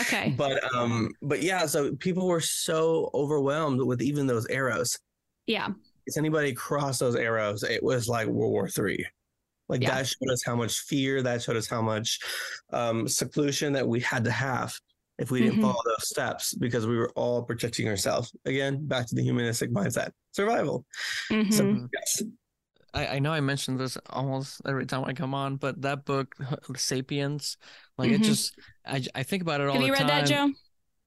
Okay. 0.00 0.34
But 0.36 0.62
um, 0.74 1.10
but 1.22 1.42
yeah, 1.42 1.66
so 1.66 1.94
people 1.96 2.26
were 2.26 2.40
so 2.40 3.10
overwhelmed 3.14 3.80
with 3.80 4.02
even 4.02 4.26
those 4.26 4.46
arrows. 4.46 4.98
Yeah. 5.46 5.68
If 6.06 6.16
anybody 6.16 6.52
crossed 6.52 7.00
those 7.00 7.16
arrows, 7.16 7.62
it 7.62 7.82
was 7.82 8.08
like 8.08 8.26
World 8.26 8.52
War 8.52 8.68
Three. 8.68 9.04
Like 9.68 9.82
Yeah. 9.82 9.96
that 9.96 10.06
showed 10.06 10.30
us 10.30 10.42
how 10.44 10.54
much 10.54 10.80
fear. 10.80 11.22
That 11.22 11.42
showed 11.42 11.56
us 11.56 11.66
how 11.66 11.82
much 11.82 12.20
um, 12.72 13.08
seclusion 13.08 13.72
that 13.72 13.86
we 13.86 14.00
had 14.00 14.24
to 14.24 14.30
have 14.30 14.72
if 15.18 15.30
we 15.30 15.40
didn't 15.40 15.58
Mhm. 15.58 15.62
follow 15.62 15.80
those 15.84 16.08
steps 16.08 16.54
because 16.54 16.86
we 16.86 16.96
were 16.96 17.10
all 17.16 17.42
protecting 17.42 17.88
ourselves. 17.88 18.34
Again, 18.44 18.86
back 18.86 19.06
to 19.06 19.14
the 19.14 19.22
humanistic 19.22 19.70
mindset, 19.70 20.10
survival. 20.32 20.84
Mhm. 21.30 21.52
So 21.52 21.88
yes, 21.92 22.22
I, 22.92 23.06
I 23.06 23.18
know 23.18 23.32
I 23.32 23.40
mentioned 23.40 23.78
this 23.80 23.96
almost 24.10 24.60
every 24.66 24.86
time 24.86 25.04
I 25.04 25.12
come 25.12 25.34
on, 25.34 25.56
but 25.56 25.82
that 25.82 26.04
book, 26.04 26.34
Sapiens, 26.76 27.56
like 27.98 28.10
it 28.10 28.20
Mhm. 28.20 28.24
just, 28.24 28.58
I, 28.86 29.04
I 29.14 29.22
think 29.22 29.42
about 29.42 29.60
it 29.60 29.68
all 29.68 29.74
have 29.74 29.80
the 29.82 29.86
you 29.86 29.92
read 29.92 30.06
time. 30.08 30.24
that, 30.24 30.28
Joe? 30.28 30.52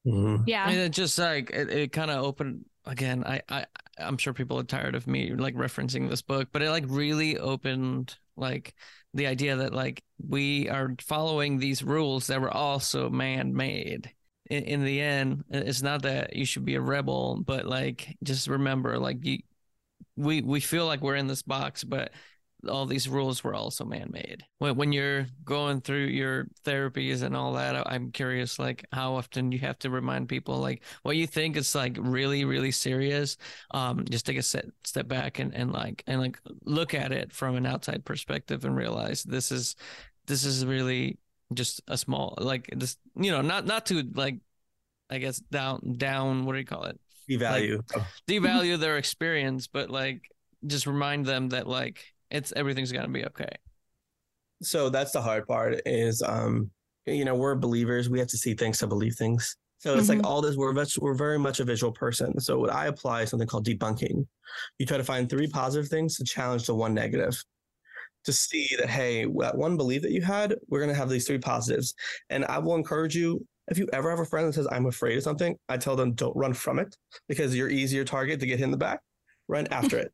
Mhm. 0.06 0.44
Yeah. 0.48 0.70
And 0.70 0.80
it 0.80 0.92
just 0.92 1.18
like 1.20 1.50
it, 1.52 1.70
it 1.70 1.92
kind 1.92 2.10
of 2.10 2.24
opened 2.24 2.66
again. 2.86 3.24
I, 3.26 3.42
I 3.50 3.66
I'm 3.98 4.18
sure 4.18 4.34
people 4.34 4.58
are 4.58 4.64
tired 4.64 4.96
of 4.96 5.08
me 5.08 5.34
like 5.36 5.56
referencing 5.56 6.10
this 6.10 6.22
book, 6.22 6.50
but 6.52 6.62
it 6.62 6.70
like 6.70 6.86
really 6.88 7.38
opened 7.38 8.18
like 8.40 8.74
the 9.14 9.28
idea 9.28 9.58
that 9.58 9.74
like 9.74 10.04
we 10.26 10.70
are 10.70 10.96
following 11.02 11.58
these 11.58 11.84
rules 11.84 12.28
that 12.28 12.42
were 12.42 12.54
also 12.54 13.10
man 13.10 13.56
made. 13.56 14.12
In, 14.50 14.64
in 14.64 14.86
the 14.86 15.02
end, 15.02 15.44
it's 15.50 15.82
not 15.82 16.04
that 16.04 16.36
you 16.36 16.46
should 16.46 16.66
be 16.66 16.76
a 16.76 16.82
rebel, 16.82 17.42
but 17.46 17.66
like 17.66 18.18
just 18.24 18.48
remember, 18.48 18.98
like 18.98 19.24
you, 19.26 19.40
we 20.16 20.42
we 20.42 20.60
feel 20.60 20.86
like 20.86 21.02
we're 21.02 21.16
in 21.16 21.28
this 21.28 21.44
box, 21.44 21.84
but 21.84 22.12
all 22.68 22.86
these 22.86 23.08
rules 23.08 23.44
were 23.44 23.54
also 23.54 23.86
man-made. 23.86 24.44
When 24.58 24.76
when 24.76 24.92
you're 24.92 25.28
going 25.46 25.82
through 25.82 26.06
your 26.06 26.48
therapies 26.66 27.24
and 27.24 27.36
all 27.36 27.54
that, 27.54 27.76
I'm 27.88 28.12
curious, 28.12 28.60
like 28.60 28.86
how 28.92 29.16
often 29.16 29.52
you 29.52 29.60
have 29.60 29.80
to 29.80 29.90
remind 29.90 30.28
people, 30.28 30.58
like 30.58 30.84
what 31.04 31.16
you 31.16 31.28
think 31.28 31.56
is 31.56 31.74
like 31.76 31.98
really 32.00 32.46
really 32.46 32.72
serious. 32.72 33.38
Um, 33.72 34.06
just 34.10 34.26
take 34.26 34.38
a 34.38 34.44
step 34.44 34.66
step 34.84 35.08
back 35.08 35.40
and 35.40 35.54
and 35.54 35.72
like 35.72 36.04
and 36.08 36.20
like 36.20 36.40
look 36.66 36.94
at 36.94 37.12
it 37.12 37.32
from 37.32 37.56
an 37.56 37.66
outside 37.66 38.04
perspective 38.06 38.66
and 38.66 38.76
realize 38.76 39.24
this 39.24 39.52
is 39.52 39.76
this 40.28 40.44
is 40.44 40.66
really 40.66 41.18
just 41.54 41.82
a 41.88 41.98
small 41.98 42.36
like 42.40 42.70
this 42.76 42.98
you 43.16 43.32
know 43.32 43.42
not 43.42 43.66
not 43.66 43.86
to 43.88 44.04
like 44.14 44.38
I 45.10 45.18
guess 45.18 45.40
down 45.40 45.96
down 45.98 46.46
what 46.46 46.54
do 46.54 46.60
you 46.60 46.66
call 46.66 46.84
it 46.84 47.00
devalue. 47.30 47.84
devalue 48.28 48.80
their 48.80 48.98
experience, 48.98 49.68
but 49.68 49.90
like 49.90 50.24
just 50.66 50.88
remind 50.88 51.26
them 51.26 51.50
that 51.50 51.68
like 51.68 52.04
it's 52.32 52.54
everything's 52.56 52.92
gonna 52.92 53.08
be 53.08 53.26
okay. 53.26 53.50
so 54.62 54.90
that's 54.90 55.12
the 55.12 55.22
hard 55.22 55.48
part 55.48 55.82
is 55.86 56.22
um 56.22 56.70
you 57.06 57.26
know 57.26 57.36
we're 57.36 57.56
believers. 57.56 58.10
We 58.10 58.20
have 58.20 58.28
to 58.30 58.38
see 58.38 58.54
things 58.54 58.78
to 58.80 58.88
believe 58.88 59.16
things. 59.16 59.56
So 59.80 59.98
it's 59.98 60.10
like 60.10 60.26
all 60.26 60.42
this 60.42 60.58
we're 60.58 60.74
much, 60.74 60.98
we're 61.00 61.14
very 61.14 61.40
much 61.40 61.62
a 61.62 61.64
visual 61.64 61.94
person. 61.94 62.38
So 62.42 62.60
what 62.60 62.70
i 62.70 62.88
apply 62.88 63.22
is 63.22 63.30
something 63.30 63.48
called 63.48 63.66
debunking. 63.66 64.28
You 64.78 64.86
try 64.86 64.98
to 64.98 65.06
find 65.06 65.30
three 65.30 65.48
positive 65.48 65.88
things 65.88 66.18
to 66.18 66.26
challenge 66.26 66.66
the 66.66 66.76
one 66.76 66.94
negative. 66.94 67.42
To 68.26 68.34
see 68.34 68.70
that 68.78 68.90
hey 68.90 69.26
that 69.40 69.58
one 69.58 69.78
belief 69.78 70.02
that 70.02 70.12
you 70.12 70.22
had 70.22 70.56
we're 70.68 70.80
going 70.80 70.92
to 70.92 70.98
have 70.98 71.10
these 71.10 71.26
three 71.26 71.38
positives. 71.38 71.94
And 72.30 72.46
i 72.46 72.58
will 72.60 72.76
encourage 72.76 73.16
you 73.16 73.46
if 73.72 73.78
you 73.78 73.88
ever 73.94 74.10
have 74.10 74.20
a 74.20 74.26
friend 74.26 74.48
that 74.48 74.54
says 74.54 74.68
i'm 74.72 74.88
afraid 74.88 75.18
of 75.18 75.24
something 75.24 75.56
i 75.70 75.78
tell 75.78 75.96
them 75.96 76.14
don't 76.14 76.36
run 76.36 76.54
from 76.54 76.80
it 76.80 76.96
because 77.30 77.56
you're 77.56 77.70
easier 77.70 78.04
target 78.04 78.40
to 78.42 78.46
get 78.46 78.60
hit 78.60 78.66
in 78.66 78.72
the 78.72 78.78
back. 78.78 79.00
Run 79.48 79.68
after 79.72 79.98
it 79.98 80.12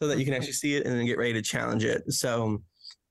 so 0.00 0.08
that 0.08 0.18
you 0.18 0.24
can 0.24 0.34
actually 0.34 0.52
see 0.52 0.76
it 0.76 0.86
and 0.86 0.94
then 0.98 1.04
get 1.06 1.18
ready 1.18 1.32
to 1.32 1.42
challenge 1.42 1.84
it 1.84 2.02
so 2.12 2.62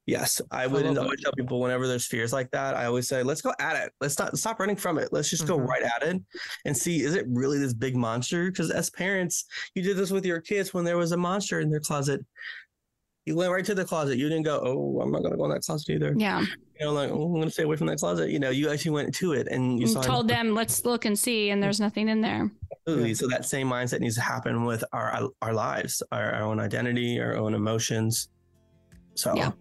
Yes, 0.10 0.40
I 0.52 0.68
would 0.68 0.86
that. 0.86 0.98
always 0.98 1.22
tell 1.22 1.34
people 1.34 1.60
whenever 1.60 1.86
there's 1.86 2.06
fears 2.08 2.32
like 2.32 2.50
that. 2.52 2.78
I 2.78 2.86
always 2.86 3.10
say, 3.10 3.24
let's 3.24 3.42
go 3.42 3.52
at 3.60 3.76
it. 3.76 3.92
Let's 4.00 4.18
not 4.18 4.38
stop 4.38 4.58
running 4.58 4.78
from 4.78 4.98
it. 4.98 5.10
Let's 5.12 5.30
just 5.30 5.46
go 5.46 5.58
Mhm. 5.58 5.68
right 5.68 5.84
at 5.84 6.02
it 6.02 6.22
and 6.64 6.78
see 6.78 7.02
is 7.02 7.14
it 7.14 7.26
really 7.28 7.60
this 7.60 7.74
big 7.74 7.94
monster? 7.94 8.50
Because 8.50 8.72
as 8.72 8.90
parents, 8.90 9.44
you 9.76 9.84
did 9.84 9.98
this 9.98 10.10
with 10.10 10.26
your 10.26 10.40
kids 10.40 10.74
when 10.74 10.86
there 10.86 10.96
was 10.96 11.12
a 11.12 11.18
monster 11.18 11.60
in 11.60 11.70
their 11.70 11.82
closet. 11.82 12.26
You 13.28 13.36
went 13.36 13.52
right 13.52 13.66
to 13.66 13.76
the 13.76 13.84
closet. 13.84 14.18
You 14.18 14.30
didn't 14.30 14.46
go, 14.46 14.62
oh, 14.64 15.02
I'm 15.02 15.12
not 15.12 15.22
gonna 15.22 15.36
go 15.36 15.44
in 15.46 15.52
that 15.52 15.62
closet 15.62 15.90
either. 15.90 16.14
Yeah. 16.16 16.42
You 16.80 16.86
know, 16.86 16.94
like, 16.94 17.12
oh, 17.12 17.26
I'm 17.26 17.40
gonna 17.40 17.52
stay 17.52 17.64
away 17.64 17.76
from 17.76 17.88
that 17.88 18.00
closet. 18.00 18.30
You 18.30 18.40
know, 18.40 18.52
you 18.52 18.70
actually 18.70 18.92
went 18.92 19.14
to 19.16 19.34
it 19.34 19.48
and 19.52 19.80
you 19.80 19.94
told 19.96 20.30
them, 20.30 20.56
let's 20.56 20.86
look 20.86 21.04
and 21.04 21.20
see, 21.20 21.50
and 21.50 21.62
there's 21.62 21.82
nothing 21.82 22.08
in 22.08 22.22
there. 22.22 22.50
Absolutely. 22.72 23.14
So 23.16 23.28
that 23.28 23.44
same 23.46 23.70
mindset 23.70 24.00
needs 24.00 24.16
to 24.16 24.22
happen 24.22 24.64
with 24.64 24.82
our 24.94 25.30
our 25.42 25.54
lives, 25.54 26.02
our, 26.14 26.36
our 26.36 26.44
own 26.44 26.60
identity, 26.60 27.20
our 27.20 27.36
own 27.36 27.54
emotions. 27.54 28.30
So 29.16 29.36
Yeah. 29.36 29.52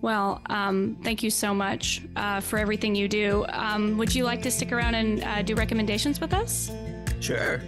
Well, 0.00 0.42
um, 0.46 0.96
thank 1.04 1.22
you 1.22 1.30
so 1.30 1.54
much 1.54 2.02
uh, 2.16 2.40
for 2.40 2.58
everything 2.58 2.96
you 2.96 3.06
do. 3.06 3.46
Um, 3.50 3.96
would 3.98 4.12
you 4.12 4.24
like 4.24 4.42
to 4.42 4.50
stick 4.50 4.72
around 4.72 4.96
and 4.96 5.22
uh, 5.22 5.42
do 5.42 5.54
recommendations 5.54 6.20
with 6.20 6.34
us? 6.34 6.72
sure. 7.20 7.62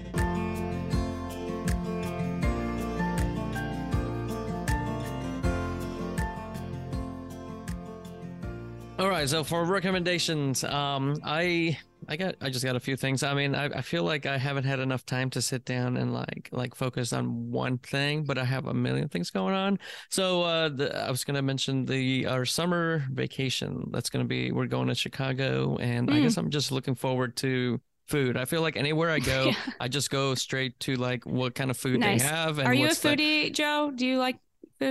Right, 9.24 9.30
so 9.30 9.44
for 9.44 9.64
recommendations, 9.64 10.64
um, 10.64 11.16
I 11.24 11.78
I 12.08 12.16
got 12.16 12.34
I 12.40 12.50
just 12.50 12.64
got 12.64 12.76
a 12.76 12.80
few 12.80 12.96
things. 12.96 13.22
I 13.22 13.34
mean, 13.34 13.54
I, 13.54 13.64
I 13.66 13.80
feel 13.80 14.02
like 14.04 14.26
I 14.26 14.36
haven't 14.38 14.64
had 14.64 14.78
enough 14.80 15.06
time 15.06 15.30
to 15.30 15.42
sit 15.42 15.64
down 15.64 15.96
and 15.96 16.12
like 16.12 16.48
like 16.52 16.74
focus 16.74 17.12
on 17.12 17.50
one 17.50 17.78
thing, 17.78 18.24
but 18.24 18.38
I 18.38 18.44
have 18.44 18.66
a 18.66 18.74
million 18.74 19.08
things 19.08 19.30
going 19.30 19.54
on. 19.54 19.78
So 20.10 20.42
uh, 20.42 20.68
the, 20.68 21.04
I 21.06 21.10
was 21.10 21.24
gonna 21.24 21.42
mention 21.42 21.84
the 21.86 22.26
our 22.26 22.44
summer 22.44 23.04
vacation. 23.12 23.88
That's 23.92 24.10
gonna 24.10 24.24
be 24.26 24.52
we're 24.52 24.66
going 24.66 24.88
to 24.88 24.94
Chicago, 24.94 25.76
and 25.78 26.10
I 26.10 26.14
Mm. 26.14 26.22
guess 26.24 26.36
I'm 26.36 26.50
just 26.50 26.70
looking 26.72 26.94
forward 26.94 27.36
to 27.38 27.80
food. 28.08 28.36
I 28.36 28.44
feel 28.44 28.60
like 28.60 28.76
anywhere 28.76 29.10
I 29.10 29.18
go, 29.34 29.46
Yeah. 29.46 29.54
I 29.80 29.88
just 29.88 30.10
go 30.10 30.34
straight 30.34 30.78
to 30.80 30.96
like 30.96 31.24
what 31.24 31.54
kind 31.54 31.70
of 31.70 31.76
food 31.78 32.00
Nice. 32.00 32.20
they 32.22 32.28
have. 32.28 32.58
And 32.58 32.68
Are 32.68 32.74
you 32.74 32.84
a 32.84 32.88
what's 32.88 33.00
the- 33.00 33.08
foodie, 33.10 33.50
Joe? 33.52 33.90
Do 33.94 34.06
you 34.06 34.18
like 34.18 34.36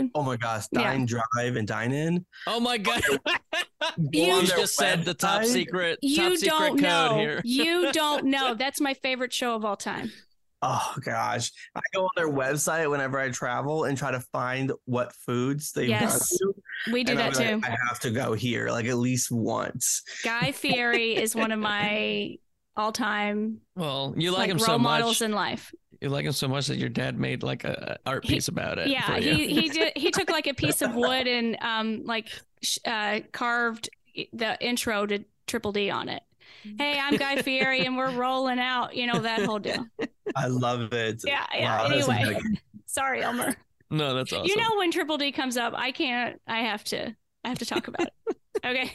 food? 0.01 0.11
Oh 0.15 0.23
my 0.23 0.37
gosh, 0.37 0.65
Yeah. 0.71 0.83
dine, 0.83 1.05
drive, 1.05 1.55
and 1.55 1.67
dine 1.67 1.91
in. 1.91 2.25
Oh 2.47 2.59
my 2.59 2.77
god! 2.77 3.01
You 3.09 3.19
you 4.27 4.31
on 4.33 4.45
their 4.45 4.57
just 4.57 4.75
said 4.75 5.05
the 5.05 5.13
top 5.13 5.41
website. 5.43 5.45
secret 5.47 5.93
top 5.95 5.99
You 6.01 6.37
secret 6.37 6.49
don't 6.57 6.69
code 6.71 6.81
know. 6.81 7.17
here. 7.17 7.41
you 7.45 7.91
don't 7.93 8.25
know. 8.25 8.53
That's 8.55 8.79
my 8.81 8.93
favorite 8.93 9.33
show 9.33 9.55
of 9.55 9.65
all 9.65 9.77
time. 9.77 10.11
Oh 10.65 10.95
gosh, 11.03 11.51
I 11.75 11.81
go 11.93 12.03
on 12.05 12.09
their 12.15 12.29
website 12.31 12.89
whenever 12.89 13.19
I 13.19 13.29
travel 13.31 13.83
and 13.83 13.97
try 13.97 14.11
to 14.11 14.21
find 14.21 14.71
what 14.85 15.11
foods 15.13 15.73
they've 15.73 15.89
Yes, 15.89 16.37
gone 16.39 16.53
to. 16.53 16.91
We 16.93 17.03
do 17.03 17.11
and 17.11 17.19
that 17.19 17.37
I'm 17.37 17.47
too. 17.47 17.55
like, 17.57 17.71
I 17.71 17.77
have 17.89 17.99
to 18.01 18.11
go 18.11 18.31
here, 18.33 18.69
like 18.69 18.85
at 18.85 18.95
least 18.97 19.29
once. 19.29 20.03
Guy 20.23 20.53
Fieri 20.53 21.17
is 21.17 21.35
one 21.35 21.51
of 21.51 21.59
my 21.59 22.37
all-time 22.77 23.57
Well, 23.75 24.13
you 24.17 24.31
like, 24.31 24.39
like 24.39 24.49
him 24.51 24.57
role 24.57 24.65
so 24.65 24.77
models 24.79 25.21
in 25.21 25.33
life. 25.33 25.73
You 26.03 26.09
like 26.09 26.25
him 26.25 26.33
so 26.33 26.49
much 26.49 26.67
that 26.67 26.77
your 26.77 26.89
dad 26.89 27.17
made 27.17 27.43
like 27.43 27.63
a 27.63 27.97
a 28.05 28.09
art 28.09 28.25
He- 28.25 28.33
piece 28.33 28.49
about 28.49 28.77
it. 28.77 28.87
Yeah, 28.89 29.19
he 29.19 29.47
he 29.47 29.69
did. 29.79 29.93
He 29.95 30.11
took 30.11 30.29
like 30.29 30.47
a 30.47 30.53
piece 30.53 30.81
of 30.81 30.93
wood 30.95 31.27
and 31.27 31.57
um 31.61 32.03
like 32.03 32.27
uh, 32.85 33.21
carved 33.31 33.89
the 34.33 34.57
intro 34.59 35.05
to 35.05 35.23
Triple 35.47 35.71
D 35.71 35.89
on 35.89 36.09
it. 36.09 36.21
Hey, 36.77 36.99
I'm 36.99 37.15
Guy 37.15 37.41
Fieri, 37.41 37.85
and 37.85 37.95
we're 37.97 38.11
rolling 38.11 38.59
out. 38.59 38.95
You 38.95 39.07
know 39.07 39.19
that 39.21 39.43
whole 39.45 39.59
deal. 39.59 39.85
I 40.35 40.47
love 40.47 40.91
it. 40.91 41.21
Yeah, 41.25 41.45
yeah. 41.53 41.77
Wow, 41.83 41.85
anyway, 41.85 42.23
amazing. 42.23 42.59
sorry, 42.85 43.21
Elmer. 43.23 43.55
no, 43.89 44.13
that's 44.13 44.33
awesome. 44.33 44.45
You 44.47 44.57
know 44.57 44.75
when 44.77 44.91
Triple 44.91 45.17
D 45.17 45.31
comes 45.31 45.55
up, 45.55 45.73
I 45.75 45.91
can't. 45.93 46.39
I 46.47 46.59
have 46.63 46.83
to. 46.85 47.15
I 47.45 47.49
have 47.49 47.59
to 47.59 47.65
talk 47.65 47.87
about 47.87 48.07
it. 48.27 48.37
Okay. 48.65 48.91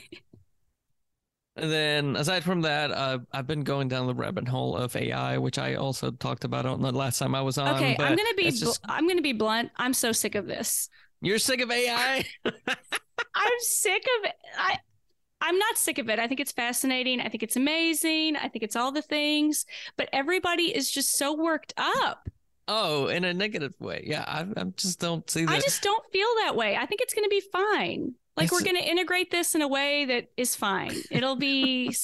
And 1.61 1.71
then 1.73 2.17
aside 2.17 2.45
from 2.45 2.63
that, 2.63 2.91
uh, 2.91 3.19
I've 3.33 3.47
been 3.47 3.63
going 3.63 3.89
down 3.89 4.07
the 4.07 4.15
rabbit 4.15 4.49
hole 4.49 4.77
of 4.77 4.95
AI, 4.97 5.39
which 5.39 5.59
I 5.59 5.75
also 5.75 6.11
talked 6.11 6.45
about 6.45 6.67
on 6.67 6.81
the 6.83 6.93
last 6.93 7.19
time 7.19 7.35
I 7.35 7.43
was 7.43 7.59
on. 7.59 7.75
Okay. 7.77 7.97
I'm 7.99 8.17
gonna 8.17 8.35
be. 8.37 8.51
just- 8.51 8.83
bl- 8.83 8.91
I'm 8.91 9.07
gonna 9.09 9.23
be 9.23 9.33
blunt. 9.33 9.71
I'm 9.77 9.95
so 9.95 10.13
sick 10.13 10.35
of 10.35 10.47
this. 10.47 10.89
You're 11.21 11.39
sick 11.39 11.61
of 11.61 11.71
AI? 11.71 12.25
I'm 12.45 13.53
sick 13.61 14.03
of 14.21 14.25
it. 14.27 14.35
I 14.57 14.79
I'm 15.41 15.59
not 15.59 15.79
sick 15.79 15.99
of 15.99 16.09
it. 16.09 16.19
I 16.19 16.27
think 16.27 16.41
it's 16.41 16.53
fascinating. 16.53 17.21
I 17.21 17.29
think 17.29 17.43
it's 17.43 17.57
amazing. 17.57 18.37
I 18.37 18.49
think 18.49 18.63
it's 18.65 18.75
all 18.77 18.91
the 18.93 19.03
things, 19.03 19.67
but 19.97 20.09
everybody 20.13 20.75
is 20.75 20.91
just 20.91 21.17
so 21.17 21.35
worked 21.35 21.75
up. 21.77 22.29
oh, 22.67 23.07
in 23.07 23.25
a 23.25 23.33
negative 23.33 23.73
way. 23.81 24.03
Yeah, 24.07 24.25
I, 24.27 24.47
I 24.61 24.65
just 24.77 24.99
don't 25.01 25.29
see 25.31 25.45
that. 25.45 25.53
I 25.55 25.61
just 25.61 25.81
don't 25.83 26.05
feel 26.13 26.29
that 26.41 26.55
way. 26.57 26.77
I 26.77 26.87
think 26.87 27.01
it's 27.01 27.15
going 27.15 27.25
to 27.25 27.31
be 27.31 27.43
fine. 27.53 28.15
Like 28.39 28.47
It's- 28.47 28.53
we're 28.61 28.65
going 28.65 28.83
to 28.83 28.89
integrate 28.89 29.31
this 29.31 29.55
in 29.55 29.63
a 29.63 29.69
way 29.69 30.05
that 30.07 30.31
is 30.37 30.55
fine. 30.57 30.95
It'll 31.11 31.37
be 31.37 31.95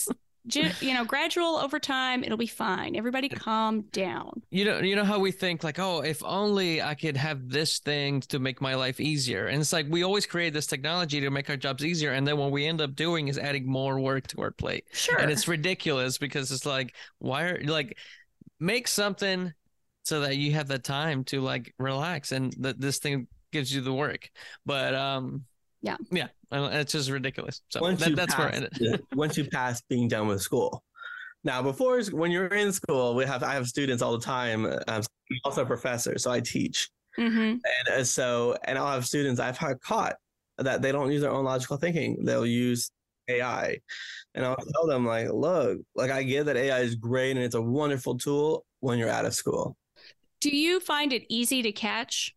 you 0.46 0.92
know, 0.92 1.04
gradual 1.04 1.56
over 1.56 1.78
time, 1.78 2.22
it'll 2.22 2.36
be 2.36 2.46
fine. 2.46 2.96
Everybody 2.96 3.30
calm 3.30 3.82
down. 3.92 4.42
You 4.50 4.66
know, 4.66 4.78
you 4.80 4.94
know 4.94 5.04
how 5.04 5.18
we 5.18 5.32
think 5.32 5.64
like, 5.64 5.78
oh, 5.78 6.00
if 6.00 6.22
only 6.22 6.82
I 6.82 6.94
could 6.94 7.16
have 7.16 7.48
this 7.48 7.78
thing 7.78 8.20
to 8.22 8.38
make 8.38 8.60
my 8.60 8.74
life 8.74 9.00
easier. 9.00 9.46
And 9.46 9.60
it's 9.60 9.72
like 9.72 9.86
we 9.88 10.04
always 10.04 10.26
create 10.26 10.52
this 10.52 10.66
technology 10.66 11.20
to 11.22 11.30
make 11.30 11.48
our 11.48 11.56
jobs 11.56 11.82
easier, 11.84 12.12
and 12.12 12.26
then 12.26 12.36
what 12.36 12.50
we 12.52 12.66
end 12.66 12.82
up 12.82 12.94
doing 12.94 13.28
is 13.28 13.38
adding 13.38 13.66
more 13.66 13.98
work 13.98 14.26
to 14.28 14.42
our 14.42 14.50
plate. 14.50 14.84
Sure. 14.92 15.18
And 15.18 15.30
it's 15.30 15.48
ridiculous 15.48 16.18
because 16.18 16.52
it's 16.52 16.66
like, 16.66 16.94
why 17.20 17.44
are 17.44 17.60
like 17.64 17.96
make 18.60 18.86
something 18.86 19.52
so 20.02 20.20
that 20.20 20.36
you 20.36 20.52
have 20.52 20.68
the 20.68 20.78
time 20.78 21.24
to 21.24 21.40
like 21.40 21.74
relax 21.78 22.32
and 22.32 22.54
that 22.58 22.78
this 22.78 22.98
thing 22.98 23.28
gives 23.50 23.74
you 23.74 23.80
the 23.80 23.94
work. 23.94 24.28
But 24.66 24.94
um 24.94 25.44
Yeah. 25.84 25.96
Yeah. 26.10 26.28
It's 26.50 26.92
just 26.92 27.10
ridiculous. 27.10 27.62
So 27.68 27.80
once 27.80 28.00
that, 28.00 28.10
you 28.10 28.16
that's 28.16 28.36
where 28.38 28.48
I 28.48 28.50
pass, 28.50 28.56
ended. 28.56 28.78
yeah, 28.80 28.96
once 29.12 29.36
you 29.36 29.44
pass 29.44 29.82
being 29.88 30.08
done 30.08 30.26
with 30.28 30.40
school. 30.40 30.82
Now, 31.42 31.62
before 31.62 32.00
when 32.04 32.30
you're 32.30 32.46
in 32.46 32.72
school, 32.72 33.14
we 33.14 33.24
have 33.26 33.42
I 33.42 33.54
have 33.54 33.66
students 33.66 34.02
all 34.02 34.12
the 34.12 34.24
time. 34.24 34.64
Um, 34.64 34.78
I'm 34.88 35.02
also 35.44 35.62
a 35.62 35.66
professor, 35.66 36.16
so 36.18 36.30
I 36.30 36.40
teach, 36.40 36.88
hmm 37.16 37.56
and 37.76 37.88
uh, 37.92 38.04
so 38.04 38.56
and 38.64 38.78
I'll 38.78 38.92
have 38.92 39.06
students 39.06 39.40
I've 39.40 39.58
had 39.58 39.80
caught 39.80 40.16
that 40.58 40.80
they 40.80 40.92
don't 40.92 41.12
use 41.12 41.20
their 41.22 41.32
own 41.32 41.44
logical 41.44 41.76
thinking. 41.76 42.24
They'll 42.24 42.46
use 42.46 42.90
AI, 43.28 43.78
and 44.34 44.44
I'll 44.46 44.56
tell 44.56 44.86
them 44.86 45.04
like, 45.04 45.28
look, 45.32 45.80
like 45.94 46.10
I 46.10 46.22
get 46.22 46.46
that 46.46 46.56
AI 46.56 46.80
is 46.80 46.94
great 46.94 47.32
and 47.32 47.40
it's 47.40 47.54
a 47.54 47.62
wonderful 47.62 48.16
tool 48.16 48.64
when 48.80 48.98
you're 48.98 49.10
out 49.10 49.24
of 49.26 49.34
school. 49.34 49.76
Do 50.40 50.50
you 50.50 50.80
find 50.80 51.12
it 51.12 51.24
easy 51.28 51.62
to 51.62 51.72
catch? 51.72 52.34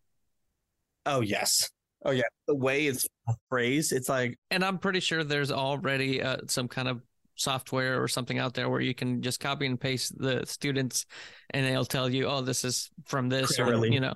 Oh 1.06 1.20
yes, 1.20 1.70
oh 2.04 2.10
yeah. 2.10 2.24
The 2.46 2.54
way 2.54 2.86
it's 2.86 3.06
phrased, 3.48 3.92
it's 3.92 4.08
like 4.08 4.38
And 4.50 4.64
I'm 4.64 4.78
pretty 4.78 5.00
sure 5.00 5.24
there's 5.24 5.52
already 5.52 6.22
uh, 6.22 6.38
some 6.46 6.68
kind 6.68 6.88
of 6.88 7.02
software 7.38 8.02
or 8.02 8.08
something 8.08 8.38
out 8.38 8.52
there 8.54 8.68
where 8.68 8.80
you 8.80 8.94
can 8.94 9.22
just 9.22 9.40
copy 9.40 9.66
and 9.66 9.80
paste 9.80 10.18
the 10.18 10.44
students 10.44 11.06
and 11.50 11.64
they'll 11.64 11.84
tell 11.84 12.10
you, 12.10 12.26
oh, 12.26 12.42
this 12.42 12.64
is 12.64 12.90
from 13.06 13.28
this, 13.28 13.58
or, 13.58 13.86
you 13.86 14.00
know. 14.00 14.14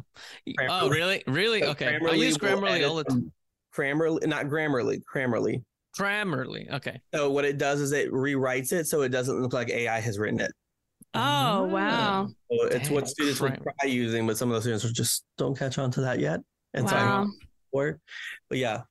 Oh, 0.68 0.90
really? 0.90 1.22
Really? 1.26 1.60
So 1.62 1.70
Okay. 1.70 1.96
I 1.96 1.98
Grammarly 1.98 2.18
use 2.18 2.36
Grammarly 2.36 2.88
all 2.88 2.96
the 2.96 3.04
time. 3.04 3.32
Grammarly, 3.74 4.26
not 4.26 4.46
Grammarly, 4.46 5.00
Grammarly. 5.12 5.62
Grammarly. 5.98 6.70
Okay. 6.72 7.00
So 7.14 7.30
what 7.30 7.44
it 7.44 7.58
does 7.58 7.80
is 7.80 7.92
it 7.92 8.10
rewrites 8.12 8.72
it 8.72 8.86
so 8.86 9.02
it 9.02 9.10
doesn't 9.10 9.40
look 9.40 9.52
like 9.52 9.70
AI 9.70 10.00
has 10.00 10.18
written 10.18 10.40
it. 10.40 10.52
Oh, 11.14 11.64
wow. 11.64 12.28
So 12.50 12.66
it's 12.66 12.88
Dang, 12.88 12.94
what 12.94 13.08
students 13.08 13.40
would 13.40 13.60
try 13.62 13.88
using, 13.88 14.26
but 14.26 14.38
some 14.38 14.48
of 14.48 14.54
those 14.54 14.62
students 14.62 14.84
are 14.84 14.92
just 14.92 15.24
don't 15.36 15.56
catch 15.56 15.78
on 15.78 15.90
to 15.92 16.00
that 16.02 16.20
yet. 16.20 16.40
And 16.74 16.88
so 16.88 16.94
wow. 16.94 17.22
I'm 17.22 17.32
for. 17.70 17.98
But 18.48 18.58
yeah, 18.58 18.82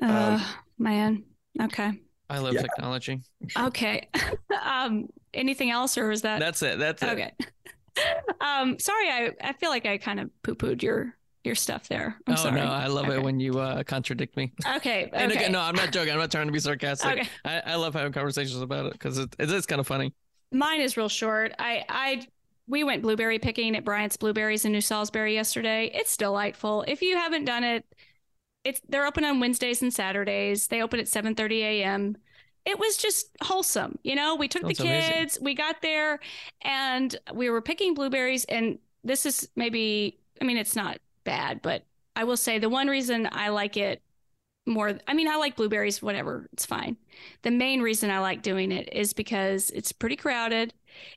Uh, 0.00 0.42
man. 0.78 1.24
Okay. 1.60 1.92
I 2.30 2.38
love 2.38 2.54
Yeah. 2.54 2.62
technology. 2.62 3.22
Okay. 3.58 4.08
um, 4.64 5.08
anything 5.34 5.70
else, 5.70 5.96
or 5.96 6.10
is 6.10 6.22
that 6.22 6.40
That's 6.40 6.62
it. 6.62 6.78
That's 6.78 7.02
it. 7.02 7.08
okay? 7.08 7.32
um, 8.40 8.78
sorry, 8.78 9.08
I 9.08 9.30
I 9.42 9.52
feel 9.54 9.70
like 9.70 9.86
I 9.86 9.98
kind 9.98 10.20
of 10.20 10.30
poo 10.42 10.54
pooed 10.54 10.82
your 10.82 11.14
your 11.44 11.54
stuff 11.54 11.88
there. 11.88 12.16
I'm 12.26 12.34
oh 12.34 12.36
sorry. 12.36 12.60
no, 12.60 12.66
I 12.66 12.86
love 12.88 13.06
Okay. 13.06 13.14
it 13.16 13.22
when 13.22 13.40
you 13.40 13.58
uh, 13.58 13.82
contradict 13.82 14.36
me. 14.36 14.52
Okay. 14.76 14.76
Okay. 15.06 15.10
And 15.14 15.32
again, 15.32 15.52
no, 15.52 15.60
I'm 15.60 15.74
not 15.74 15.90
joking. 15.92 16.12
I'm 16.12 16.18
not 16.18 16.30
trying 16.30 16.46
to 16.46 16.52
be 16.52 16.58
sarcastic. 16.60 17.10
Okay. 17.10 17.28
I, 17.44 17.60
I 17.60 17.74
love 17.76 17.94
having 17.94 18.12
conversations 18.12 18.60
about 18.60 18.86
it 18.86 18.92
because 18.92 19.18
it, 19.18 19.34
it 19.38 19.50
is 19.50 19.64
kind 19.66 19.80
of 19.80 19.86
funny. 19.86 20.12
Mine 20.52 20.80
is 20.80 20.96
real 20.96 21.08
short. 21.08 21.52
I 21.58 21.84
I 21.88 22.26
we 22.66 22.84
went 22.84 23.02
blueberry 23.02 23.38
picking 23.38 23.74
at 23.76 23.84
Bryant's 23.84 24.18
Blueberries 24.18 24.64
in 24.66 24.72
New 24.72 24.82
Salisbury 24.82 25.32
yesterday. 25.34 25.90
It's 25.94 26.16
delightful. 26.18 26.84
If 26.86 27.00
you 27.00 27.16
haven't 27.16 27.46
done 27.46 27.64
it, 27.64 27.86
it's 28.68 28.80
they're 28.88 29.06
open 29.06 29.24
on 29.24 29.40
Wednesdays 29.40 29.82
and 29.82 29.92
Saturdays. 29.92 30.68
They 30.68 30.82
open 30.82 31.00
at 31.00 31.08
7:30 31.08 31.62
a.m. 31.62 32.16
It 32.64 32.78
was 32.78 32.96
just 32.96 33.30
wholesome. 33.42 33.98
You 34.02 34.14
know, 34.14 34.34
we 34.36 34.48
took 34.48 34.62
Sounds 34.62 34.78
the 34.78 34.84
amazing. 34.84 35.12
kids, 35.12 35.38
we 35.40 35.54
got 35.54 35.80
there 35.82 36.20
and 36.62 37.16
we 37.32 37.48
were 37.50 37.62
picking 37.62 37.94
blueberries 37.94 38.44
and 38.46 38.78
this 39.04 39.24
is 39.26 39.48
maybe 39.56 40.18
I 40.40 40.44
mean 40.44 40.56
it's 40.58 40.76
not 40.76 40.98
bad, 41.24 41.62
but 41.62 41.84
I 42.16 42.24
will 42.24 42.36
say 42.36 42.58
the 42.58 42.68
one 42.68 42.88
reason 42.88 43.28
I 43.32 43.48
like 43.50 43.76
it 43.76 44.02
more 44.66 44.98
I 45.08 45.14
mean 45.14 45.28
I 45.28 45.36
like 45.36 45.56
blueberries 45.56 46.02
whatever, 46.02 46.48
it's 46.52 46.66
fine. 46.66 46.96
The 47.42 47.50
main 47.50 47.80
reason 47.80 48.10
I 48.10 48.18
like 48.20 48.42
doing 48.42 48.70
it 48.72 48.92
is 48.92 49.12
because 49.14 49.70
it's 49.70 49.92
pretty 49.92 50.16
crowded 50.16 50.74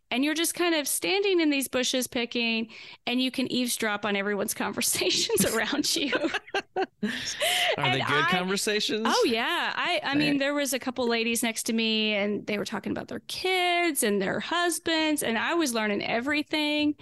and 0.10 0.24
you're 0.24 0.34
just 0.34 0.54
kind 0.56 0.76
of 0.76 0.88
standing 0.88 1.40
in 1.40 1.50
these 1.50 1.68
bushes 1.68 2.08
picking 2.08 2.70
and 3.08 3.22
you 3.22 3.32
can 3.32 3.52
eavesdrop 3.52 4.06
on 4.06 4.16
everyone's 4.16 4.54
conversations 4.66 5.46
around 5.46 5.96
you. 5.96 6.14
Are 6.76 6.86
And 7.78 7.94
they 7.96 8.00
good 8.06 8.26
I- 8.26 8.28
conversations? 8.30 9.04
Oh 9.06 9.26
yeah. 9.28 9.74
I 9.76 10.00
I 10.04 10.16
mean 10.16 10.38
there 10.38 10.54
was 10.54 10.74
a 10.74 10.80
couple 10.80 11.08
ladies 11.08 11.44
next 11.44 11.64
to 11.64 11.74
me 11.74 12.14
and 12.14 12.46
they 12.46 12.58
were 12.58 12.66
talking 12.66 12.92
about 12.92 13.08
their 13.08 13.22
kids 13.28 14.04
and 14.04 14.22
their 14.22 14.40
husbands 14.40 15.24
and 15.24 15.38
I 15.38 15.54
was 15.56 15.74
learning 15.74 16.04
everything. 16.06 16.96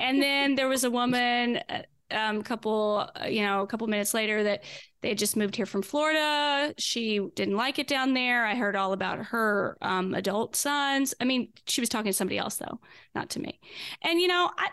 and 0.00 0.22
then 0.22 0.54
there 0.54 0.68
was 0.68 0.84
a 0.84 0.90
woman 0.90 1.60
uh, 1.68 1.82
um 2.12 2.42
couple 2.42 3.08
uh, 3.20 3.26
you 3.26 3.42
know 3.42 3.62
a 3.62 3.66
couple 3.66 3.86
minutes 3.88 4.14
later 4.14 4.44
that 4.44 4.62
they 5.06 5.10
had 5.10 5.18
just 5.18 5.36
moved 5.36 5.54
here 5.54 5.66
from 5.66 5.82
Florida. 5.82 6.74
She 6.78 7.20
didn't 7.36 7.56
like 7.56 7.78
it 7.78 7.86
down 7.86 8.12
there. 8.12 8.44
I 8.44 8.56
heard 8.56 8.74
all 8.74 8.92
about 8.92 9.26
her 9.26 9.78
um 9.80 10.14
adult 10.14 10.56
sons. 10.56 11.14
I 11.20 11.24
mean, 11.24 11.52
she 11.68 11.80
was 11.80 11.88
talking 11.88 12.10
to 12.10 12.12
somebody 12.12 12.38
else 12.38 12.56
though, 12.56 12.80
not 13.14 13.30
to 13.30 13.40
me. 13.40 13.60
And 14.02 14.20
you 14.20 14.26
know, 14.26 14.50
I 14.58 14.66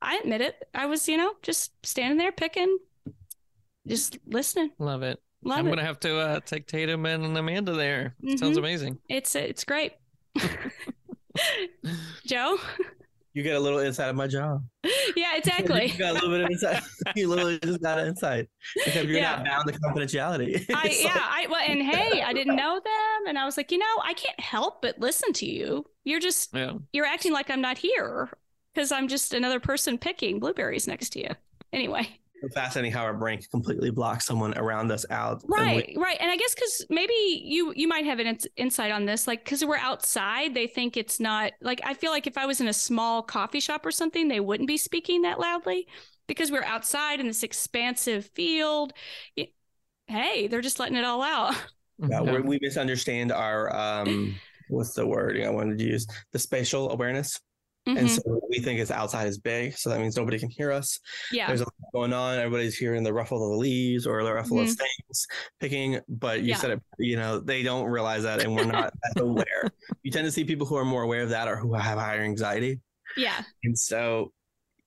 I 0.00 0.18
admit 0.22 0.40
it. 0.40 0.54
I 0.72 0.86
was, 0.86 1.08
you 1.08 1.16
know, 1.16 1.32
just 1.42 1.72
standing 1.84 2.16
there 2.16 2.30
picking 2.30 2.78
just 3.88 4.18
listening. 4.24 4.70
Love 4.78 5.02
it. 5.02 5.20
Love 5.42 5.58
I'm 5.58 5.66
it. 5.66 5.70
gonna 5.70 5.84
have 5.84 5.98
to 6.00 6.16
uh, 6.16 6.38
take 6.46 6.68
Tatum 6.68 7.04
and 7.04 7.36
Amanda 7.36 7.72
there. 7.72 8.14
Sounds 8.36 8.56
Mhm. 8.56 8.58
amazing. 8.58 8.98
It's 9.08 9.34
it's 9.34 9.64
great. 9.64 9.94
Joe? 12.24 12.56
you 13.34 13.42
get 13.42 13.56
a 13.56 13.60
little 13.60 13.78
inside 13.80 14.08
of 14.08 14.16
my 14.16 14.26
job. 14.26 14.62
Yeah, 15.16 15.36
exactly. 15.36 15.86
you 15.92 15.98
got 15.98 16.10
a 16.10 16.14
little 16.14 16.30
bit 16.30 16.42
of 16.42 16.50
insight. 16.50 16.82
you 17.16 17.28
literally 17.28 17.58
just 17.60 17.80
got 17.80 17.98
an 17.98 18.08
insight. 18.08 18.48
Except 18.86 19.06
you're 19.06 19.18
Yeah. 19.18 19.36
not 19.36 19.44
bound 19.44 19.68
to 19.72 19.78
confidentiality. 19.80 20.64
I 20.74 20.86
It's 20.86 21.02
yeah, 21.02 21.08
like- 21.12 21.22
I 21.22 21.46
well 21.50 21.64
and 21.66 21.82
hey, 21.82 22.22
I 22.22 22.32
didn't 22.32 22.56
know 22.56 22.74
them 22.74 23.26
and 23.28 23.38
I 23.38 23.44
was 23.44 23.56
like, 23.56 23.72
you 23.72 23.78
know, 23.78 23.94
I 24.02 24.14
can't 24.14 24.38
help 24.40 24.82
but 24.82 24.98
listen 24.98 25.32
to 25.34 25.46
you. 25.46 25.84
You're 26.04 26.20
just 26.20 26.54
Yeah. 26.54 26.74
you're 26.92 27.06
acting 27.06 27.32
like 27.32 27.50
I'm 27.50 27.60
not 27.60 27.78
here 27.78 28.28
because 28.74 28.92
I'm 28.92 29.08
just 29.08 29.34
another 29.34 29.60
person 29.60 29.98
picking 29.98 30.38
blueberries 30.40 30.86
next 30.86 31.10
to 31.10 31.20
you. 31.20 31.30
Anyway. 31.72 32.08
It's 32.42 32.54
fascinating 32.54 32.92
how 32.92 33.02
our 33.04 33.14
brain 33.14 33.38
can 33.38 33.46
completely 33.50 33.90
block 33.90 34.20
someone 34.20 34.56
around 34.58 34.90
us 34.90 35.06
out. 35.10 35.42
and 35.42 35.50
we- 35.50 35.56
Right, 35.56 35.94
right. 35.96 36.16
And 36.20 36.30
I 36.30 36.36
guess 36.36 36.54
cuz 36.54 36.86
maybe 36.90 37.12
you 37.44 37.72
you 37.76 37.86
might 37.88 38.04
have 38.04 38.18
an 38.18 38.26
ins- 38.26 38.46
insight 38.56 38.90
on 38.90 39.04
this 39.04 39.26
like 39.26 39.44
cuz 39.44 39.64
we're 39.64 39.76
outside, 39.76 40.54
they 40.54 40.66
think 40.66 40.96
it's 40.96 41.20
not 41.20 41.52
like 41.60 41.80
I 41.84 41.94
feel 41.94 42.10
like 42.10 42.26
if 42.26 42.36
I 42.36 42.46
was 42.46 42.60
in 42.60 42.68
a 42.68 42.72
small 42.72 43.22
coffee 43.22 43.60
shop 43.60 43.86
or 43.86 43.90
something, 43.92 44.28
they 44.28 44.40
wouldn't 44.40 44.66
be 44.66 44.76
speaking 44.76 45.22
that 45.22 45.38
loudly 45.38 45.86
because 46.26 46.50
we're 46.50 46.64
outside 46.64 47.20
in 47.20 47.26
this 47.26 47.42
expansive 47.42 48.26
field. 48.34 48.92
Y- 49.36 49.48
Hey, 50.08 50.46
they're 50.48 50.60
just 50.60 50.78
letting 50.80 50.96
it 50.96 51.04
all 51.04 51.22
out. 51.22 51.54
yeah, 51.98 52.08
Yeah. 52.22 52.32
we're, 52.32 52.42
we 52.42 52.58
misunderstand 52.60 53.30
our 53.32 53.74
um 53.74 54.34
what's 54.68 54.94
the 54.94 55.06
word 55.06 55.40
I 55.40 55.48
wanted 55.50 55.78
to 55.78 55.84
use? 55.84 56.06
The 56.32 56.38
spatial 56.38 56.90
awareness. 56.90 57.38
And 57.86 57.98
Mhm. 57.98 58.08
so 58.10 58.40
we 58.48 58.60
think 58.60 58.78
it's 58.78 58.90
outside 58.92 59.26
is 59.26 59.38
big. 59.38 59.76
So 59.76 59.90
that 59.90 59.98
means 59.98 60.16
nobody 60.16 60.38
can 60.38 60.48
hear 60.48 60.70
us. 60.70 61.00
yeah. 61.32 61.48
There's 61.48 61.62
a 61.62 61.64
lot 61.64 61.74
going 61.92 62.12
on. 62.12 62.38
Everybody's 62.38 62.76
hearing 62.76 63.02
the 63.02 63.12
ruffle 63.12 63.42
of 63.42 63.50
the 63.50 63.56
leaves 63.56 64.06
or 64.06 64.22
the 64.22 64.32
ruffle 64.32 64.60
of 64.60 64.66
things 64.68 65.26
picking. 65.58 65.98
But 66.08 66.42
you 66.42 66.42
Mm-hmm. 66.42 66.48
Yeah. 66.50 66.56
said 66.56 66.70
it, 66.72 66.82
you 66.98 67.16
know, 67.16 67.40
they 67.40 67.62
don't 67.64 67.86
realize 67.86 68.22
that 68.22 68.42
and 68.44 68.54
we're 68.54 68.64
not 68.64 68.92
aware. 69.18 69.70
You 70.02 70.10
tend 70.12 70.26
to 70.26 70.30
see 70.32 70.44
people 70.44 70.66
who 70.66 70.76
are 70.76 70.84
more 70.84 71.02
aware 71.02 71.22
of 71.22 71.30
that 71.30 71.48
or 71.48 71.56
who 71.56 71.74
have 71.74 71.98
higher 71.98 72.20
anxiety. 72.22 72.78
Yeah. 73.16 73.42
And 73.64 73.76
so 73.78 74.32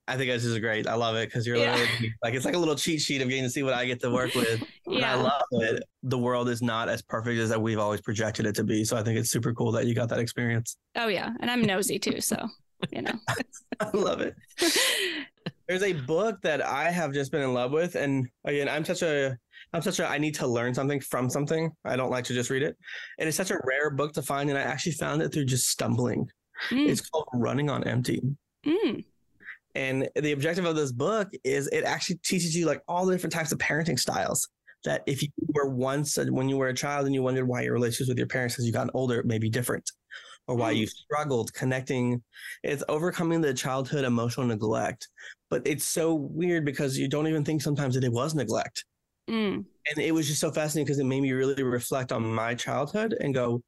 I 0.07 0.17
think 0.17 0.29
this 0.31 0.45
is 0.45 0.57
great. 0.59 0.87
I 0.87 0.93
love 0.93 1.15
it 1.15 1.27
because 1.27 1.45
you're 1.47 1.57
Yeah. 1.57 1.75
literally 1.75 2.13
like 2.23 2.33
it's 2.35 2.45
like 2.45 2.53
a 2.55 2.59
little 2.59 2.75
cheat 2.75 3.01
sheet 3.01 3.21
of 3.21 3.27
getting 3.27 3.43
to 3.43 3.49
see 3.49 3.63
what 3.63 3.73
I 3.73 3.85
get 3.85 3.99
to 4.01 4.11
work 4.11 4.33
with. 4.35 4.63
And 4.85 5.03
I 5.03 5.15
love 5.15 5.41
it. 5.51 5.83
The 6.03 6.17
world 6.17 6.47
is 6.47 6.61
not 6.61 6.87
as 6.89 7.01
perfect 7.01 7.39
as 7.39 7.49
that 7.49 7.61
we've 7.61 7.79
always 7.79 8.01
projected 8.01 8.45
it 8.45 8.55
to 8.55 8.63
be. 8.63 8.85
So 8.85 8.95
I 8.95 9.03
think 9.03 9.17
it's 9.19 9.31
super 9.31 9.51
cool 9.53 9.71
that 9.73 9.85
you 9.87 9.95
got 9.95 10.07
that 10.09 10.19
experience. 10.19 10.77
Oh 10.95 11.07
yeah. 11.07 11.31
And 11.41 11.49
I'm 11.51 11.61
nosy 11.63 11.97
too, 11.99 12.21
so 12.21 12.47
you 12.91 13.01
know. 13.01 13.13
I 13.79 13.89
love 13.93 14.21
it. 14.21 14.35
There's 15.67 15.83
a 15.83 15.93
book 15.93 16.41
that 16.43 16.63
I 16.63 16.91
have 16.91 17.11
just 17.11 17.31
been 17.31 17.41
in 17.41 17.53
love 17.53 17.71
with, 17.71 17.95
and 17.95 18.27
again, 18.45 18.69
I'm 18.69 18.85
such 18.85 19.01
a 19.01 19.35
I'm 19.73 19.81
such 19.81 19.99
a 19.99 20.07
I 20.07 20.17
need 20.19 20.35
to 20.35 20.47
learn 20.47 20.73
something 20.75 20.99
from 20.99 21.29
something. 21.29 21.71
I 21.83 21.95
don't 21.95 22.11
like 22.11 22.23
to 22.25 22.33
just 22.33 22.49
read 22.51 22.61
it. 22.63 22.77
And 23.19 23.27
it's 23.27 23.37
such 23.37 23.49
a 23.51 23.57
rare 23.65 23.89
book 23.89 24.13
to 24.13 24.21
find, 24.21 24.49
and 24.49 24.59
I 24.59 24.61
actually 24.61 24.91
found 24.93 25.21
it 25.23 25.33
through 25.33 25.45
just 25.45 25.69
stumbling. 25.69 26.27
Mm, 26.69 26.87
It's 26.87 27.01
called 27.09 27.27
Running 27.33 27.69
on 27.69 27.83
Empty. 27.83 28.21
mm, 28.65 29.03
And 29.73 30.07
the 30.15 30.31
objective 30.33 30.65
of 30.65 30.75
this 30.75 30.91
book 30.91 31.29
is 31.43 31.67
it 31.67 31.83
actually 31.83 32.17
teaches 32.17 32.55
you 32.55 32.65
like 32.67 32.81
all 32.87 33.05
the 33.05 33.13
different 33.13 33.33
types 33.33 33.51
of 33.51 33.57
parenting 33.57 33.99
styles. 33.99 34.47
That 34.85 35.01
if 35.07 35.23
you 35.23 35.29
were 35.55 35.67
once 35.67 36.15
when 36.29 36.47
you 36.47 36.57
were 36.57 36.67
a 36.67 36.73
child 36.75 37.07
and 37.07 37.15
you 37.15 37.23
wondered 37.23 37.47
why 37.47 37.61
your 37.61 37.73
relationships 37.73 38.07
with 38.09 38.19
your 38.19 38.27
parents 38.27 38.59
as 38.59 38.67
you 38.67 38.71
gotten 38.71 38.91
older 38.93 39.23
may 39.23 39.39
be 39.39 39.49
different, 39.49 39.89
or 40.47 40.55
why 40.55 40.71
Mm. 40.71 40.77
you 40.79 40.87
struggled 40.87 41.53
connecting, 41.53 42.23
it's 42.63 42.83
overcoming 42.89 43.41
the 43.41 43.53
childhood 43.53 44.05
emotional 44.05 44.45
neglect. 44.47 45.09
But 45.49 45.65
it's 45.65 45.85
so 45.85 46.13
weird 46.15 46.65
because 46.65 46.97
you 46.97 47.07
don't 47.07 47.27
even 47.27 47.43
think 47.45 47.61
sometimes 47.61 47.95
that 47.95 48.03
it 48.03 48.11
was 48.11 48.35
neglect. 48.35 48.85
mm. 49.29 49.65
And 49.87 49.97
it 50.03 50.13
was 50.13 50.27
just 50.27 50.39
so 50.41 50.51
fascinating 50.51 50.85
because 50.85 50.99
it 50.99 51.05
made 51.05 51.21
me 51.21 51.31
really 51.31 51.61
reflect 51.63 52.11
on 52.11 52.23
my 52.23 52.55
childhood 52.55 53.15
and 53.19 53.33
go, 53.33 53.61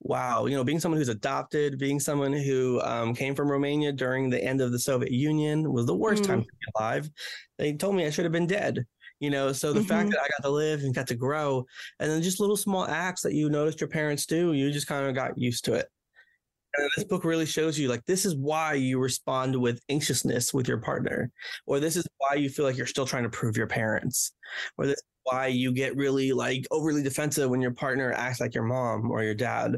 wow, 0.00 0.46
you 0.46 0.56
know, 0.56 0.64
being 0.64 0.80
someone 0.80 0.98
who's 0.98 1.08
adopted, 1.08 1.78
being 1.78 2.00
someone 2.00 2.32
who 2.32 2.80
um, 2.82 3.14
came 3.14 3.34
from 3.34 3.50
Romania 3.50 3.92
during 3.92 4.28
the 4.28 4.42
end 4.42 4.60
of 4.60 4.72
the 4.72 4.78
Soviet 4.78 5.12
Union 5.12 5.72
was 5.72 5.86
the 5.86 5.94
worst 5.96 6.24
Mm. 6.24 6.26
time 6.26 6.40
to 6.42 6.46
be 6.46 6.66
alive. 6.76 7.10
They 7.58 7.74
told 7.74 7.94
me 7.94 8.04
I 8.04 8.10
should 8.10 8.24
have 8.24 8.32
been 8.32 8.46
dead. 8.46 8.86
You 9.20 9.30
know, 9.30 9.52
so 9.52 9.72
the 9.72 9.80
fact 9.80 10.08
Mhm. 10.08 10.12
that 10.12 10.20
I 10.20 10.28
got 10.28 10.42
to 10.42 10.50
live 10.50 10.82
and 10.82 10.92
got 10.92 11.06
to 11.06 11.14
grow, 11.14 11.64
and 12.00 12.10
then 12.10 12.22
just 12.22 12.40
little 12.40 12.56
small 12.56 12.84
acts 12.88 13.22
that 13.22 13.34
you 13.34 13.48
noticed 13.48 13.80
your 13.80 13.88
parents 13.88 14.26
do, 14.26 14.52
you 14.52 14.72
just 14.72 14.88
kind 14.88 15.06
of 15.06 15.14
got 15.14 15.38
used 15.38 15.64
to 15.66 15.74
it. 15.74 15.88
And 16.74 16.90
this 16.96 17.04
book 17.04 17.24
really 17.24 17.46
shows 17.46 17.78
you 17.78 17.88
like 17.88 18.04
this 18.06 18.24
is 18.24 18.34
why 18.36 18.74
you 18.74 18.98
respond 18.98 19.54
with 19.54 19.80
anxiousness 19.88 20.54
with 20.54 20.66
your 20.68 20.78
partner, 20.78 21.30
or 21.66 21.80
this 21.80 21.96
is 21.96 22.06
why 22.18 22.36
you 22.36 22.48
feel 22.48 22.64
like 22.64 22.76
you're 22.76 22.86
still 22.86 23.06
trying 23.06 23.24
to 23.24 23.28
prove 23.28 23.56
your 23.56 23.66
parents, 23.66 24.32
or 24.78 24.86
this 24.86 24.96
is 24.96 25.04
why 25.24 25.48
you 25.48 25.72
get 25.72 25.96
really 25.96 26.32
like 26.32 26.66
overly 26.70 27.02
defensive 27.02 27.50
when 27.50 27.60
your 27.60 27.74
partner 27.74 28.12
acts 28.12 28.40
like 28.40 28.54
your 28.54 28.64
mom 28.64 29.10
or 29.10 29.22
your 29.22 29.34
dad. 29.34 29.76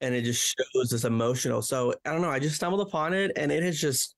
And 0.00 0.14
it 0.14 0.22
just 0.22 0.54
shows 0.56 0.90
this 0.90 1.04
emotional. 1.04 1.62
So 1.62 1.94
I 2.04 2.10
don't 2.10 2.20
know. 2.20 2.30
I 2.30 2.38
just 2.38 2.56
stumbled 2.56 2.86
upon 2.86 3.14
it 3.14 3.32
and 3.36 3.52
it 3.52 3.62
has 3.62 3.80
just 3.80 4.14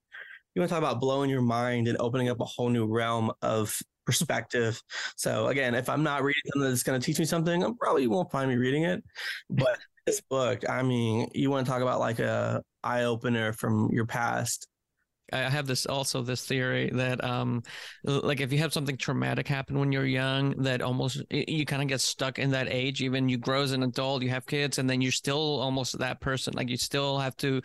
you 0.54 0.60
want 0.60 0.70
to 0.70 0.74
talk 0.74 0.82
about 0.82 1.00
blowing 1.00 1.28
your 1.28 1.42
mind 1.42 1.86
and 1.86 1.98
opening 2.00 2.30
up 2.30 2.40
a 2.40 2.44
whole 2.44 2.70
new 2.70 2.86
realm 2.86 3.30
of 3.42 3.78
perspective. 4.06 4.80
So 5.16 5.48
again, 5.48 5.74
if 5.74 5.88
I'm 5.90 6.02
not 6.02 6.22
reading 6.22 6.40
something 6.46 6.70
that's 6.70 6.82
going 6.82 6.98
to 6.98 7.04
teach 7.04 7.18
me 7.18 7.26
something, 7.26 7.62
I 7.62 7.68
probably 7.78 8.06
won't 8.06 8.30
find 8.32 8.48
me 8.48 8.56
reading 8.56 8.84
it. 8.84 9.04
But 9.50 9.78
this 10.06 10.20
book, 10.20 10.68
I 10.68 10.82
mean, 10.82 11.28
you 11.34 11.50
want 11.50 11.66
to 11.66 11.70
talk 11.70 11.82
about 11.82 12.00
like 12.00 12.20
a 12.20 12.62
eye 12.82 13.04
opener 13.04 13.52
from 13.52 13.90
your 13.92 14.06
past. 14.06 14.68
I 15.32 15.38
have 15.38 15.66
this 15.66 15.86
also 15.86 16.22
this 16.22 16.46
theory 16.46 16.88
that 16.94 17.22
um 17.24 17.64
like 18.04 18.40
if 18.40 18.52
you 18.52 18.58
have 18.58 18.72
something 18.72 18.96
traumatic 18.96 19.48
happen 19.48 19.76
when 19.76 19.90
you're 19.90 20.06
young 20.06 20.50
that 20.62 20.82
almost 20.82 21.20
you 21.30 21.66
kind 21.66 21.82
of 21.82 21.88
get 21.88 22.00
stuck 22.00 22.38
in 22.38 22.52
that 22.52 22.68
age 22.70 23.02
even 23.02 23.28
you 23.28 23.36
grow 23.36 23.62
as 23.62 23.72
an 23.72 23.82
adult 23.82 24.22
you 24.22 24.28
have 24.28 24.46
kids 24.46 24.78
and 24.78 24.88
then 24.88 25.00
you're 25.00 25.10
still 25.10 25.58
almost 25.58 25.98
that 25.98 26.20
person 26.20 26.54
like 26.54 26.68
you 26.68 26.76
still 26.76 27.18
have 27.18 27.36
to 27.38 27.60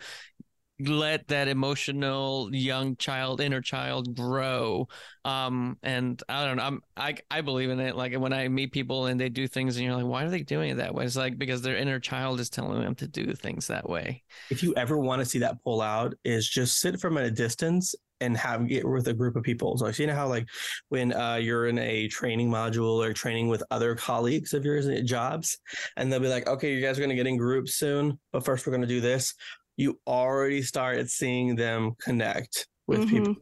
let 0.88 1.26
that 1.28 1.48
emotional 1.48 2.48
young 2.52 2.96
child 2.96 3.40
inner 3.40 3.60
child 3.60 4.14
grow 4.16 4.86
um 5.24 5.76
and 5.82 6.22
i 6.28 6.44
don't 6.44 6.56
know 6.56 6.62
i'm 6.62 6.80
i 6.96 7.14
i 7.30 7.40
believe 7.40 7.70
in 7.70 7.80
it 7.80 7.96
like 7.96 8.14
when 8.14 8.32
i 8.32 8.48
meet 8.48 8.72
people 8.72 9.06
and 9.06 9.20
they 9.20 9.28
do 9.28 9.46
things 9.46 9.76
and 9.76 9.84
you're 9.84 9.94
like 9.94 10.04
why 10.04 10.24
are 10.24 10.30
they 10.30 10.42
doing 10.42 10.70
it 10.70 10.76
that 10.76 10.94
way 10.94 11.04
it's 11.04 11.16
like 11.16 11.38
because 11.38 11.62
their 11.62 11.76
inner 11.76 12.00
child 12.00 12.40
is 12.40 12.50
telling 12.50 12.80
them 12.80 12.94
to 12.94 13.06
do 13.06 13.32
things 13.34 13.66
that 13.68 13.88
way 13.88 14.22
If 14.50 14.62
you 14.62 14.74
ever 14.76 14.98
want 14.98 15.20
to 15.20 15.26
see 15.26 15.38
that 15.40 15.62
pull 15.64 15.80
out, 15.80 16.14
is 16.24 16.48
just 16.48 16.80
sit 16.80 17.00
from 17.00 17.16
a 17.16 17.30
distance 17.30 17.94
and 18.20 18.36
have 18.36 18.70
it 18.70 18.88
with 18.88 19.08
a 19.08 19.12
group 19.12 19.34
of 19.34 19.42
people. 19.42 19.76
So 19.76 19.88
you 19.88 20.06
know 20.06 20.14
how 20.14 20.28
like 20.28 20.48
when 20.88 21.12
uh, 21.12 21.36
you're 21.36 21.66
in 21.66 21.78
a 21.78 22.06
training 22.08 22.50
module 22.50 23.04
or 23.04 23.12
training 23.12 23.48
with 23.48 23.62
other 23.70 23.94
colleagues 23.96 24.54
of 24.54 24.64
yours 24.64 24.86
at 24.86 25.04
jobs, 25.04 25.58
and 25.96 26.12
they'll 26.12 26.20
be 26.20 26.28
like, 26.28 26.46
"Okay, 26.48 26.72
you 26.72 26.80
guys 26.80 26.98
are 26.98 27.00
going 27.00 27.10
to 27.10 27.16
get 27.16 27.26
in 27.26 27.36
groups 27.36 27.74
soon, 27.74 28.18
but 28.32 28.44
first 28.44 28.66
we're 28.66 28.72
going 28.72 28.82
to 28.82 28.86
do 28.86 29.00
this." 29.00 29.34
You 29.82 29.98
already 30.06 30.62
started 30.62 31.10
seeing 31.10 31.56
them 31.56 31.92
connect 32.00 32.68
with 32.86 33.00
Mhm. 33.00 33.08
people. 33.08 33.36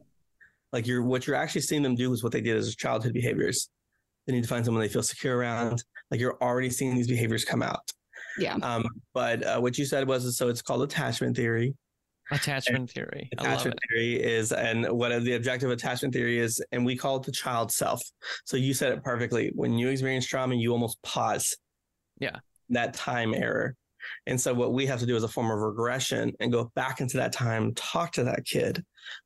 Like 0.73 0.87
you're 0.87 1.03
what 1.03 1.27
you're 1.27 1.35
actually 1.35 1.61
seeing 1.61 1.83
them 1.83 1.93
do 1.95 2.11
is 2.13 2.23
what 2.23 2.31
they 2.31 2.41
did 2.41 2.57
as 2.57 2.75
childhood 2.75 3.13
behaviors. 3.13 3.69
They 4.25 4.33
need 4.33 4.41
to 4.41 4.47
find 4.49 4.65
someone 4.65 4.81
they 4.81 4.89
feel 4.89 5.03
secure 5.03 5.37
around. 5.37 5.83
Like 6.09 6.19
you're 6.19 6.37
already 6.41 6.71
seeing 6.71 6.95
these 6.95 7.07
behaviors 7.07 7.45
come 7.45 7.61
out. 7.61 7.91
Yeah. 8.39 8.55
Um, 8.55 8.85
but 9.13 9.43
uh, 9.43 9.59
what 9.59 9.77
you 9.77 9.85
said 9.85 10.07
was 10.07 10.35
so 10.35 10.47
it's 10.49 10.61
called 10.63 10.81
attachment 10.81 11.35
theory. 11.35 11.75
attachment 12.31 12.89
theory 12.89 13.29
Attachment 13.33 13.77
theory 13.89 14.13
is, 14.15 14.51
and 14.53 14.89
what 14.91 15.09
the 15.23 15.33
objective 15.33 15.69
attachment 15.69 16.13
theory 16.13 16.39
is, 16.39 16.63
and 16.71 16.85
we 16.85 16.95
call 16.95 17.17
it 17.17 17.23
the 17.23 17.31
child 17.31 17.71
self. 17.71 18.01
So 18.45 18.55
you 18.57 18.73
said 18.73 18.93
it 18.93 19.03
perfectly. 19.03 19.51
When 19.53 19.77
you 19.77 19.89
experience 19.89 20.25
trauma, 20.25 20.55
you 20.55 20.71
almost 20.71 21.01
pause. 21.03 21.55
Yeah. 22.19 22.37
That 22.69 22.93
time 22.93 23.33
error. 23.33 23.75
And 24.27 24.39
so 24.39 24.53
what 24.53 24.73
we 24.73 24.85
have 24.85 24.99
to 24.99 25.05
do 25.05 25.15
is 25.15 25.23
a 25.23 25.27
form 25.27 25.51
of 25.51 25.59
regression 25.59 26.33
and 26.39 26.51
go 26.51 26.71
back 26.75 27.01
into 27.01 27.17
that 27.17 27.31
time, 27.33 27.73
talk 27.75 28.11
to 28.13 28.23
that 28.25 28.45
kid 28.45 28.83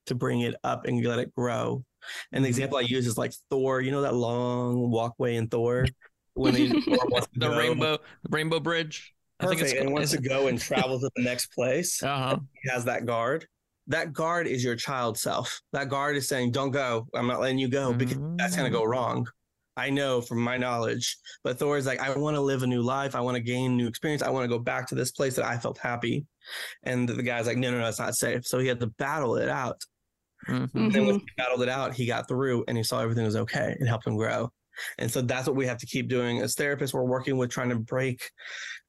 to 0.07 0.15
bring 0.15 0.41
it 0.41 0.55
up 0.63 0.85
and 0.85 1.03
let 1.05 1.19
it 1.19 1.33
grow. 1.35 1.83
And 2.31 2.43
the 2.43 2.47
Mhm. 2.47 2.51
example 2.51 2.77
I 2.77 2.81
use 2.81 3.07
is 3.07 3.17
like 3.17 3.33
Thor, 3.49 3.81
you 3.81 3.91
know 3.91 4.01
that 4.01 4.13
long 4.15 4.89
walkway 4.91 5.35
in 5.35 5.47
Thor 5.47 5.85
when 6.33 6.53
he 6.55 6.67
Thor 6.81 6.97
wants 7.09 7.27
to 7.33 7.39
the 7.39 7.49
go- 7.49 7.57
rainbow 7.57 7.97
rainbow 8.29 8.59
bridge 8.59 9.13
I 9.39 9.47
think 9.47 9.59
Perfect. 9.59 9.71
it's 9.73 9.79
and 9.81 9.89
called- 9.89 9.93
wants 9.99 10.11
to 10.11 10.21
go 10.21 10.47
and 10.47 10.59
travel 10.59 10.99
to 10.99 11.09
the 11.15 11.23
next 11.23 11.47
place. 11.53 12.01
uh-huh 12.01 12.37
he 12.63 12.69
has 12.69 12.85
that 12.85 13.05
guard. 13.05 13.45
That 13.87 14.13
guard 14.13 14.47
is 14.47 14.63
your 14.63 14.75
child 14.75 15.17
self. 15.17 15.61
That 15.73 15.89
guard 15.89 16.15
is 16.15 16.27
saying, 16.27 16.51
"Don't 16.53 16.71
go. 16.71 17.07
I'm 17.13 17.27
not 17.27 17.39
letting 17.39 17.59
you 17.59 17.67
go 17.67 17.93
because 17.93 18.17
that's 18.37 18.55
going 18.55 18.71
to 18.71 18.75
go 18.75 18.83
wrong." 18.83 19.27
I 19.77 19.89
know 19.89 20.21
from 20.21 20.39
my 20.39 20.57
knowledge, 20.57 21.17
but 21.43 21.59
Thor 21.59 21.77
is 21.77 21.85
like, 21.85 21.99
"I 21.99 22.15
want 22.17 22.35
to 22.35 22.41
live 22.41 22.63
a 22.63 22.67
new 22.67 22.81
life. 22.81 23.15
I 23.15 23.21
want 23.21 23.35
to 23.35 23.41
gain 23.43 23.75
new 23.77 23.87
experience. 23.87 24.21
I 24.21 24.29
want 24.29 24.43
to 24.45 24.47
go 24.57 24.59
back 24.59 24.87
to 24.87 24.95
this 24.95 25.11
place 25.11 25.35
that 25.35 25.45
I 25.45 25.57
felt 25.57 25.77
happy." 25.77 26.25
And 26.83 27.07
the 27.09 27.23
guy's 27.23 27.47
like, 27.47 27.57
"No, 27.57 27.71
no, 27.71 27.79
no, 27.79 27.87
it's 27.87 27.99
not 27.99 28.15
safe." 28.15 28.45
So 28.45 28.59
he 28.59 28.67
had 28.67 28.79
to 28.79 28.87
battle 28.87 29.35
it 29.35 29.49
out. 29.49 29.81
Mhm. 30.47 30.69
And 30.75 30.91
then 30.93 31.05
when 31.05 31.15
Mhm. 31.15 31.21
he 31.21 31.27
battled 31.37 31.61
it 31.63 31.69
out, 31.69 31.93
he 31.95 32.05
got 32.05 32.27
through 32.27 32.63
and 32.67 32.77
he 32.77 32.83
saw 32.83 32.99
everything 33.01 33.25
was 33.25 33.35
okay. 33.35 33.75
It 33.79 33.87
helped 33.87 34.05
him 34.07 34.15
grow. 34.17 34.51
And 34.97 35.09
so 35.09 35.21
that's 35.21 35.47
what 35.47 35.55
we 35.55 35.65
have 35.67 35.77
to 35.79 35.85
keep 35.85 36.07
doing 36.09 36.41
as 36.41 36.55
therapists. 36.55 36.93
We're 36.93 37.03
working 37.03 37.37
with 37.37 37.49
trying 37.49 37.69
to 37.69 37.79
break, 37.79 38.29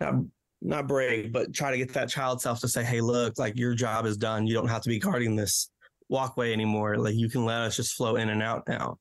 not, 0.01 0.14
not 0.61 0.89
break, 0.89 1.32
but 1.32 1.55
try 1.55 1.70
to 1.70 1.76
get 1.78 1.93
that 1.95 2.09
child 2.09 2.43
self 2.43 2.61
to 2.61 2.68
say, 2.68 2.84
hey, 2.84 3.01
look, 3.01 3.39
like 3.39 3.57
your 3.57 3.74
job 3.74 4.05
is 4.05 4.16
done. 4.16 4.47
You 4.47 4.55
don't 4.55 4.68
have 4.68 4.82
to 4.82 4.89
be 4.89 4.99
guarding 4.99 5.37
this 5.37 5.70
walkway 6.09 6.53
anymore. 6.53 6.99
Like 6.99 7.14
you 7.14 7.30
can 7.30 7.45
let 7.45 7.62
us 7.62 7.76
just 7.76 7.95
flow 7.95 8.16
in 8.16 8.28
and 8.28 8.43
out 8.43 8.64
now. 8.68 8.99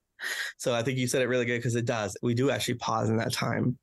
So 0.58 0.74
I 0.74 0.82
think 0.84 0.98
you 0.98 1.08
said 1.08 1.22
it 1.22 1.28
really 1.28 1.46
good 1.46 1.58
because 1.60 1.76
it 1.76 1.86
does. 1.86 2.16
We 2.22 2.34
do 2.34 2.50
actually 2.50 2.76
pause 2.76 3.10
in 3.10 3.18
that 3.18 3.34
time. 3.34 3.78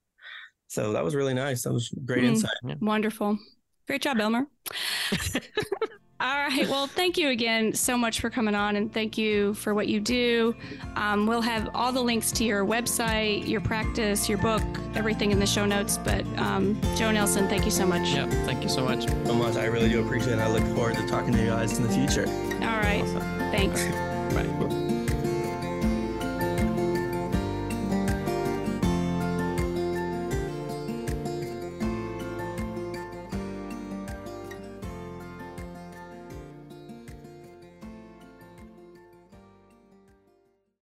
So 0.68 0.92
that 0.92 1.04
was 1.04 1.14
really 1.14 1.34
nice. 1.34 1.62
That 1.62 1.72
was 1.72 1.90
great 2.04 2.24
Mm. 2.24 2.28
insight. 2.28 2.80
Wonderful. 2.80 3.38
Great 3.86 4.00
job, 4.02 4.18
Elmer. 4.20 4.46
All 6.20 6.38
right. 6.38 6.68
Well, 6.68 6.86
thank 6.86 7.18
you 7.18 7.30
again 7.30 7.72
so 7.74 7.98
much 7.98 8.20
for 8.20 8.30
coming 8.30 8.54
on 8.54 8.76
and 8.76 8.94
thank 8.94 9.18
you 9.18 9.54
for 9.54 9.74
what 9.74 9.88
you 9.88 9.98
do. 9.98 10.54
Um, 10.94 11.26
we'll 11.26 11.40
have 11.42 11.68
all 11.74 11.90
the 11.90 12.00
links 12.00 12.30
to 12.32 12.44
your 12.44 12.64
website, 12.64 13.48
your 13.48 13.60
practice, 13.60 14.28
your 14.28 14.38
book, 14.38 14.62
everything 14.94 15.32
in 15.32 15.40
the 15.40 15.46
show 15.46 15.66
notes. 15.66 15.98
But 15.98 16.24
um, 16.38 16.80
Joe 16.94 17.10
Nelson, 17.10 17.48
thank 17.48 17.64
you 17.64 17.72
so 17.72 17.84
much. 17.86 18.08
Yep. 18.10 18.30
Thank 18.46 18.62
you 18.62 18.68
so 18.68 18.84
much. 18.84 19.08
So 19.26 19.34
much. 19.34 19.56
I 19.56 19.64
really 19.64 19.88
do 19.88 20.00
appreciate 20.04 20.34
it. 20.34 20.38
I 20.38 20.46
look 20.46 20.62
forward 20.76 20.94
to 20.94 21.06
talking 21.08 21.32
to 21.32 21.40
you 21.40 21.46
guys 21.48 21.76
in 21.76 21.82
the 21.82 21.92
future. 21.92 22.26
All 22.64 22.78
right. 22.78 23.02
Awesome. 23.02 23.20
Thanks. 23.50 23.84
Bye. 24.34 24.81